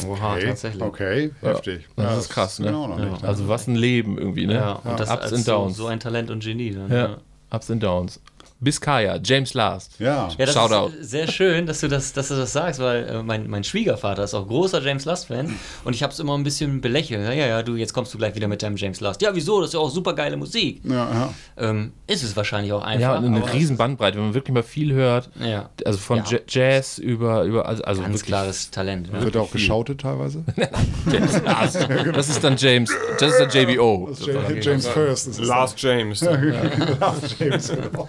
Oha, 0.07 0.35
okay. 0.35 0.47
tatsächlich. 0.47 0.83
okay, 0.83 1.31
heftig. 1.41 1.89
Das 1.97 2.05
Ja, 2.13 2.19
ist 2.19 2.29
krass, 2.31 2.59
ne? 2.59 2.67
genau 2.67 2.89
nicht. 2.97 3.25
Also 3.25 3.49
was 3.49 3.67
ein 3.67 3.77
Leben 3.77 4.19
irgendwie, 4.19 4.47
ne? 4.47 4.55
Ja, 4.55 4.73
und 4.85 4.99
das 4.99 5.11
Ups 5.11 5.23
als 5.23 5.33
and 5.33 5.45
so, 5.45 5.53
Downs. 5.53 5.77
so 5.77 5.87
ein 5.87 6.01
Talent 6.01 6.31
und 6.31 6.43
Genie. 6.43 6.73
Dann, 6.73 6.91
ja. 6.93 7.17
Ups 7.51 7.71
and 7.71 7.83
Downs. 7.83 8.21
Biscaya, 8.65 9.19
James 9.23 9.55
Last. 9.55 9.93
Ja. 9.99 10.29
Ja, 10.39 10.47
das 10.47 10.55
Shoutout. 10.55 10.93
ist 11.01 11.11
sehr 11.11 11.29
schön, 11.31 11.67
dass 11.67 11.81
du 11.81 11.89
das, 11.89 12.13
dass 12.13 12.29
du 12.29 12.35
das 12.37 12.53
sagst, 12.53 12.81
weil 12.81 13.05
äh, 13.09 13.23
mein, 13.23 13.49
mein 13.49 13.63
Schwiegervater 13.63 14.25
ist 14.25 14.35
auch 14.35 14.47
großer 14.49 14.83
James 14.83 15.05
Last-Fan 15.05 15.55
und 15.85 15.95
ich 15.95 16.03
habe 16.03 16.13
es 16.13 16.19
immer 16.19 16.37
ein 16.37 16.43
bisschen 16.45 16.81
belächelt. 16.81 17.25
Ja, 17.27 17.33
ja, 17.33 17.63
du, 17.63 17.77
jetzt 17.77 17.93
kommst 17.93 18.13
du 18.15 18.19
gleich 18.19 18.35
wieder 18.35 18.49
mit 18.49 18.63
deinem 18.63 18.77
James 18.77 19.01
Last. 19.01 19.23
Ja, 19.23 19.35
wieso? 19.35 19.61
Das 19.61 19.69
ist 19.71 19.75
ja 19.75 19.81
auch 19.81 19.91
super 19.91 20.15
geile 20.15 20.37
Musik. 20.37 20.81
Ja, 20.85 20.95
ja. 20.95 21.35
Ähm, 21.59 21.93
ist 22.07 22.23
es 22.25 22.35
wahrscheinlich 22.37 22.73
auch 22.73 22.83
einfach. 22.83 23.01
Ja, 23.01 23.17
eine 23.19 23.53
riesen 23.53 23.77
Bandbreite, 23.77 24.17
wenn 24.17 24.25
man 24.25 24.35
wirklich 24.35 24.55
mal 24.55 24.63
viel 24.63 24.93
hört. 24.93 25.31
Ja. 25.41 25.71
Also 25.85 25.99
von 25.99 26.19
Ja. 26.19 26.25
Ja- 26.31 26.39
Jazz 26.49 26.99
über, 26.99 27.43
über 27.45 27.67
also, 27.67 27.83
also 27.85 28.01
Ganz 28.03 28.15
wirklich 28.15 28.27
klares 28.29 28.71
Talent. 28.71 29.13
Ne? 29.13 29.23
Wird 29.23 29.37
auch 29.37 29.51
geschautet 29.51 30.01
teilweise? 30.01 30.45
James 31.13 31.43
Last. 31.43 31.89
Das 32.15 32.29
ist 32.29 32.43
dann 32.43 32.57
James, 32.57 32.91
das 33.19 33.33
ist 33.33 33.41
dann 33.41 33.51
JBO. 33.51 34.11
James, 34.25 34.65
James 34.65 34.87
First. 34.89 35.39
Last 35.41 35.81
James. 35.83 36.21
Last 37.01 37.37
James, 37.39 37.69
genau. 37.69 38.09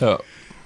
Ja. 0.00 0.18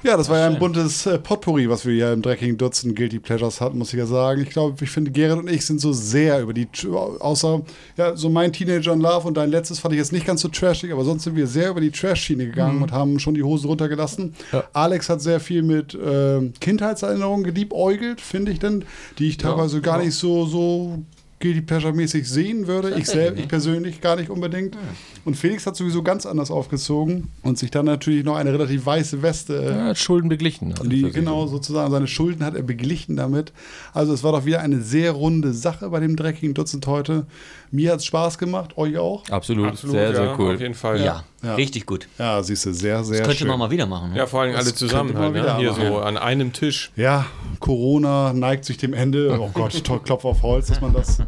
Ja, 0.05 0.18
das 0.18 0.28
war 0.28 0.39
ja 0.39 0.49
ein 0.49 0.59
buntes 0.59 1.07
äh, 1.07 1.18
Potpourri, 1.18 1.70
was 1.70 1.87
wir 1.87 1.95
hier 1.95 2.12
im 2.12 2.20
dreckigen 2.20 2.59
Dutzend 2.59 2.95
Guilty 2.95 3.20
Pleasures 3.20 3.62
hatten, 3.62 3.78
muss 3.78 3.95
ich 3.95 3.99
ja 3.99 4.05
sagen. 4.05 4.43
Ich 4.43 4.51
glaube, 4.51 4.85
ich 4.85 4.91
finde, 4.91 5.11
Gerrit 5.11 5.39
und 5.39 5.49
ich 5.49 5.64
sind 5.64 5.80
so 5.80 5.95
sehr 5.95 6.43
über 6.43 6.53
die, 6.53 6.68
außer, 6.91 7.62
ja, 7.97 8.14
so 8.14 8.28
mein 8.28 8.53
Teenager 8.53 8.93
in 8.93 9.01
Love 9.01 9.26
und 9.26 9.39
dein 9.39 9.51
letztes 9.51 9.78
fand 9.78 9.95
ich 9.95 9.99
jetzt 9.99 10.12
nicht 10.12 10.26
ganz 10.26 10.43
so 10.43 10.49
trashig, 10.49 10.93
aber 10.93 11.05
sonst 11.05 11.24
sind 11.24 11.37
wir 11.37 11.47
sehr 11.47 11.70
über 11.70 11.80
die 11.80 11.91
Trash-Schiene 11.91 12.45
gegangen 12.45 12.82
und 12.82 12.93
haben 12.93 13.18
schon 13.18 13.32
die 13.32 13.43
Hosen 13.43 13.66
runtergelassen. 13.66 14.35
Ja. 14.53 14.64
Alex 14.74 15.09
hat 15.09 15.22
sehr 15.22 15.41
viel 15.41 15.62
mit 15.62 15.95
äh, 15.95 16.51
Kindheitserinnerungen 16.61 17.43
geliebäugelt, 17.43 18.20
finde 18.20 18.53
ich 18.53 18.59
denn, 18.59 18.85
die 19.18 19.28
ich 19.28 19.39
teilweise 19.39 19.80
gar 19.80 19.97
nicht 19.97 20.14
so, 20.14 20.45
so 20.45 20.99
Guilty 21.45 21.61
Pleasure-mäßig 21.61 22.26
sehen 22.26 22.66
würde. 22.66 22.95
Ich, 22.99 23.05
selbst, 23.05 23.38
ich 23.38 23.49
persönlich 23.49 24.01
gar 24.01 24.16
nicht 24.16 24.30
unbedingt. 24.30 24.78
Und 25.26 25.36
Felix 25.36 25.66
hat 25.66 25.76
sowieso 25.76 26.03
ganz 26.03 26.24
anders 26.24 26.51
aufgezogen 26.51 27.28
und 27.42 27.59
sich 27.59 27.70
dann 27.70 27.84
natürlich 27.84 28.24
noch 28.24 28.36
eine 28.36 28.51
relativ 28.51 28.86
weiße 28.86 29.20
Weste. 29.20 29.62
Ja, 29.62 29.95
Schulden 29.95 30.30
beglichen. 30.30 30.72
Also 30.72 30.88
die, 30.88 31.03
genau, 31.11 31.47
sozusagen. 31.47 31.90
Seine 31.90 32.07
Schulden 32.07 32.42
hat 32.42 32.55
er 32.55 32.62
beglichen 32.62 33.16
damit. 33.16 33.53
Also 33.92 34.14
es 34.14 34.24
war 34.24 34.32
doch 34.32 34.47
wieder 34.47 34.61
eine 34.61 34.80
sehr 34.80 35.12
runde 35.12 35.53
Sache 35.53 35.90
bei 35.90 36.01
dem 36.01 36.16
dreckigen 36.16 36.55
Dutzend 36.55 36.86
heute. 36.86 37.26
Mir 37.70 37.92
hat 37.92 37.99
es 37.99 38.07
Spaß 38.07 38.38
gemacht, 38.38 38.78
euch 38.78 38.97
auch. 38.97 39.28
Absolut, 39.28 39.68
Absolut 39.68 39.97
sehr, 39.97 40.14
sehr 40.14 40.38
cool. 40.38 40.55
Auf 40.55 40.61
jeden 40.61 40.74
Fall. 40.74 41.05
Ja, 41.05 41.24
ja. 41.42 41.57
richtig 41.57 41.84
gut. 41.84 42.09
Ja, 42.18 42.42
siehst 42.42 42.64
du, 42.64 42.72
sehr, 42.72 43.05
sehr 43.05 43.18
Das 43.18 43.26
könnte 43.26 43.40
schön. 43.40 43.49
man 43.49 43.59
mal 43.59 43.70
wieder 43.70 43.84
machen. 43.86 44.12
Ne? 44.12 44.18
Ja, 44.18 44.26
vor 44.26 44.42
allem 44.42 44.57
alle 44.57 44.74
zusammen 44.74 45.18
halt, 45.18 45.34
ne? 45.34 45.57
hier 45.59 45.74
so 45.74 45.99
an 45.99 46.16
einem 46.16 46.53
Tisch. 46.55 46.90
Ja, 46.97 47.26
Corona 47.65 48.35
neigt 48.35 48.67
sich 48.67 48.77
dem 48.77 48.93
Ende. 48.93 49.39
Oh 49.45 49.51
Gott, 49.53 49.83
Klopf 50.05 50.25
auf 50.27 50.43
Holz, 50.43 50.67
dass 50.69 50.81
man 50.83 50.93
das, 50.93 51.19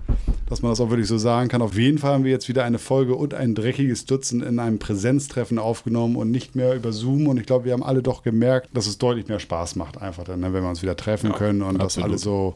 dass 0.49 0.61
man 0.61 0.71
das 0.71 0.81
auch 0.81 0.91
wirklich 0.91 1.09
so 1.09 1.17
sagen 1.17 1.49
kann. 1.49 1.63
Auf 1.63 1.77
jeden 1.79 1.97
Fall 1.97 2.13
haben 2.13 2.25
wir 2.25 2.31
jetzt 2.31 2.49
wieder 2.49 2.65
eine 2.65 2.79
Folge 2.79 3.15
und 3.15 3.33
ein 3.33 3.55
dreckiges 3.55 4.05
Dutzend 4.05 4.45
in 4.45 4.59
einem 4.59 4.79
Präsenztreffen 4.79 5.59
aufgenommen 5.59 6.17
und 6.17 6.31
nicht 6.31 6.55
mehr 6.55 6.75
über 6.75 6.93
Zoom. 6.93 7.27
Und 7.27 7.39
ich 7.39 7.47
glaube, 7.47 7.65
wir 7.65 7.73
haben 7.73 7.83
alle 7.83 8.03
doch 8.03 8.23
gemerkt, 8.23 8.69
dass 8.75 8.87
es 8.87 8.99
deutlich 8.99 9.29
mehr 9.29 9.39
Spaß 9.39 9.77
macht, 9.77 10.01
einfach 10.01 10.25
dann, 10.25 10.41
ne, 10.41 10.53
wenn 10.53 10.63
wir 10.63 10.69
uns 10.69 10.83
wieder 10.83 10.97
treffen 10.97 11.31
ja, 11.31 11.37
können 11.37 11.63
und 11.63 11.81
absolut. 11.81 11.87
das 11.87 11.99
alle 11.99 12.19
so 12.19 12.55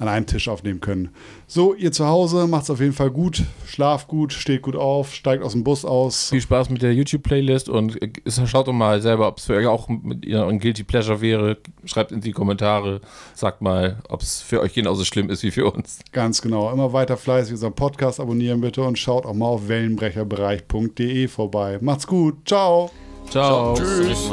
an 0.00 0.08
einem 0.08 0.26
Tisch 0.26 0.48
aufnehmen 0.48 0.80
können. 0.80 1.10
So, 1.46 1.74
ihr 1.74 1.92
zu 1.92 2.06
Hause 2.06 2.46
macht 2.46 2.64
es 2.64 2.70
auf 2.70 2.80
jeden 2.80 2.94
Fall 2.94 3.10
gut, 3.10 3.42
schlaft 3.66 4.08
gut, 4.08 4.32
steht 4.32 4.62
gut 4.62 4.74
auf, 4.74 5.14
steigt 5.14 5.44
aus 5.44 5.52
dem 5.52 5.62
Bus 5.62 5.84
aus. 5.84 6.30
Viel 6.30 6.40
Spaß 6.40 6.70
mit 6.70 6.80
der 6.80 6.94
YouTube-Playlist 6.94 7.68
und 7.68 7.98
schaut 8.46 8.66
doch 8.66 8.72
mal 8.72 9.02
selber, 9.02 9.28
ob 9.28 9.38
es 9.38 9.44
für 9.44 9.54
euch 9.54 9.66
auch 9.66 9.88
mit 9.88 10.24
ihr 10.24 10.44
ein 10.46 10.58
Guilty 10.58 10.84
Pleasure 10.84 11.20
wäre. 11.20 11.58
Schreibt 11.84 12.12
in 12.12 12.22
die 12.22 12.32
Kommentare, 12.32 13.02
sagt 13.34 13.60
mal, 13.60 13.98
ob 14.08 14.22
es 14.22 14.40
für 14.40 14.60
euch 14.60 14.72
genauso 14.72 15.04
schlimm 15.04 15.28
ist 15.28 15.42
wie 15.42 15.50
für 15.50 15.70
uns. 15.70 16.00
Ganz 16.12 16.40
genau. 16.40 16.72
Immer 16.72 16.94
weiter 16.94 17.18
fleißig 17.18 17.52
unseren 17.52 17.74
Podcast 17.74 18.20
abonnieren 18.20 18.62
bitte 18.62 18.82
und 18.82 18.98
schaut 18.98 19.26
auch 19.26 19.34
mal 19.34 19.46
auf 19.46 19.68
wellenbrecherbereich.de 19.68 21.28
vorbei. 21.28 21.78
Macht's 21.82 22.06
gut. 22.06 22.48
Ciao. 22.48 22.90
Ciao. 23.28 23.74
Ciao. 23.74 23.86
Tschüss. 23.86 24.30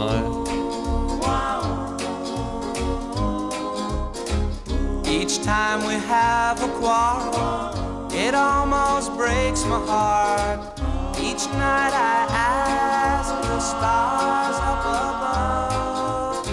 Each 5.20 5.42
time 5.42 5.80
we 5.88 5.96
have 5.96 6.64
a 6.64 6.68
quarrel, 6.78 8.14
it 8.14 8.36
almost 8.36 9.12
breaks 9.18 9.66
my 9.66 9.80
heart. 9.92 10.80
Each 11.20 11.46
night 11.48 11.92
I 11.92 12.28
ask 12.30 13.30
the 13.42 13.60
stars 13.60 14.58
up 14.72 14.84
above, 15.10 16.48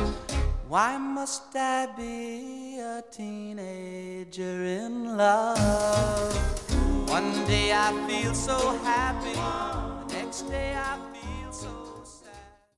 why 0.66 0.96
must 0.96 1.54
I 1.54 1.88
be 1.94 2.78
a 2.78 3.02
teenager 3.12 4.64
in 4.64 5.16
love? 5.18 6.34
One 7.10 7.32
day 7.46 7.70
I 7.72 7.92
feel 8.08 8.32
so 8.32 8.58
happy. 8.78 9.38